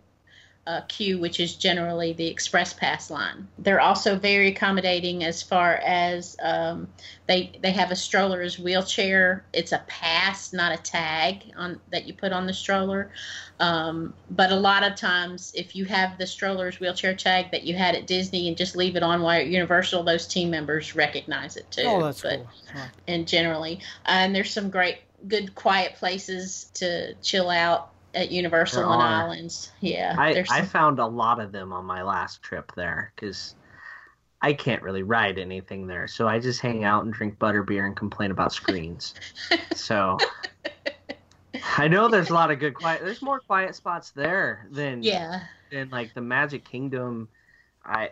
uh, 0.68 0.82
queue, 0.88 1.20
which 1.20 1.40
is 1.40 1.56
generally 1.56 2.14
the 2.14 2.26
express 2.26 2.74
pass 2.74 3.12
line. 3.12 3.48
They're 3.60 3.82
also 3.82 4.18
very 4.18 4.48
accommodating 4.48 5.24
as 5.24 5.44
far 5.44 5.76
as 5.76 6.36
um, 6.42 6.88
they 7.28 7.52
they 7.62 7.72
have 7.72 7.92
a 7.92 7.96
stroller's 7.96 8.58
wheelchair. 8.58 9.46
It's 9.54 9.72
a 9.72 9.84
pass, 9.88 10.54
not 10.54 10.78
a 10.78 10.82
tag 10.82 11.54
on 11.56 11.80
that 11.92 12.08
you 12.08 12.14
put 12.14 12.34
on 12.34 12.48
the 12.48 12.54
stroller. 12.54 13.12
Um, 13.60 14.14
but 14.32 14.52
a 14.52 14.56
lot 14.56 14.84
of 14.84 14.96
times, 14.96 15.54
if 15.56 15.76
you 15.76 15.86
have 15.86 16.18
the 16.18 16.26
stroller's 16.26 16.80
wheelchair 16.80 17.14
tag 17.14 17.52
that 17.52 17.64
you 17.64 17.76
had 17.76 17.96
at 17.96 18.08
Disney 18.08 18.48
and 18.48 18.58
just 18.58 18.76
leave 18.76 18.96
it 18.96 19.04
on 19.04 19.22
while 19.22 19.40
at 19.40 19.48
Universal, 19.48 20.04
those 20.04 20.28
team 20.28 20.50
members 20.50 20.96
recognize 20.96 21.58
it 21.58 21.70
too. 21.70 21.84
Oh, 21.86 22.04
that's 22.04 22.22
but, 22.22 22.38
cool. 22.38 22.50
Right. 22.74 22.90
And 23.08 23.28
generally, 23.28 23.80
and 24.06 24.36
there's 24.36 24.52
some 24.52 24.72
great, 24.72 24.98
good, 25.28 25.54
quiet 25.54 25.94
places 25.94 26.72
to 26.74 27.14
chill 27.22 27.50
out 27.50 27.92
at 28.16 28.32
Universal 28.32 28.84
There 28.84 28.92
and 28.92 29.02
are. 29.02 29.24
Islands. 29.24 29.72
Yeah, 29.82 30.16
I, 30.18 30.44
I 30.50 30.62
found 30.64 31.00
a 31.00 31.06
lot 31.06 31.40
of 31.40 31.52
them 31.52 31.74
on 31.74 31.86
my 31.86 32.02
last 32.02 32.42
trip 32.42 32.72
there 32.76 33.12
because 33.16 33.56
I 34.42 34.54
can't 34.54 34.82
really 34.82 35.04
ride 35.04 35.38
anything 35.38 35.88
there. 35.88 36.08
So 36.08 36.28
I 36.28 36.40
just 36.40 36.62
hang 36.62 36.84
out 36.84 37.04
and 37.04 37.14
drink 37.14 37.40
butter 37.40 37.64
beer 37.64 37.86
and 37.86 37.96
complain 37.96 38.32
about 38.32 38.54
screens. 38.54 39.14
so 39.76 40.18
I 41.78 41.88
know 41.88 42.08
there's 42.08 42.30
a 42.30 42.34
lot 42.34 42.52
of 42.52 42.60
good 42.60 42.74
quiet. 42.74 43.02
There's 43.04 43.22
more 43.22 43.40
quiet 43.40 43.76
spots 43.76 44.12
there 44.12 44.68
than 44.72 45.04
yeah. 45.04 45.42
than 45.72 45.90
like 45.90 46.14
the 46.14 46.22
Magic 46.22 46.64
Kingdom. 46.64 47.28
I 47.84 48.12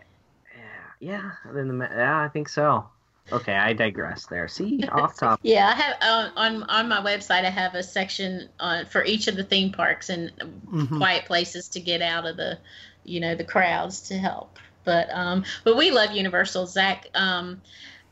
yeah, 1.00 1.30
yeah. 1.46 1.52
Than 1.52 1.78
the 1.78 1.88
yeah, 1.90 2.20
I 2.20 2.28
think 2.28 2.48
so. 2.48 2.86
Okay, 3.32 3.54
I 3.54 3.72
digress 3.72 4.26
there. 4.26 4.48
See, 4.48 4.84
off 4.92 5.16
top. 5.16 5.40
Yeah, 5.42 5.68
I 5.68 5.74
have 5.74 5.96
uh, 6.00 6.30
on 6.36 6.62
on 6.64 6.88
my 6.88 7.00
website. 7.00 7.44
I 7.44 7.50
have 7.50 7.74
a 7.74 7.82
section 7.82 8.48
on 8.60 8.86
for 8.86 9.04
each 9.04 9.28
of 9.28 9.36
the 9.36 9.44
theme 9.44 9.72
parks 9.72 10.10
and 10.10 10.30
Mhm. 10.66 10.98
quiet 10.98 11.24
places 11.24 11.68
to 11.70 11.80
get 11.80 12.02
out 12.02 12.26
of 12.26 12.36
the, 12.36 12.58
you 13.04 13.20
know, 13.20 13.34
the 13.34 13.44
crowds 13.44 14.00
to 14.08 14.18
help. 14.18 14.58
But 14.84 15.08
um, 15.12 15.44
but 15.64 15.76
we 15.76 15.90
love 15.90 16.12
Universal. 16.12 16.66
Zach, 16.66 17.06
um, 17.14 17.62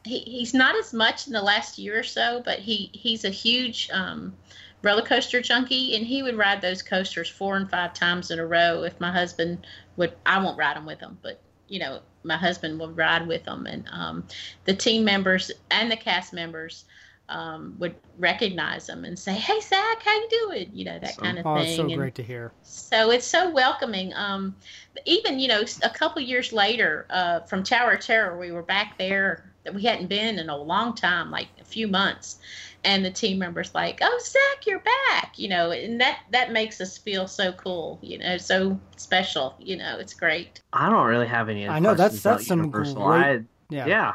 he, 0.04 0.18
he's 0.20 0.54
not 0.54 0.74
as 0.76 0.92
much 0.92 1.26
in 1.26 1.32
the 1.32 1.42
last 1.42 1.78
year 1.78 1.98
or 1.98 2.02
so, 2.02 2.42
but 2.44 2.58
he 2.58 2.90
he's 2.92 3.24
a 3.24 3.30
huge 3.30 3.90
um, 3.92 4.34
roller 4.82 5.02
coaster 5.02 5.40
junkie, 5.40 5.94
and 5.94 6.06
he 6.06 6.22
would 6.22 6.36
ride 6.36 6.60
those 6.62 6.82
coasters 6.82 7.28
four 7.28 7.56
and 7.56 7.70
five 7.70 7.94
times 7.94 8.30
in 8.30 8.38
a 8.38 8.46
row. 8.46 8.82
If 8.82 8.98
my 9.00 9.12
husband 9.12 9.66
would, 9.96 10.14
I 10.26 10.42
won't 10.42 10.58
ride 10.58 10.76
them 10.76 10.86
with 10.86 11.00
him, 11.00 11.18
but 11.22 11.40
you 11.68 11.78
know, 11.78 12.00
my 12.24 12.36
husband 12.36 12.78
would 12.80 12.96
ride 12.96 13.26
with 13.26 13.44
them, 13.44 13.66
and 13.66 13.84
um, 13.92 14.24
the 14.64 14.74
team 14.74 15.04
members 15.04 15.50
and 15.70 15.90
the 15.90 15.96
cast 15.96 16.32
members 16.32 16.84
um, 17.32 17.74
would 17.78 17.94
recognize 18.18 18.86
them 18.86 19.04
and 19.04 19.18
say, 19.18 19.32
"Hey, 19.32 19.60
Zach, 19.60 20.02
how 20.04 20.12
you 20.14 20.28
doing?" 20.30 20.70
You 20.72 20.84
know 20.84 20.98
that 20.98 21.14
So- 21.14 21.22
kind 21.22 21.38
of 21.38 21.46
Oh, 21.46 21.56
thing. 21.56 21.66
it's 21.66 21.76
so 21.76 21.82
and 21.84 21.94
great 21.96 22.14
to 22.16 22.22
hear. 22.22 22.52
so 22.62 23.10
it's 23.10 23.26
so 23.26 23.50
welcoming. 23.50 24.12
Um, 24.14 24.54
even 25.06 25.38
you 25.38 25.48
know, 25.48 25.62
a 25.82 25.90
couple 25.90 26.20
years 26.22 26.52
later, 26.52 27.06
uh, 27.10 27.40
from 27.40 27.62
Tower 27.62 27.92
of 27.92 28.00
Terror, 28.00 28.38
we 28.38 28.52
were 28.52 28.62
back 28.62 28.98
there 28.98 29.50
that 29.64 29.74
we 29.74 29.82
hadn't 29.84 30.08
been 30.08 30.38
in 30.38 30.48
a 30.50 30.56
long 30.56 30.94
time, 30.94 31.30
like 31.30 31.46
a 31.60 31.64
few 31.64 31.86
months, 31.88 32.38
and 32.84 33.04
the 33.04 33.10
team 33.10 33.38
members 33.38 33.74
like, 33.74 34.00
"Oh, 34.02 34.18
Zach, 34.22 34.66
you're 34.66 34.80
back!" 35.08 35.38
You 35.38 35.48
know, 35.48 35.70
and 35.70 36.00
that 36.00 36.18
that 36.32 36.52
makes 36.52 36.80
us 36.80 36.98
feel 36.98 37.26
so 37.26 37.52
cool. 37.52 37.98
You 38.02 38.18
know, 38.18 38.36
so 38.36 38.78
special. 38.96 39.54
You 39.58 39.76
know, 39.76 39.98
it's 39.98 40.14
great. 40.14 40.60
I 40.72 40.90
don't 40.90 41.06
really 41.06 41.28
have 41.28 41.48
any. 41.48 41.68
I 41.68 41.78
know, 41.78 41.94
that's- 41.94 42.22
that's 42.22 42.46
some 42.46 42.58
Universal. 42.60 43.04
great- 43.06 43.24
I- 43.24 43.44
Yeah. 43.70 43.86
yeah. 43.86 44.14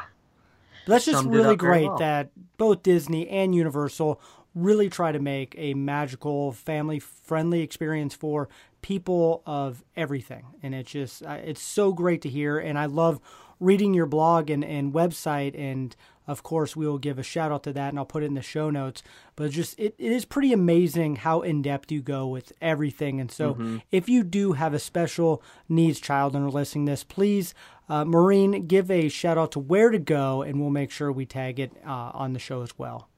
That's 0.88 1.04
just 1.04 1.24
really 1.24 1.56
great 1.56 1.86
well. 1.86 1.98
that 1.98 2.30
both 2.56 2.82
Disney 2.82 3.28
and 3.28 3.54
Universal 3.54 4.20
really 4.54 4.88
try 4.88 5.12
to 5.12 5.18
make 5.18 5.54
a 5.56 5.74
magical, 5.74 6.52
family 6.52 6.98
friendly 6.98 7.60
experience 7.60 8.14
for 8.14 8.48
people 8.82 9.42
of 9.46 9.84
everything. 9.96 10.46
And 10.62 10.74
it's 10.74 10.90
just, 10.90 11.24
uh, 11.24 11.38
it's 11.44 11.62
so 11.62 11.92
great 11.92 12.22
to 12.22 12.28
hear. 12.28 12.58
And 12.58 12.78
I 12.78 12.86
love 12.86 13.20
reading 13.60 13.94
your 13.94 14.06
blog 14.06 14.50
and, 14.50 14.64
and 14.64 14.92
website. 14.92 15.58
And 15.58 15.94
of 16.26 16.42
course, 16.42 16.76
we 16.76 16.86
will 16.86 16.98
give 16.98 17.18
a 17.18 17.22
shout 17.22 17.52
out 17.52 17.62
to 17.64 17.72
that 17.72 17.88
and 17.90 17.98
I'll 17.98 18.04
put 18.04 18.22
it 18.22 18.26
in 18.26 18.34
the 18.34 18.42
show 18.42 18.70
notes. 18.70 19.02
But 19.36 19.50
just, 19.50 19.78
it, 19.78 19.94
it 19.98 20.12
is 20.12 20.24
pretty 20.24 20.52
amazing 20.52 21.16
how 21.16 21.42
in 21.42 21.62
depth 21.62 21.90
you 21.90 22.00
go 22.00 22.26
with 22.26 22.52
everything. 22.60 23.20
And 23.20 23.30
so 23.30 23.80
if 23.90 24.08
you 24.08 24.22
do 24.24 24.52
have 24.52 24.74
a 24.74 24.78
special 24.78 25.42
needs 25.68 26.00
child 26.00 26.36
and 26.36 26.44
are 26.44 26.50
listening 26.50 26.86
to 26.86 26.92
this, 26.92 27.04
please, 27.04 27.54
uh, 27.88 28.04
Maureen, 28.04 28.66
give 28.66 28.90
a 28.90 29.08
shout 29.08 29.38
out 29.38 29.52
to 29.52 29.58
where 29.58 29.90
to 29.90 29.98
go 29.98 30.42
and 30.42 30.60
we'll 30.60 30.70
make 30.70 30.90
sure 30.90 31.10
we 31.10 31.26
tag 31.26 31.58
it 31.58 31.72
uh, 31.86 32.10
on 32.14 32.32
the 32.34 32.38
show 32.38 32.62
as 32.62 32.78
well. 32.78 33.08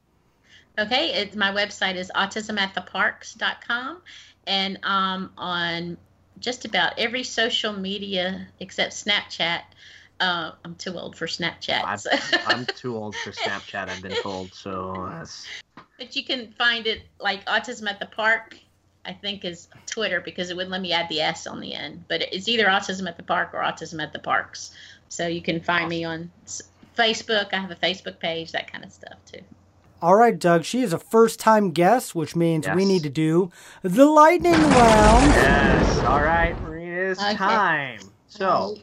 Okay, 0.79 1.13
it's 1.13 1.37
my 1.37 1.53
website 1.53 1.97
is 1.97 2.11
autismattheparks.com, 2.15 4.01
and 4.47 4.79
um, 4.83 5.31
on 5.37 5.99
just 6.39 6.65
about 6.65 6.99
every 6.99 7.23
social 7.23 7.73
media 7.73 8.49
except 8.61 8.93
Snapchat. 8.95 9.61
Uh, 10.21 10.53
I'm 10.65 10.75
too 10.75 10.97
old 10.99 11.17
for 11.17 11.27
Snapchat. 11.27 11.83
I'm, 11.85 11.99
so- 11.99 12.11
I'm 12.47 12.67
too 12.67 12.97
old 12.97 13.17
for 13.17 13.31
Snapchat. 13.43 13.89
I've 13.89 14.03
been 14.03 14.17
told. 14.23 14.53
So 14.55 15.09
that's 15.11 15.47
but 15.99 16.15
you 16.17 16.25
can 16.25 16.53
find 16.53 16.87
it 16.87 17.03
like 17.21 17.45
Autism 17.47 17.89
at 17.89 18.01
the 18.01 18.07
Park. 18.07 18.57
I 19.07 19.15
think 19.15 19.47
is 19.47 19.69
Twitter 19.87 20.21
because 20.21 20.51
it 20.51 20.57
wouldn't 20.57 20.71
let 20.73 20.83
me 20.83 20.93
add 20.93 21.09
the 21.09 21.21
S 21.23 21.47
on 21.47 21.59
the 21.61 21.73
end. 21.73 22.05
But 22.09 22.21
it's 22.33 22.49
either 22.49 22.67
Autism 22.67 23.09
at 23.09 23.17
the 23.17 23.23
Park 23.23 23.51
or 23.55 23.61
Autism 23.61 24.03
at 24.03 24.13
the 24.13 24.19
Parks. 24.19 24.73
So 25.09 25.27
you 25.27 25.41
can 25.41 25.61
find 25.61 25.89
me 25.89 26.05
on 26.05 26.31
Facebook. 26.99 27.53
I 27.55 27.57
have 27.57 27.71
a 27.71 27.77
Facebook 27.77 28.19
page, 28.19 28.53
that 28.53 28.71
kind 28.71 28.85
of 28.85 28.93
stuff 28.93 29.17
too. 29.25 29.41
All 30.03 30.15
right, 30.17 30.39
Doug, 30.39 30.65
she 30.65 30.83
is 30.83 30.93
a 30.93 30.99
first 30.99 31.41
time 31.41 31.71
guest, 31.73 32.15
which 32.15 32.35
means 32.37 32.67
we 32.69 32.85
need 32.85 33.03
to 33.03 33.11
do 33.11 33.51
the 33.83 34.05
lightning 34.07 34.53
round. 34.53 35.27
yes. 35.33 35.99
All 36.01 36.23
right, 36.23 36.59
Maria, 36.63 37.11
it's 37.13 37.21
Okay. 37.23 37.35
time. 37.37 38.01
So 38.29 38.77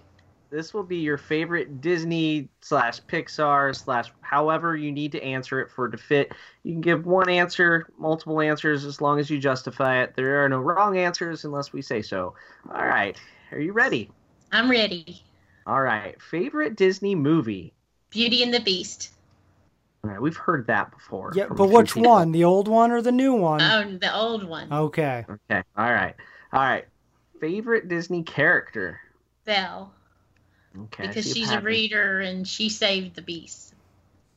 this 0.50 0.74
will 0.74 0.84
be 0.84 0.98
your 0.98 1.18
favorite 1.18 1.82
Disney 1.82 2.50
slash 2.62 3.02
Pixar 3.02 3.76
slash 3.76 4.12
however 4.22 4.76
you 4.76 4.92
need 4.92 5.12
to 5.14 5.24
answer 5.24 5.60
it 5.60 5.70
for 5.70 5.88
it 5.88 5.92
to 5.92 5.98
fit. 5.98 6.32
You 6.64 6.74
can 6.74 6.82
give 6.82 7.06
one 7.06 7.30
answer, 7.30 7.88
multiple 7.98 8.42
answers, 8.42 8.86
as 8.86 9.02
long 9.02 9.20
as 9.20 9.30
you 9.30 9.40
justify 9.40 10.02
it. 10.02 10.16
There 10.16 10.44
are 10.44 10.50
no 10.50 10.60
wrong 10.60 10.98
answers 10.98 11.46
unless 11.46 11.74
we 11.74 11.82
say 11.82 12.02
so. 12.02 12.34
All 12.74 12.86
right, 12.86 13.18
are 13.52 13.60
you 13.60 13.74
ready? 13.74 14.10
I'm 14.52 14.70
ready. 14.70 15.24
All 15.66 15.82
right, 15.82 16.22
favorite 16.22 16.76
Disney 16.76 17.16
movie. 17.16 17.74
Beauty 18.10 18.42
and 18.44 18.54
the 18.54 18.62
Beast. 18.62 19.12
All 20.04 20.12
right, 20.12 20.22
we've 20.22 20.38
heard 20.38 20.68
that 20.68 20.92
before. 20.92 21.34
Yeah, 21.36 21.48
but 21.50 21.70
which 21.70 21.96
people. 21.96 22.12
one? 22.12 22.32
The 22.32 22.46
old 22.46 22.70
one 22.70 22.92
or 22.92 23.02
the 23.02 23.12
new 23.12 23.34
one? 23.34 23.62
Oh, 23.62 23.98
the 23.98 24.16
old 24.16 24.46
one. 24.46 24.72
Okay. 24.72 25.26
Okay, 25.30 25.64
all 25.76 25.92
right, 25.92 26.16
all 26.54 26.62
right. 26.62 26.86
Favorite 27.42 27.90
Disney 27.90 28.24
character. 28.24 29.02
Belle. 29.44 29.94
Okay, 30.86 31.08
because 31.08 31.26
see 31.26 31.40
she's 31.42 31.52
a 31.52 31.62
reader 31.62 32.20
and 32.20 32.48
she 32.48 32.70
saved 32.70 33.16
the 33.16 33.22
beast. 33.22 33.74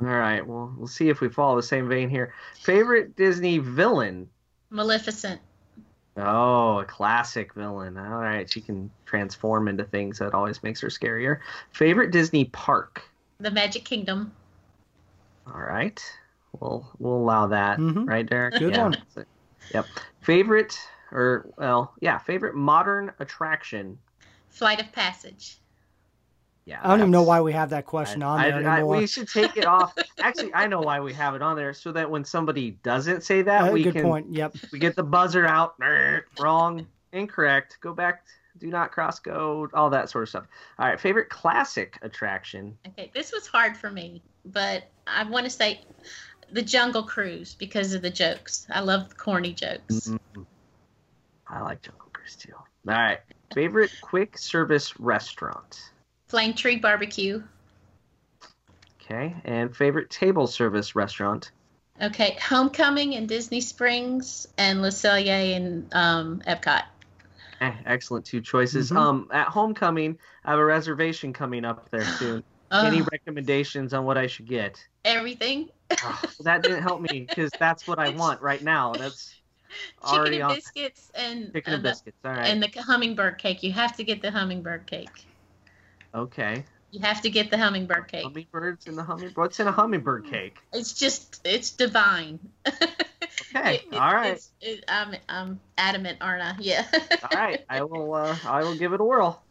All 0.00 0.06
right, 0.06 0.46
well, 0.46 0.72
we'll 0.78 0.86
see 0.86 1.08
if 1.10 1.20
we 1.20 1.28
follow 1.28 1.56
the 1.56 1.62
same 1.62 1.88
vein 1.88 2.08
here. 2.08 2.32
Favorite 2.62 3.16
Disney 3.16 3.58
villain? 3.58 4.28
Maleficent. 4.70 5.40
Oh, 6.16 6.78
a 6.78 6.84
classic 6.84 7.54
villain. 7.54 7.96
All 7.98 8.04
right, 8.18 8.50
she 8.50 8.60
can 8.60 8.90
transform 9.04 9.68
into 9.68 9.84
things 9.84 10.18
that 10.18 10.32
always 10.34 10.62
makes 10.62 10.80
her 10.80 10.88
scarier. 10.88 11.40
Favorite 11.72 12.10
Disney 12.12 12.46
park? 12.46 13.02
The 13.38 13.50
Magic 13.50 13.84
Kingdom. 13.84 14.32
All 15.46 15.60
right, 15.60 16.02
we'll 16.58 16.88
we'll 16.98 17.16
allow 17.16 17.46
that, 17.48 17.78
Mhm. 17.78 18.08
right, 18.08 18.28
Derek? 18.28 18.54
Good 18.58 18.72
Yeah. 18.74 18.82
one. 18.82 18.96
So- 19.14 19.24
Yep. 19.74 19.86
Favorite, 20.22 20.78
or 21.12 21.46
well, 21.56 21.92
yeah, 22.00 22.18
favorite 22.18 22.54
modern 22.54 23.12
attraction. 23.18 23.98
Flight 24.48 24.80
of 24.80 24.90
Passage. 24.92 25.58
Yeah, 26.70 26.78
I 26.84 26.86
don't 26.86 27.00
even 27.00 27.10
know 27.10 27.24
why 27.24 27.40
we 27.40 27.52
have 27.52 27.70
that 27.70 27.84
question 27.84 28.22
on 28.22 28.40
there 28.40 28.54
I- 28.54 28.74
anymore. 28.76 28.98
we 28.98 29.08
should 29.08 29.28
take 29.28 29.56
it 29.56 29.66
off. 29.66 29.92
Actually, 30.20 30.54
I 30.54 30.68
know 30.68 30.80
why 30.80 31.00
we 31.00 31.12
have 31.14 31.34
it 31.34 31.42
on 31.42 31.56
there, 31.56 31.74
so 31.74 31.90
that 31.90 32.08
when 32.08 32.24
somebody 32.24 32.70
doesn't 32.84 33.24
say 33.24 33.42
that, 33.42 33.70
Uh, 33.70 33.72
we 33.72 33.82
good 33.82 33.94
can 33.94 34.02
point. 34.04 34.32
Yep. 34.32 34.54
we 34.70 34.78
get 34.78 34.94
the 34.94 35.02
buzzer 35.02 35.44
out. 35.44 35.74
Wrong, 36.38 36.86
incorrect. 37.10 37.78
Go 37.80 37.92
back. 37.92 38.24
Do 38.58 38.68
not 38.68 38.92
cross 38.92 39.18
go. 39.18 39.68
All 39.74 39.90
that 39.90 40.10
sort 40.10 40.22
of 40.22 40.28
stuff. 40.28 40.46
All 40.78 40.86
right. 40.86 41.00
Favorite 41.00 41.28
classic 41.28 41.98
attraction. 42.02 42.78
Okay, 42.86 43.10
this 43.12 43.32
was 43.32 43.48
hard 43.48 43.76
for 43.76 43.90
me, 43.90 44.22
but 44.44 44.84
I 45.08 45.24
want 45.24 45.46
to 45.46 45.50
say 45.50 45.80
the 46.52 46.62
Jungle 46.62 47.02
Cruise 47.02 47.54
because 47.54 47.94
of 47.94 48.02
the 48.02 48.10
jokes. 48.10 48.68
I 48.70 48.78
love 48.78 49.08
the 49.08 49.16
corny 49.16 49.54
jokes. 49.54 50.08
Mm, 50.08 50.46
I 51.48 51.62
like 51.62 51.82
Jungle 51.82 52.10
Cruise 52.12 52.36
too. 52.36 52.54
All 52.54 52.94
right. 52.94 53.18
Favorite 53.54 53.90
quick 54.02 54.38
service 54.38 55.00
restaurant. 55.00 55.90
Flame 56.30 56.54
Tree 56.54 56.76
Barbecue. 56.76 57.42
Okay. 59.02 59.34
And 59.44 59.74
favorite 59.76 60.10
table 60.10 60.46
service 60.46 60.94
restaurant. 60.94 61.50
Okay, 62.00 62.38
Homecoming 62.40 63.12
in 63.14 63.26
Disney 63.26 63.60
Springs 63.60 64.46
and 64.56 64.80
Le 64.80 64.88
Cellier 64.88 65.54
in 65.56 65.86
um, 65.92 66.40
Epcot. 66.46 66.84
Eh, 67.60 67.72
excellent 67.84 68.24
two 68.24 68.40
choices. 68.40 68.90
Mhm. 68.90 68.96
Um, 68.96 69.28
at 69.32 69.48
homecoming, 69.48 70.18
I 70.44 70.50
have 70.52 70.60
a 70.60 70.64
reservation 70.64 71.32
coming 71.32 71.64
up 71.64 71.90
there 71.90 72.04
soon. 72.18 72.42
Any 72.72 73.02
recommendations 73.02 73.92
on 73.92 74.04
what 74.04 74.16
I 74.16 74.28
should 74.28 74.46
get? 74.46 74.86
everything. 75.04 75.68
Oh, 76.04 76.22
that 76.44 76.62
didn't 76.62 76.82
help 76.82 77.00
me 77.00 77.26
because 77.28 77.50
that's 77.58 77.88
what 77.88 77.98
I 77.98 78.10
want 78.16 78.40
right 78.40 78.62
now. 78.62 78.92
That's 78.92 79.34
Chicken 80.04 80.18
already 80.18 80.36
and 80.36 80.44
on 80.44 80.54
biscuits 80.54 81.10
and 81.16 81.52
chicken 81.52 81.72
uh, 81.72 81.76
and 81.76 81.84
the- 81.84 81.88
biscuits. 81.90 82.16
All 82.24 82.30
right. 82.32 82.46
and 82.46 82.62
the 82.62 82.68
hummingbird 82.80 83.38
cake. 83.38 83.62
You 83.64 83.72
have 83.72 83.96
to 83.96 84.04
get 84.04 84.22
the 84.22 84.30
hummingbird 84.30 84.86
cake. 84.86 85.26
Okay. 86.14 86.64
You 86.92 87.00
have 87.00 87.22
to 87.22 87.30
get 87.30 87.50
the 87.52 87.56
hummingbird 87.58 88.08
cake. 88.08 88.24
Hummingbirds 88.24 88.86
in 88.86 88.96
the 88.96 89.04
hummingbird. 89.04 89.36
What's 89.36 89.60
in 89.60 89.68
a 89.68 89.72
hummingbird 89.72 90.26
cake? 90.26 90.58
It's 90.72 90.92
just 90.92 91.40
it's 91.44 91.70
divine. 91.70 92.40
Okay. 93.54 93.76
It- 93.90 93.94
all 93.94 94.14
right. 94.14 94.26
it's- 94.32 94.50
it- 94.60 94.84
I'm 94.88 95.14
I'm 95.28 95.60
adamant, 95.76 96.18
aren't 96.20 96.42
I? 96.42 96.54
Yeah. 96.60 96.86
all 97.22 97.36
right. 97.38 97.64
I 97.68 97.82
will. 97.84 98.14
Uh, 98.14 98.36
I 98.46 98.62
will 98.62 98.74
give 98.76 98.92
it 98.92 99.00
a 99.00 99.04
whirl. 99.04 99.42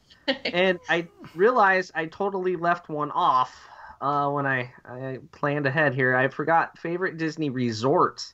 And 0.46 0.80
I 0.88 1.08
realized 1.36 1.92
I 1.96 2.06
totally 2.06 2.56
left 2.56 2.88
one 2.88 3.12
off 3.12 3.54
uh, 4.00 4.30
when 4.30 4.46
I, 4.46 4.72
I 4.86 5.20
planned 5.32 5.66
ahead 5.66 5.96
here. 5.96 6.16
I 6.16 6.28
forgot 6.30 6.78
favorite 6.78 7.18
Disney 7.18 7.50
resort. 7.50 8.34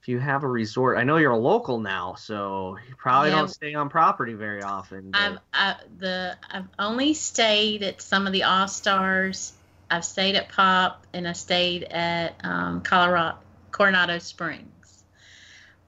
If 0.00 0.08
you 0.08 0.18
have 0.18 0.44
a 0.44 0.48
resort, 0.48 0.96
I 0.96 1.04
know 1.04 1.18
you're 1.18 1.32
a 1.32 1.36
local 1.38 1.78
now, 1.78 2.14
so 2.14 2.78
you 2.88 2.94
probably 2.96 3.28
Yeah. 3.30 3.36
don't 3.36 3.48
stay 3.48 3.74
on 3.74 3.90
property 3.90 4.32
very 4.32 4.62
often. 4.62 5.10
but- 5.10 5.18
I've 5.20 5.38
I, 5.52 5.76
the 5.98 6.38
I've 6.50 6.68
only 6.78 7.12
stayed 7.12 7.82
at 7.82 8.00
some 8.00 8.26
of 8.26 8.32
the 8.32 8.44
All 8.44 8.66
Stars. 8.66 9.52
I've 9.90 10.04
stayed 10.04 10.36
at 10.36 10.48
Pop 10.48 11.06
and 11.12 11.28
I 11.28 11.32
stayed 11.32 11.84
at 11.84 12.34
um, 12.44 12.80
Colorado 12.80 13.38
Coronado 13.72 14.18
Springs. 14.20 15.04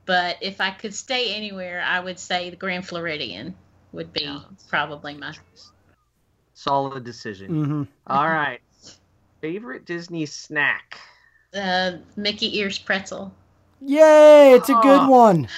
But 0.05 0.37
if 0.43 0.61
I 0.61 0.73
could 0.73 0.93
stay 0.93 1.35
anywhere, 1.35 1.81
I 1.81 2.01
would 2.01 2.19
say 2.19 2.51
the 2.51 2.57
Grand 2.57 2.87
Floridian 2.87 3.55
would 3.93 4.13
be 4.13 4.25
Yeah, 4.25 4.41
probably 4.69 5.15
my 5.15 5.33
Solid 6.55 7.05
decision. 7.05 7.49
hmm 7.65 7.83
All 8.07 8.29
right. 8.29 8.61
Favorite 9.41 9.87
Disney 9.87 10.27
snack. 10.27 10.99
uh, 11.55 11.93
Mickey 12.17 12.59
Ears 12.59 12.79
pretzel. 12.79 13.35
Yay! 13.85 14.53
It's 14.53 14.69
a 14.69 14.75
good 14.75 15.09
one. 15.09 15.49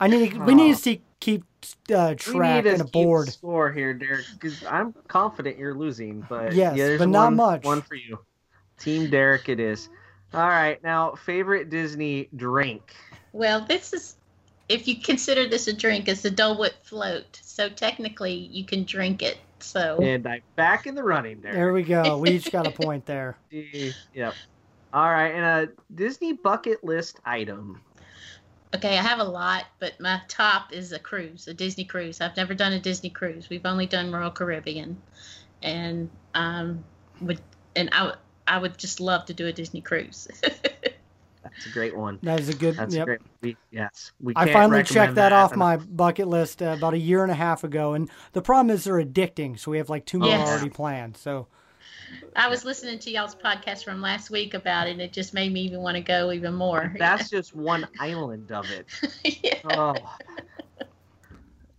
I 0.00 0.08
need. 0.08 0.32
To, 0.32 0.38
we 0.40 0.54
need 0.54 0.74
to 0.74 0.80
see, 0.80 1.02
keep 1.20 1.44
uh, 1.94 2.14
track 2.14 2.66
and 2.66 2.80
a 2.80 2.84
board. 2.84 3.28
score 3.28 3.72
here, 3.72 3.94
Derek, 3.94 4.26
because 4.32 4.64
I'm 4.64 4.94
confident 5.08 5.58
you're 5.58 5.74
losing. 5.74 6.24
But 6.28 6.52
yes, 6.52 6.76
yeah, 6.76 6.96
but 6.98 7.08
not 7.08 7.26
one, 7.26 7.36
much. 7.36 7.64
One 7.64 7.82
for 7.82 7.94
you, 7.94 8.18
Team 8.78 9.10
Derek. 9.10 9.48
It 9.48 9.60
is. 9.60 9.88
All 10.32 10.48
right, 10.48 10.82
now 10.82 11.14
favorite 11.14 11.70
Disney 11.70 12.28
drink. 12.36 12.94
Well, 13.32 13.64
this 13.64 13.92
is 13.92 14.16
if 14.68 14.88
you 14.88 15.00
consider 15.00 15.48
this 15.48 15.68
a 15.68 15.72
drink, 15.72 16.08
it's 16.08 16.24
a 16.24 16.30
Dole 16.30 16.58
Whip 16.58 16.74
float. 16.82 17.40
So 17.42 17.68
technically, 17.68 18.34
you 18.34 18.64
can 18.64 18.84
drink 18.84 19.22
it. 19.22 19.38
So 19.60 19.98
and 20.02 20.26
I'm 20.26 20.42
back 20.56 20.86
in 20.86 20.94
the 20.94 21.02
running 21.02 21.40
there. 21.40 21.54
There 21.54 21.72
we 21.72 21.82
go. 21.82 22.18
We 22.18 22.30
each 22.30 22.50
got 22.50 22.66
a 22.66 22.70
point 22.82 23.06
there. 23.06 23.36
yep. 23.50 24.34
All 24.94 25.10
right, 25.10 25.34
and 25.34 25.44
a 25.44 25.72
Disney 25.92 26.34
bucket 26.34 26.84
list 26.84 27.18
item. 27.24 27.80
Okay, 28.76 28.96
I 28.96 29.02
have 29.02 29.18
a 29.18 29.24
lot, 29.24 29.64
but 29.80 29.98
my 29.98 30.20
top 30.28 30.72
is 30.72 30.92
a 30.92 31.00
cruise, 31.00 31.48
a 31.48 31.54
Disney 31.54 31.84
cruise. 31.84 32.20
I've 32.20 32.36
never 32.36 32.54
done 32.54 32.72
a 32.72 32.78
Disney 32.78 33.10
cruise. 33.10 33.50
We've 33.50 33.66
only 33.66 33.86
done 33.86 34.12
Royal 34.12 34.30
Caribbean, 34.30 35.02
and 35.62 36.08
um, 36.34 36.84
would 37.20 37.40
and 37.74 37.88
I 37.90 38.14
I 38.46 38.58
would 38.58 38.78
just 38.78 39.00
love 39.00 39.26
to 39.26 39.34
do 39.34 39.48
a 39.48 39.52
Disney 39.52 39.80
cruise. 39.80 40.28
That's 40.42 41.66
a 41.66 41.70
great 41.70 41.96
one. 41.96 42.20
That 42.22 42.38
is 42.38 42.48
a 42.48 42.54
good. 42.54 42.76
That's 42.76 42.94
yep. 42.94 43.06
great. 43.06 43.20
We, 43.42 43.56
yes, 43.72 44.12
we. 44.20 44.32
I 44.36 44.46
finally 44.46 44.78
recommend 44.78 45.08
checked 45.08 45.14
that, 45.16 45.32
off 45.32 45.52
enough. 45.54 45.58
my 45.58 45.76
bucket 45.76 46.28
list 46.28 46.62
uh, 46.62 46.66
about 46.66 46.94
a 46.94 46.98
year 46.98 47.24
and 47.24 47.32
a 47.32 47.36
half 47.36 47.64
ago, 47.64 47.94
and 47.94 48.08
the 48.32 48.42
problem 48.42 48.70
is 48.70 48.84
they're 48.84 49.02
addicting. 49.02 49.58
So 49.58 49.72
we 49.72 49.78
have 49.78 49.90
like 49.90 50.06
two 50.06 50.20
more 50.20 50.28
Yes. 50.28 50.48
already 50.48 50.70
planned. 50.70 51.16
So 51.16 51.48
I 52.36 52.48
was 52.48 52.64
listening 52.64 52.98
to 53.00 53.10
y'all's 53.10 53.34
podcast 53.34 53.84
from 53.84 54.00
last 54.00 54.30
week 54.30 54.54
about 54.54 54.88
it, 54.88 54.92
and 54.92 55.00
it 55.00 55.12
just 55.12 55.34
made 55.34 55.52
me 55.52 55.60
even 55.62 55.80
want 55.80 55.96
to 55.96 56.00
go 56.02 56.32
even 56.32 56.54
more. 56.54 56.92
That's 56.98 57.30
just 57.30 57.54
one 57.54 57.86
island 58.00 58.50
of 58.52 58.70
it. 58.70 58.86
yeah. 59.42 59.60
Oh, 59.76 59.94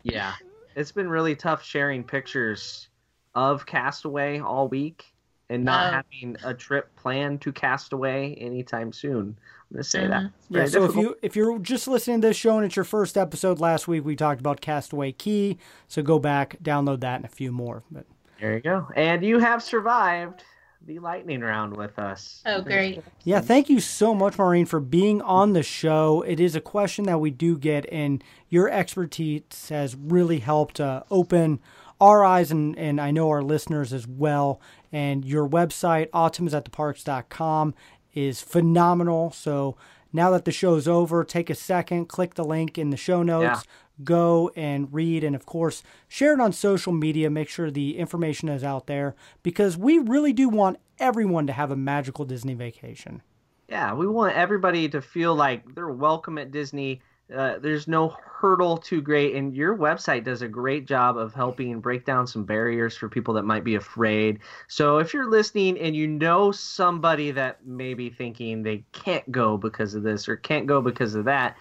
yeah. 0.03 0.33
It's 0.75 0.91
been 0.91 1.09
really 1.09 1.35
tough 1.35 1.63
sharing 1.63 2.03
pictures 2.03 2.89
of 3.33 3.65
Castaway 3.65 4.39
all 4.39 4.67
week 4.67 5.05
and 5.49 5.63
not 5.63 5.93
Oh. 5.93 5.95
having 5.97 6.35
a 6.43 6.53
trip 6.53 6.93
planned 6.95 7.41
to 7.41 7.51
Castaway 7.51 8.33
anytime 8.35 8.91
soon. 8.91 9.37
I'm 9.69 9.73
gonna 9.75 9.83
say 9.83 10.07
that. 10.07 10.23
Mhm. 10.23 10.25
It's 10.27 10.47
yeah. 10.49 10.57
very 10.57 10.69
So 10.69 10.83
if 10.85 10.95
you 10.95 11.15
if 11.21 11.35
you're 11.35 11.59
just 11.59 11.87
listening 11.87 12.21
to 12.21 12.27
this 12.29 12.37
show 12.37 12.57
and 12.57 12.65
it's 12.65 12.75
your 12.75 12.85
first 12.85 13.17
episode 13.17 13.59
last 13.59 13.87
week, 13.87 14.05
we 14.05 14.15
talked 14.15 14.39
about 14.39 14.61
Castaway 14.61 15.11
Cay. 15.11 15.57
So 15.87 16.01
go 16.01 16.19
back, 16.19 16.57
download 16.63 17.01
that, 17.01 17.17
and 17.17 17.25
a 17.25 17.29
few 17.29 17.51
more. 17.51 17.83
But 17.91 18.05
there 18.39 18.53
you 18.55 18.61
go, 18.61 18.87
and 18.95 19.23
you 19.23 19.39
have 19.39 19.63
survived 19.63 20.43
the 20.85 20.99
lightning 20.99 21.41
round 21.41 21.75
with 21.75 21.97
us. 21.97 22.43
Oh, 22.45 22.61
great. 22.61 23.01
Yeah, 23.23 23.39
thank 23.39 23.69
you 23.69 23.79
so 23.79 24.13
much, 24.13 24.37
Maureen, 24.37 24.65
for 24.65 24.79
being 24.79 25.21
on 25.21 25.53
the 25.53 25.63
show. 25.63 26.21
It 26.21 26.39
is 26.39 26.55
a 26.55 26.61
question 26.61 27.05
that 27.05 27.19
we 27.19 27.31
do 27.31 27.57
get, 27.57 27.85
and 27.91 28.23
your 28.49 28.69
expertise 28.69 29.69
has 29.69 29.95
really 29.95 30.39
helped 30.39 30.79
uh, 30.79 31.03
open 31.09 31.59
our 31.99 32.23
eyes 32.23 32.51
and, 32.51 32.77
and 32.77 32.99
I 32.99 33.11
know 33.11 33.29
our 33.29 33.41
listeners 33.41 33.93
as 33.93 34.07
well. 34.07 34.61
And 34.91 35.25
your 35.25 35.47
website, 35.47 36.09
autismattheparks.com, 36.09 37.73
is 38.13 38.41
phenomenal. 38.41 39.31
So 39.31 39.75
now 40.15 40.31
that 40.31 40.45
the 40.45 40.51
show's 40.51 40.87
over, 40.87 41.23
take 41.23 41.49
a 41.49 41.55
second, 41.55 42.07
click 42.07 42.35
the 42.35 42.43
link 42.43 42.77
in 42.77 42.89
the 42.89 42.97
show 42.97 43.21
notes, 43.21 43.65
go 44.03 44.51
and 44.55 44.91
read, 44.93 45.23
and 45.23 45.35
of 45.35 45.45
course, 45.45 45.83
share 46.07 46.33
it 46.33 46.39
on 46.39 46.51
social 46.51 46.93
media. 46.93 47.29
Make 47.29 47.49
sure 47.49 47.69
the 47.69 47.97
information 47.97 48.49
is 48.49 48.63
out 48.63 48.87
there 48.87 49.15
because 49.43 49.77
we 49.77 49.99
really 49.99 50.33
do 50.33 50.49
want 50.49 50.77
everyone 50.99 51.47
to 51.47 51.53
have 51.53 51.71
a 51.71 51.75
magical 51.75 52.25
Disney 52.25 52.53
vacation. 52.53 53.21
Yeah, 53.69 53.93
we 53.93 54.07
want 54.07 54.35
everybody 54.35 54.87
to 54.89 55.01
feel 55.01 55.35
like 55.35 55.75
they're 55.75 55.89
welcome 55.89 56.37
at 56.37 56.51
Disney. 56.51 57.01
Uh, 57.33 57.57
there's 57.59 57.87
no 57.87 58.09
hurdle 58.09 58.77
too 58.77 59.01
great, 59.01 59.35
and 59.35 59.55
your 59.55 59.75
website 59.75 60.23
does 60.23 60.43
a 60.43 60.47
great 60.47 60.85
job 60.85 61.17
of 61.17 61.33
helping 61.33 61.79
break 61.79 62.05
down 62.05 62.27
some 62.27 62.45
barriers 62.45 62.95
for 62.95 63.09
people 63.09 63.33
that 63.33 63.45
might 63.45 63.63
be 63.63 63.75
afraid. 63.75 64.39
So 64.67 64.99
if 64.99 65.13
you're 65.13 65.29
listening 65.29 65.79
and 65.79 65.95
you 65.95 66.07
know 66.07 66.51
somebody 66.51 67.31
that 67.31 67.65
may 67.65 67.95
be 67.95 68.11
thinking 68.11 68.61
they 68.61 68.85
can't 68.91 69.29
go 69.31 69.57
because 69.57 69.95
of 69.95 70.03
this 70.03 70.29
or 70.29 70.35
can't 70.37 70.67
go 70.67 70.81
because 70.81 71.15
of 71.15 71.25
that, 71.25 71.57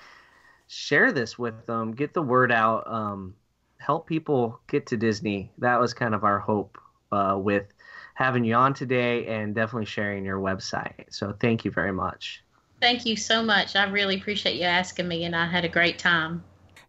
share 0.67 1.13
this 1.13 1.39
with 1.39 1.67
them. 1.67 1.93
Get 1.93 2.13
the 2.13 2.23
word 2.23 2.53
out. 2.53 2.87
Um, 2.87 3.35
help 3.79 4.07
people 4.07 4.61
get 4.69 4.87
to 4.89 4.99
Disney. 4.99 5.51
That 5.59 5.81
was 5.81 5.95
kind 5.95 6.15
of 6.15 6.25
our 6.25 6.39
hope 6.41 6.79
uh, 7.11 7.39
with 7.41 7.73
having 8.15 8.45
you 8.45 8.55
on 8.55 8.75
today 8.75 9.27
and 9.27 9.55
definitely 9.55 9.87
sharing 9.87 10.25
your 10.25 10.39
website. 10.39 11.07
So 11.11 11.33
thank 11.33 11.65
you 11.65 11.71
very 11.71 11.93
much. 11.93 12.44
Thank 12.85 13.07
you 13.07 13.17
so 13.17 13.43
much. 13.43 13.77
I 13.77 13.85
really 13.85 14.17
appreciate 14.17 14.57
you 14.57 14.65
asking 14.65 15.09
me, 15.09 15.25
and 15.25 15.35
I 15.35 15.47
had 15.47 15.65
a 15.65 15.71
great 15.71 15.99
time. 15.99 16.45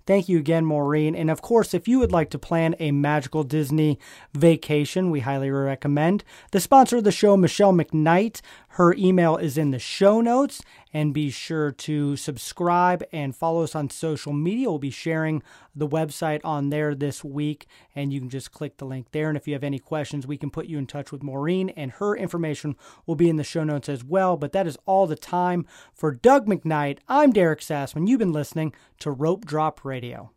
Thank 0.05 0.27
you 0.27 0.37
again, 0.37 0.65
Maureen. 0.65 1.15
And 1.15 1.31
of 1.31 1.41
course, 1.41 1.73
if 1.73 1.87
you 1.87 1.99
would 1.99 2.11
like 2.11 2.29
to 2.31 2.37
plan 2.37 2.75
a 2.79 2.91
magical 2.91 3.45
Disney 3.45 3.97
vacation, 4.33 5.09
we 5.09 5.21
highly 5.21 5.49
recommend 5.49 6.25
the 6.51 6.59
sponsor 6.59 6.97
of 6.97 7.05
the 7.05 7.13
show, 7.13 7.37
Michelle 7.37 7.71
McKnight. 7.71 8.41
Her 8.71 8.93
email 8.95 9.37
is 9.37 9.57
in 9.57 9.71
the 9.71 9.79
show 9.79 10.19
notes. 10.19 10.61
And 10.95 11.13
be 11.13 11.29
sure 11.29 11.73
to 11.73 12.15
subscribe 12.15 13.03
and 13.11 13.35
follow 13.35 13.63
us 13.63 13.75
on 13.75 13.89
social 13.89 14.31
media. 14.31 14.69
We'll 14.69 14.79
be 14.79 14.91
sharing 14.91 15.43
the 15.75 15.89
website 15.89 16.39
on 16.45 16.69
there 16.69 16.95
this 16.95 17.21
week, 17.21 17.67
and 17.93 18.13
you 18.13 18.21
can 18.21 18.29
just 18.29 18.53
click 18.53 18.77
the 18.77 18.85
link 18.85 19.07
there. 19.11 19.27
And 19.27 19.35
if 19.35 19.45
you 19.45 19.53
have 19.55 19.63
any 19.65 19.77
questions, 19.77 20.25
we 20.25 20.37
can 20.37 20.49
put 20.49 20.67
you 20.67 20.77
in 20.77 20.87
touch 20.87 21.11
with 21.11 21.21
Maureen, 21.21 21.67
and 21.71 21.91
her 21.91 22.15
information 22.15 22.77
will 23.05 23.15
be 23.15 23.27
in 23.27 23.35
the 23.35 23.43
show 23.43 23.65
notes 23.65 23.89
as 23.89 24.05
well. 24.05 24.37
But 24.37 24.53
that 24.53 24.67
is 24.67 24.77
all 24.85 25.05
the 25.05 25.17
time 25.17 25.65
for 25.93 26.13
Doug 26.13 26.47
McKnight. 26.47 26.99
I'm 27.09 27.33
Derek 27.33 27.59
Sassman. 27.59 28.07
You've 28.07 28.19
been 28.19 28.31
listening 28.31 28.73
to 28.99 29.11
Rope 29.11 29.43
Drop 29.43 29.83
Radio. 29.83 30.31